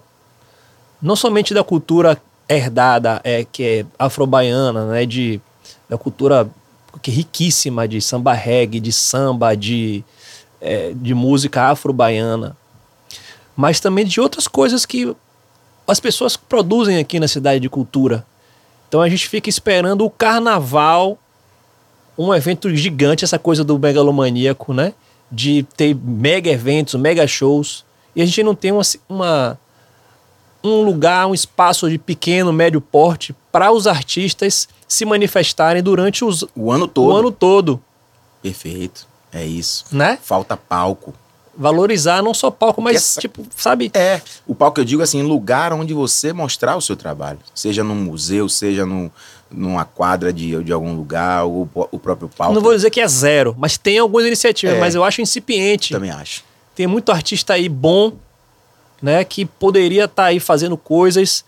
não 1.01 1.15
somente 1.15 1.53
da 1.53 1.63
cultura 1.63 2.21
herdada, 2.49 3.21
é, 3.23 3.43
que 3.43 3.63
é 3.63 3.85
afro-baiana, 3.99 4.85
né, 4.87 5.05
de, 5.05 5.41
da 5.89 5.97
cultura 5.97 6.49
que 7.01 7.11
é 7.11 7.13
riquíssima 7.13 7.87
de 7.87 8.01
samba 8.01 8.33
reggae, 8.33 8.79
de 8.79 8.91
samba, 8.91 9.55
de, 9.55 10.03
é, 10.61 10.93
de 10.95 11.13
música 11.13 11.63
afro-baiana, 11.69 12.55
mas 13.55 13.79
também 13.79 14.05
de 14.05 14.19
outras 14.19 14.47
coisas 14.47 14.85
que 14.85 15.15
as 15.87 15.99
pessoas 15.99 16.35
produzem 16.35 16.97
aqui 16.97 17.19
na 17.19 17.27
cidade 17.27 17.59
de 17.59 17.69
cultura. 17.69 18.25
Então 18.87 19.01
a 19.01 19.09
gente 19.09 19.27
fica 19.27 19.49
esperando 19.49 20.05
o 20.05 20.09
carnaval, 20.09 21.17
um 22.17 22.33
evento 22.33 22.73
gigante, 22.75 23.23
essa 23.23 23.37
coisa 23.39 23.63
do 23.63 23.77
megalomaníaco, 23.77 24.73
né? 24.73 24.93
De 25.31 25.63
ter 25.75 25.95
mega 25.95 26.49
eventos, 26.49 26.95
mega 26.95 27.27
shows. 27.27 27.85
E 28.17 28.21
a 28.23 28.25
gente 28.25 28.41
não 28.41 28.55
tem 28.55 28.71
uma, 28.71 28.81
uma 29.07 29.59
um 30.63 30.81
lugar, 30.81 31.27
um 31.27 31.35
espaço 31.35 31.87
de 31.87 31.99
pequeno, 31.99 32.51
médio 32.51 32.81
porte 32.81 33.35
para 33.51 33.71
os 33.71 33.85
artistas 33.85 34.67
se 34.87 35.05
manifestarem 35.05 35.83
durante 35.83 36.25
os, 36.25 36.43
o 36.55 36.71
ano 36.71 36.87
todo. 36.87 37.13
O 37.13 37.15
ano 37.15 37.31
todo. 37.31 37.79
Perfeito. 38.41 39.07
É 39.31 39.45
isso. 39.45 39.85
Né? 39.91 40.17
Falta 40.19 40.57
palco. 40.57 41.13
Valorizar 41.55 42.23
não 42.23 42.33
só 42.33 42.49
palco, 42.49 42.81
mas 42.81 42.95
essa... 42.95 43.21
tipo, 43.21 43.45
sabe? 43.55 43.91
É. 43.93 44.19
O 44.47 44.55
palco 44.55 44.75
que 44.75 44.81
eu 44.81 44.85
digo 44.85 45.03
assim, 45.03 45.21
lugar 45.21 45.71
onde 45.71 45.93
você 45.93 46.33
mostrar 46.33 46.75
o 46.75 46.81
seu 46.81 46.95
trabalho. 46.95 47.37
Seja 47.53 47.83
num 47.83 47.95
museu, 47.95 48.49
seja 48.49 48.83
num, 48.83 49.11
numa 49.51 49.85
quadra 49.85 50.33
de, 50.33 50.63
de 50.63 50.71
algum 50.73 50.95
lugar, 50.95 51.45
ou 51.45 51.69
o 51.91 51.99
próprio 51.99 52.29
palco. 52.29 52.55
Não 52.55 52.61
vou 52.61 52.73
dizer 52.73 52.89
que 52.89 52.99
é 52.99 53.07
zero, 53.07 53.55
mas 53.59 53.77
tem 53.77 53.99
algumas 53.99 54.25
iniciativas, 54.25 54.75
é. 54.75 54.79
mas 54.79 54.95
eu 54.95 55.03
acho 55.03 55.21
incipiente. 55.21 55.93
Também 55.93 56.09
acho. 56.09 56.46
Tem 56.77 56.85
muito 56.85 57.11
artista 57.11 57.53
aí 57.53 57.67
bom, 57.67 58.13
né, 59.01 59.23
que 59.23 59.47
poderia 59.47 60.03
estar 60.03 60.23
tá 60.23 60.25
aí 60.25 60.39
fazendo 60.39 60.77
coisas, 60.77 61.43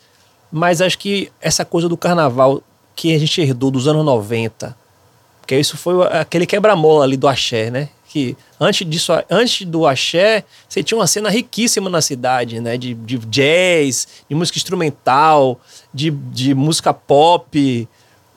mas 0.51 0.82
acho 0.82 0.97
que 0.97 1.32
essa 1.39 1.63
coisa 1.63 1.88
do 1.88 1.95
carnaval 1.95 2.63
que 2.95 3.13
a 3.13 3.19
gente 3.19 3.39
herdou 3.39 3.69
dos 3.69 3.88
anos 3.88 4.03
90, 4.03 4.75
porque 5.39 5.55
isso 5.55 5.77
foi 5.77 6.03
aquele 6.07 6.47
quebra-mola 6.47 7.03
ali 7.03 7.15
do 7.15 7.27
axé, 7.27 7.69
né? 7.69 7.89
Que 8.07 8.36
antes 8.59 8.89
disso, 8.89 9.13
antes 9.30 9.67
do 9.67 9.86
axé, 9.86 10.43
você 10.67 10.82
tinha 10.82 10.97
uma 10.97 11.05
cena 11.05 11.30
riquíssima 11.30 11.91
na 11.91 12.01
cidade, 12.01 12.59
né? 12.59 12.75
De, 12.75 12.95
de 12.95 13.19
jazz, 13.19 14.07
de 14.27 14.34
música 14.34 14.57
instrumental, 14.57 15.61
de, 15.93 16.09
de 16.09 16.55
música 16.55 16.91
pop. 16.91 17.88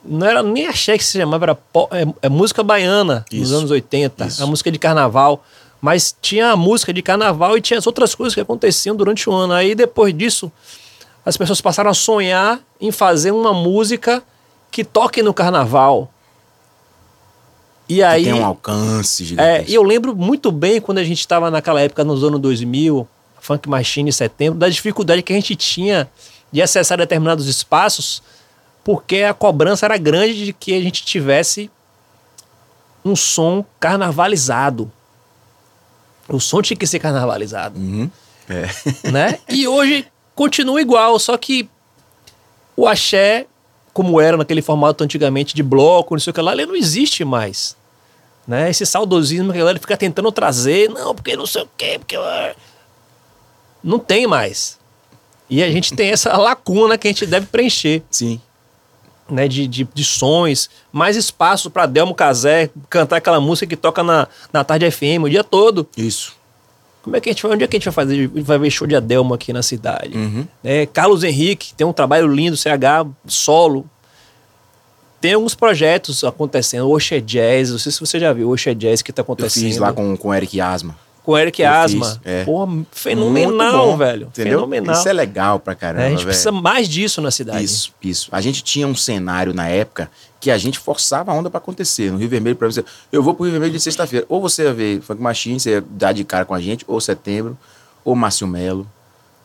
Não 0.05 0.27
era 0.27 0.43
nem 0.43 0.67
axé 0.67 0.95
que 0.95 1.03
se 1.03 1.17
chamava, 1.17 1.45
era 1.45 1.55
pop, 1.55 1.91
é, 1.95 2.05
é, 2.21 2.29
música 2.29 2.61
baiana 2.61 3.25
isso, 3.31 3.41
nos 3.41 3.53
anos 3.53 3.71
80, 3.71 4.25
isso. 4.25 4.43
a 4.43 4.45
música 4.45 4.71
de 4.71 4.77
carnaval. 4.77 5.43
Mas 5.83 6.15
tinha 6.21 6.51
a 6.51 6.55
música 6.55 6.93
de 6.93 7.01
carnaval 7.01 7.57
e 7.57 7.61
tinha 7.61 7.77
as 7.77 7.85
outras 7.85 8.15
coisas 8.15 8.33
que 8.33 8.39
aconteciam 8.39 8.95
durante 8.95 9.29
o 9.29 9.33
ano. 9.33 9.51
Aí 9.51 9.75
depois 9.75 10.17
disso, 10.17 10.49
as 11.25 11.35
pessoas 11.35 11.59
passaram 11.59 11.91
a 11.91 11.93
sonhar 11.93 12.61
em 12.79 12.89
fazer 12.89 13.31
uma 13.31 13.53
música 13.53 14.23
que 14.71 14.85
toque 14.85 15.21
no 15.21 15.33
carnaval. 15.33 16.09
E 17.89 17.95
que 17.95 18.01
aí 18.01 18.23
tem 18.23 18.33
um 18.33 18.45
alcance 18.45 19.25
gigante. 19.25 19.45
É, 19.45 19.65
e 19.67 19.73
eu 19.73 19.83
lembro 19.83 20.15
muito 20.15 20.53
bem 20.53 20.79
quando 20.79 20.99
a 20.99 21.03
gente 21.03 21.19
estava 21.19 21.51
naquela 21.51 21.81
época 21.81 22.05
nos 22.05 22.23
anos 22.23 22.39
2000, 22.39 23.05
Funk 23.41 23.67
Machine 23.67 24.07
em 24.07 24.13
setembro, 24.13 24.57
da 24.57 24.69
dificuldade 24.69 25.21
que 25.21 25.33
a 25.33 25.35
gente 25.35 25.53
tinha 25.53 26.09
de 26.49 26.61
acessar 26.61 26.97
determinados 26.97 27.45
espaços, 27.45 28.23
porque 28.85 29.23
a 29.23 29.33
cobrança 29.33 29.85
era 29.85 29.97
grande 29.97 30.45
de 30.45 30.53
que 30.53 30.73
a 30.73 30.81
gente 30.81 31.03
tivesse 31.03 31.69
um 33.03 33.17
som 33.17 33.65
carnavalizado. 33.81 34.89
O 36.27 36.39
som 36.39 36.61
tinha 36.61 36.77
que 36.77 36.87
ser 36.87 36.99
carnavalizado. 36.99 37.79
Uhum. 37.79 38.09
É. 38.49 38.69
Né? 39.11 39.39
E 39.49 39.67
hoje 39.67 40.05
continua 40.35 40.81
igual, 40.81 41.17
só 41.19 41.37
que 41.37 41.69
o 42.75 42.87
axé 42.87 43.45
como 43.93 44.19
era 44.19 44.35
naquele 44.35 44.61
formato 44.61 45.03
antigamente 45.03 45.53
de 45.53 45.61
bloco, 45.61 46.15
não 46.15 46.19
sei 46.19 46.31
o 46.31 46.33
que 46.33 46.41
lá, 46.41 46.53
ele 46.53 46.65
não 46.65 46.75
existe 46.75 47.23
mais. 47.23 47.77
Né? 48.47 48.69
Esse 48.69 48.85
saudosismo 48.85 49.51
que 49.51 49.57
a 49.57 49.61
galera 49.61 49.79
fica 49.79 49.95
tentando 49.95 50.31
trazer, 50.31 50.89
não, 50.89 51.13
porque 51.13 51.37
não 51.37 51.45
sei 51.45 51.61
o 51.61 51.69
quê, 51.77 51.99
porque. 51.99 52.17
Não 53.83 53.99
tem 53.99 54.25
mais. 54.25 54.79
E 55.49 55.61
a 55.61 55.69
gente 55.69 55.93
tem 55.93 56.09
essa 56.09 56.35
lacuna 56.35 56.97
que 56.97 57.07
a 57.07 57.11
gente 57.11 57.25
deve 57.25 57.45
preencher. 57.45 58.01
Sim. 58.09 58.41
Né, 59.29 59.47
de, 59.47 59.65
de, 59.67 59.87
de 59.93 60.03
sons, 60.03 60.69
mais 60.91 61.15
espaço 61.15 61.71
para 61.71 61.85
Delmo 61.85 62.13
Casé 62.13 62.69
cantar 62.89 63.15
aquela 63.15 63.39
música 63.39 63.65
que 63.65 63.77
toca 63.77 64.03
na, 64.03 64.27
na 64.51 64.65
tarde 64.65 64.91
FM 64.91 65.23
o 65.23 65.29
dia 65.29 65.45
todo. 65.45 65.87
Isso. 65.95 66.35
Como 67.03 67.17
é 67.17 67.19
que 67.19 67.29
a 67.29 67.33
gente 67.33 67.43
vai, 67.43 67.51
onde 67.51 67.63
é 67.65 67.67
que 67.67 67.75
a 67.75 67.79
gente 67.79 67.85
vai 67.85 67.93
fazer? 67.93 68.27
Vai 68.27 68.57
ver 68.57 68.69
show 68.71 68.87
de 68.87 68.95
Adelmo 68.95 69.33
aqui 69.33 69.51
na 69.51 69.61
cidade. 69.61 70.17
Uhum. 70.17 70.47
É, 70.63 70.85
Carlos 70.85 71.23
Henrique 71.23 71.73
tem 71.73 71.85
um 71.85 71.91
trabalho 71.91 72.27
lindo, 72.27 72.55
CH, 72.55 73.05
solo. 73.27 73.85
Tem 75.19 75.33
alguns 75.33 75.53
projetos 75.53 76.23
acontecendo. 76.23 76.89
Oxe 76.89 77.19
Jazz, 77.19 77.71
não 77.71 77.77
sei 77.77 77.91
se 77.91 77.99
você 77.99 78.19
já 78.19 78.31
viu 78.31 78.49
Oxe 78.49 78.73
Jazz 78.73 79.01
que 79.01 79.11
tá 79.11 79.21
acontecendo. 79.21 79.63
Eu 79.63 79.69
fiz 79.69 79.77
lá 79.77 79.91
com, 79.91 80.15
com 80.15 80.29
o 80.29 80.33
Eric 80.33 80.59
Asma. 80.61 80.97
Com 81.23 81.31
o 81.31 81.37
Eric 81.37 81.61
Eu 81.61 81.69
Asma. 81.69 82.05
Fiz, 82.05 82.19
é. 82.25 82.43
Porra, 82.43 82.85
fenomenal, 82.91 83.91
bom, 83.91 83.97
velho. 83.97 84.27
Entendeu? 84.27 84.59
Fenomenal. 84.59 84.93
Isso 84.93 85.07
é 85.07 85.13
legal 85.13 85.59
pra 85.59 85.73
caramba. 85.73 86.03
É, 86.03 86.07
a 86.07 86.09
gente 86.09 86.17
velho. 86.19 86.27
precisa 86.27 86.51
mais 86.51 86.87
disso 86.87 87.21
na 87.21 87.31
cidade. 87.31 87.63
Isso, 87.63 87.93
isso. 88.03 88.29
A 88.31 88.41
gente 88.41 88.61
tinha 88.61 88.85
um 88.85 88.95
cenário 88.95 89.53
na 89.53 89.67
época 89.67 90.11
que 90.41 90.51
a 90.51 90.57
gente 90.57 90.77
forçava 90.77 91.31
a 91.31 91.33
onda 91.33 91.49
para 91.49 91.59
acontecer. 91.59 92.11
No 92.11 92.17
Rio 92.17 92.27
Vermelho, 92.27 92.57
para 92.57 92.67
você, 92.67 92.83
eu 93.09 93.23
vou 93.23 93.33
pro 93.33 93.45
Rio 93.45 93.53
Vermelho 93.53 93.71
de 93.71 93.79
sexta-feira. 93.79 94.25
Ou 94.27 94.41
você 94.41 94.63
ia 94.63 94.73
ver 94.73 95.01
Funk 95.01 95.21
Machine, 95.21 95.57
você 95.57 95.69
ia 95.69 95.83
dar 95.89 96.11
de 96.11 96.25
cara 96.25 96.43
com 96.43 96.53
a 96.53 96.59
gente, 96.59 96.83
ou 96.85 96.99
Setembro, 96.99 97.57
ou 98.03 98.13
Márcio 98.13 98.45
Melo, 98.45 98.85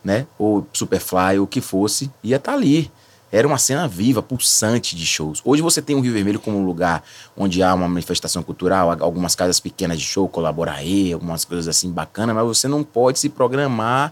né? 0.03 0.27
Ou 0.37 0.67
Superfly, 0.73 1.39
ou 1.39 1.45
o 1.45 1.47
que 1.47 1.61
fosse, 1.61 2.11
ia 2.21 2.35
estar 2.35 2.51
tá 2.51 2.57
ali. 2.57 2.91
Era 3.31 3.47
uma 3.47 3.57
cena 3.59 3.87
viva, 3.87 4.23
pulsante 4.23 4.95
de 4.95 5.05
shows. 5.05 5.41
Hoje 5.45 5.61
você 5.61 5.81
tem 5.81 5.95
o 5.95 5.99
Rio 5.99 6.13
Vermelho 6.13 6.39
como 6.39 6.57
um 6.57 6.65
lugar 6.65 7.03
onde 7.37 7.61
há 7.61 7.73
uma 7.73 7.87
manifestação 7.87 8.41
cultural, 8.41 8.91
algumas 8.99 9.35
casas 9.35 9.59
pequenas 9.59 9.99
de 9.99 10.05
show, 10.05 10.27
Colaboraê, 10.27 11.13
algumas 11.13 11.45
coisas 11.45 11.67
assim 11.67 11.91
bacanas, 11.91 12.35
mas 12.35 12.45
você 12.45 12.67
não 12.67 12.83
pode 12.83 13.19
se 13.19 13.29
programar 13.29 14.11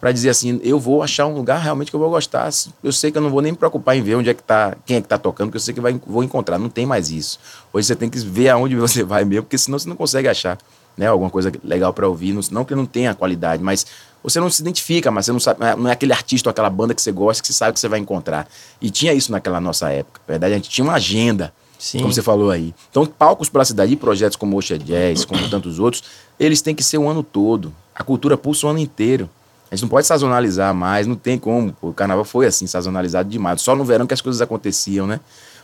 para 0.00 0.12
dizer 0.12 0.30
assim, 0.30 0.58
eu 0.64 0.80
vou 0.80 1.02
achar 1.02 1.26
um 1.26 1.34
lugar 1.34 1.60
realmente 1.60 1.90
que 1.90 1.94
eu 1.94 2.00
vou 2.00 2.10
gostar. 2.10 2.48
Eu 2.82 2.90
sei 2.90 3.12
que 3.12 3.18
eu 3.18 3.22
não 3.22 3.30
vou 3.30 3.42
nem 3.42 3.52
me 3.52 3.58
preocupar 3.58 3.96
em 3.96 4.02
ver 4.02 4.14
onde 4.16 4.30
é 4.30 4.34
que 4.34 4.42
tá, 4.42 4.74
quem 4.86 4.96
é 4.96 5.00
que 5.02 5.06
tá 5.06 5.18
tocando, 5.18 5.48
porque 5.48 5.58
eu 5.58 5.60
sei 5.60 5.74
que 5.74 5.80
vai, 5.80 6.00
vou 6.06 6.24
encontrar. 6.24 6.58
Não 6.58 6.70
tem 6.70 6.86
mais 6.86 7.10
isso. 7.10 7.38
Hoje 7.70 7.86
você 7.86 7.94
tem 7.94 8.08
que 8.08 8.18
ver 8.18 8.48
aonde 8.48 8.74
você 8.76 9.04
vai 9.04 9.24
mesmo, 9.24 9.44
porque 9.44 9.58
senão 9.58 9.78
você 9.78 9.88
não 9.88 9.96
consegue 9.96 10.26
achar, 10.26 10.56
né, 10.96 11.06
alguma 11.06 11.28
coisa 11.30 11.52
legal 11.62 11.92
para 11.92 12.08
ouvir, 12.08 12.32
não, 12.32 12.40
não 12.50 12.64
que 12.64 12.74
não 12.74 12.86
tenha 12.86 13.14
qualidade, 13.14 13.62
mas 13.62 13.86
você 14.22 14.40
não 14.40 14.50
se 14.50 14.60
identifica, 14.60 15.10
mas 15.10 15.26
você 15.26 15.32
não 15.32 15.40
sabe, 15.40 15.60
não 15.76 15.88
é 15.88 15.92
aquele 15.92 16.12
artista 16.12 16.48
ou 16.48 16.50
aquela 16.50 16.70
banda 16.70 16.94
que 16.94 17.00
você 17.00 17.10
gosta 17.12 17.42
que 17.42 17.46
você 17.46 17.54
sabe 17.54 17.72
que 17.72 17.80
você 17.80 17.88
vai 17.88 17.98
encontrar. 17.98 18.48
E 18.80 18.90
tinha 18.90 19.14
isso 19.14 19.32
naquela 19.32 19.60
nossa 19.60 19.90
época. 19.90 20.20
Na 20.26 20.32
verdade, 20.32 20.54
a 20.54 20.56
gente 20.56 20.68
tinha 20.68 20.84
uma 20.84 20.94
agenda. 20.94 21.52
Sim. 21.78 22.00
Como 22.00 22.12
você 22.12 22.20
falou 22.20 22.50
aí. 22.50 22.74
Então, 22.90 23.06
palcos 23.06 23.48
para 23.48 23.62
a 23.62 23.64
cidade, 23.64 23.96
projetos 23.96 24.36
como 24.36 24.58
Oxa 24.58 24.78
Jazz, 24.78 25.24
como 25.24 25.48
tantos 25.48 25.78
outros, 25.78 26.04
eles 26.38 26.60
têm 26.60 26.74
que 26.74 26.82
ser 26.82 26.98
o 26.98 27.08
ano 27.08 27.22
todo. 27.22 27.74
A 27.94 28.04
cultura 28.04 28.36
pulsa 28.36 28.66
o 28.66 28.70
ano 28.70 28.78
inteiro. 28.78 29.30
A 29.70 29.74
gente 29.74 29.82
não 29.82 29.88
pode 29.88 30.06
sazonalizar 30.06 30.74
mais, 30.74 31.06
não 31.06 31.14
tem 31.14 31.38
como. 31.38 31.74
O 31.80 31.92
carnaval 31.94 32.24
foi 32.24 32.44
assim, 32.44 32.66
sazonalizado 32.66 33.30
demais. 33.30 33.62
Só 33.62 33.74
no 33.74 33.84
verão 33.84 34.06
que 34.06 34.12
as 34.12 34.20
coisas 34.20 34.42
aconteciam, 34.42 35.06
né? 35.06 35.20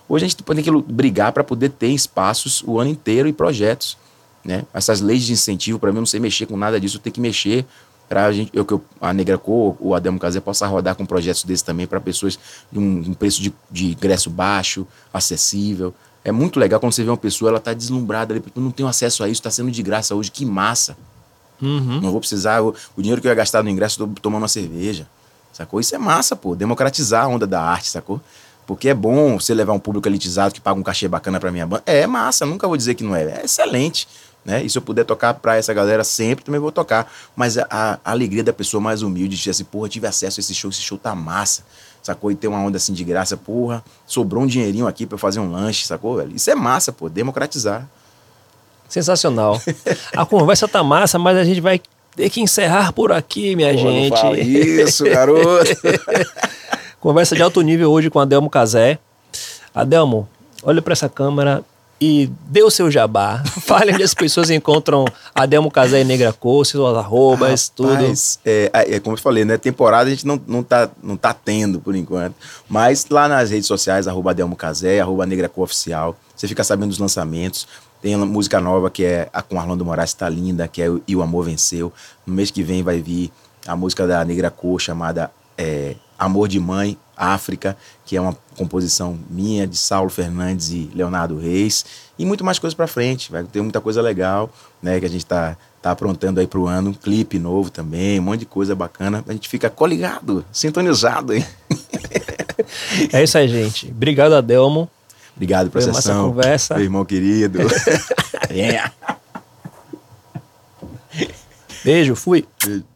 Hoje 0.09 0.25
a 0.25 0.29
gente 0.29 0.43
tem 0.43 0.63
que 0.63 0.71
brigar 0.71 1.33
para 1.33 1.45
poder 1.45 1.71
ter 1.71 1.89
espaços 1.89 2.63
o 2.67 2.79
ano 2.79 2.91
inteiro 2.91 3.29
e 3.29 3.33
projetos. 3.33 3.99
Né? 4.45 4.65
Essas 4.73 5.01
leis 5.01 5.25
de 5.25 5.33
incentivo, 5.33 5.79
para 5.79 5.91
mim, 5.91 5.99
eu 5.99 6.03
não 6.03 6.07
sei 6.07 6.21
mexer 6.21 6.47
com 6.47 6.57
nada 6.57 6.81
disso, 6.81 6.97
eu 6.99 7.01
tenho 7.01 7.13
que 7.13 7.21
mexer 7.21 7.67
para 8.09 8.27
a 8.27 8.33
gente, 8.33 8.51
eu, 8.53 8.65
que 8.65 8.79
a 9.01 9.13
Negra 9.13 9.37
Co, 9.37 9.77
o 9.81 9.95
Ademo 9.95 10.19
Casé, 10.19 10.41
possa 10.41 10.67
rodar 10.67 10.95
com 10.95 11.05
projetos 11.05 11.45
desses 11.45 11.63
também 11.63 11.87
para 11.87 12.01
pessoas 12.01 12.39
de 12.71 12.79
um, 12.79 12.99
um 13.09 13.15
preço 13.15 13.43
de, 13.43 13.53
de, 13.71 13.93
ingresso 13.93 14.31
baixo, 14.31 14.87
acessível. 15.13 15.95
É 16.25 16.31
muito 16.33 16.59
legal 16.59 16.81
quando 16.81 16.93
você 16.93 17.03
vê 17.03 17.11
uma 17.11 17.17
pessoa, 17.17 17.51
ela 17.51 17.59
está 17.59 17.73
deslumbrada, 17.73 18.35
ali, 18.35 18.43
não 18.55 18.71
tenho 18.71 18.89
acesso 18.89 19.23
a 19.23 19.29
isso, 19.29 19.41
está 19.41 19.51
sendo 19.51 19.71
de 19.71 19.83
graça 19.83 20.15
hoje, 20.15 20.31
que 20.31 20.45
massa. 20.45 20.97
Uhum. 21.61 22.01
Não 22.01 22.11
vou 22.11 22.21
precisar, 22.21 22.63
o, 22.63 22.75
o, 22.97 23.03
dinheiro 23.03 23.21
que 23.21 23.27
eu 23.27 23.31
ia 23.31 23.35
gastar 23.35 23.63
no 23.63 23.71
ingresso, 23.71 23.99
tô 23.99 24.21
tomando 24.21 24.43
uma 24.43 24.49
cerveja. 24.49 25.07
Sacou? 25.53 25.81
Isso 25.81 25.95
é 25.95 25.99
massa, 25.99 26.37
pô. 26.37 26.55
Democratizar 26.55 27.25
a 27.25 27.29
onda 27.29 27.47
da 27.47 27.63
arte, 27.63 27.89
sacou? 27.89 28.21
Porque 28.67 28.89
é 28.89 28.95
bom 28.95 29.39
você 29.39 29.55
levar 29.55 29.73
um 29.73 29.79
público 29.79 30.09
elitizado 30.09 30.53
que 30.53 30.61
paga 30.61 30.79
um 30.79 30.83
cachê 30.83 31.09
bacana 31.09 31.39
pra 31.41 31.51
minha 31.51 31.67
banda. 31.67 31.83
É 31.87 32.07
massa, 32.07 32.45
nunca 32.45 32.67
vou 32.67 32.77
dizer 32.77 32.95
que 32.95 33.05
não 33.05 33.15
é. 33.15 33.23
É 33.23 33.45
excelente. 33.45 34.07
Né? 34.47 34.63
E 34.63 34.71
se 34.71 34.79
eu 34.79 34.83
puder 34.83 35.05
tocar 35.05 35.35
pra 35.35 35.57
essa 35.57 35.75
galera 35.75 36.05
sempre, 36.05 36.45
também 36.45 36.61
vou 36.61 36.71
tocar. 36.71 37.13
Mas 37.35 37.59
a, 37.59 37.67
a, 37.69 37.99
alegria 38.05 38.45
da 38.45 38.53
pessoa 38.53 38.81
mais 38.81 39.03
humilde 39.03 39.31
de 39.31 39.39
dizer 39.39 39.51
assim, 39.51 39.65
porra, 39.65 39.89
tive 39.89 40.07
acesso 40.07 40.39
a 40.39 40.41
esse 40.41 40.55
show, 40.55 40.71
esse 40.71 40.81
show 40.81 40.97
tá 40.97 41.17
massa. 41.17 41.65
Sacou? 42.01 42.31
E 42.31 42.37
ter 42.37 42.47
uma 42.47 42.61
onda 42.61 42.77
assim 42.77 42.93
de 42.93 43.03
graça, 43.03 43.37
porra, 43.37 43.83
sobrou 44.07 44.45
um 44.45 44.47
dinheirinho 44.47 44.87
aqui 44.87 45.05
pra 45.05 45.17
eu 45.17 45.19
fazer 45.19 45.41
um 45.41 45.51
lanche, 45.51 45.85
sacou, 45.85 46.19
velho? 46.19 46.37
Isso 46.37 46.49
é 46.49 46.55
massa, 46.55 46.93
pô, 46.93 47.09
democratizar. 47.09 47.89
Sensacional. 48.89 49.61
A 50.17 50.25
conversa 50.25 50.69
tá 50.69 50.85
massa, 50.85 51.19
mas 51.19 51.37
a 51.37 51.43
gente 51.43 51.61
vai 51.61 51.81
ter 52.15 52.31
que 52.31 52.41
encerrar 52.41 52.93
por 52.93 53.11
aqui, 53.11 53.57
minha 53.57 53.73
Pô, 53.73 53.79
gente. 53.81 54.41
Isso, 54.41 55.03
garoto. 55.05 55.73
conversa 57.01 57.35
de 57.35 57.43
alto 57.43 57.61
nível 57.63 57.91
hoje 57.91 58.09
com 58.09 58.21
Adelmo 58.21 58.49
Casé. 58.49 59.01
Adelmo, 59.75 60.29
olha 60.63 60.81
para 60.81 60.93
essa 60.93 61.09
câmera 61.09 61.65
e 62.01 62.31
dê 62.47 62.63
o 62.63 62.71
seu 62.71 62.91
jabá. 62.91 63.43
Fale 63.63 63.93
onde 63.93 64.03
as 64.03 64.15
pessoas 64.15 64.51
encontram 64.51 65.05
Adelmo 65.35 65.71
Casé 65.71 66.01
e 66.01 66.05
Negra 66.05 66.33
Cor, 66.33 66.65
seus 66.65 66.97
arrobas, 66.97 67.41
Rapaz, 67.41 67.69
tudo. 67.69 68.05
É, 68.45 68.71
é, 68.97 69.01
como 69.01 69.17
eu 69.17 69.21
falei, 69.21 69.45
né? 69.45 69.57
Temporada 69.57 70.09
a 70.09 70.11
gente 70.11 70.27
não, 70.27 70.41
não, 70.47 70.63
tá, 70.63 70.91
não 71.03 71.17
tá 71.17 71.33
tendo 71.33 71.81
por 71.81 71.95
enquanto. 71.95 72.35
Mas 72.69 73.07
lá 73.09 73.29
nas 73.29 73.51
redes 73.51 73.67
sociais, 73.67 74.07
arroba 74.07 74.31
Adelmo 74.31 74.57
Casé, 74.57 75.01
arroba 75.01 75.27
Negra 75.27 75.49
Cor 75.49 75.65
Oficial 75.65 76.17
você 76.37 76.47
fica 76.47 76.63
sabendo 76.63 76.91
dos 76.91 76.99
lançamentos. 76.99 77.67
Tem 78.03 78.15
uma 78.15 78.27
música 78.27 78.61
nova 78.61 78.91
que 78.91 79.05
é 79.05 79.29
a 79.33 79.41
com 79.41 79.59
Arlando 79.59 79.85
Moraes, 79.85 80.13
tá 80.13 80.29
linda, 80.29 80.69
que 80.69 80.83
é 80.83 80.87
E 81.09 81.17
o 81.17 81.23
Amor 81.23 81.47
Venceu. 81.47 81.93
No 82.27 82.35
mês 82.35 82.51
que 82.51 82.63
vem 82.63 82.83
vai 82.83 83.01
vir 83.01 83.33
a 83.67 83.75
música 83.75 84.07
da 84.07 84.23
Negra 84.25 84.51
Cor, 84.51 84.79
chamada 84.79 85.31
é, 85.57 85.97
Amor 86.19 86.49
de 86.49 86.59
Mãe, 86.59 86.97
África, 87.17 87.77
que 88.05 88.17
é 88.17 88.21
uma 88.21 88.37
composição 88.57 89.19
minha, 89.31 89.67
de 89.67 89.77
Saulo 89.77 90.11
Fernandes 90.11 90.71
e 90.71 90.91
Leonardo 90.95 91.39
Reis. 91.39 91.85
E 92.19 92.25
muito 92.25 92.45
mais 92.45 92.59
coisas 92.59 92.75
para 92.75 92.87
frente. 92.87 93.31
Vai 93.31 93.45
ter 93.45 93.61
muita 93.63 93.81
coisa 93.81 94.03
legal, 94.03 94.51
né? 94.83 94.99
Que 95.01 95.07
a 95.07 95.09
gente 95.09 95.25
tá, 95.25 95.57
tá 95.81 95.91
aprontando 95.91 96.41
aí 96.41 96.47
pro 96.47 96.67
ano. 96.67 96.91
Um 96.91 96.95
clipe 96.95 97.39
novo 97.39 97.71
também, 97.71 98.21
um 98.21 98.23
monte 98.23 98.41
de 98.41 98.47
coisa 98.47 98.75
bacana. 98.75 99.25
A 99.27 99.33
gente 99.33 99.49
fica 99.49 99.71
coligado, 99.71 100.45
sintonizado? 100.53 101.33
É 103.13 103.23
isso 103.23 103.37
aí, 103.37 103.49
gente. 103.49 103.91
Obrigado, 103.91 104.35
Adelmo. 104.35 104.91
Obrigado 105.37 105.71
pela 105.71 105.93
sessão. 105.93 106.31
conversa. 106.31 106.75
Meu 106.75 106.85
irmão 106.85 107.05
querido. 107.05 107.59
yeah. 108.51 108.91
Beijo, 111.85 112.17
fui. 112.17 112.47
Beijo. 112.65 112.96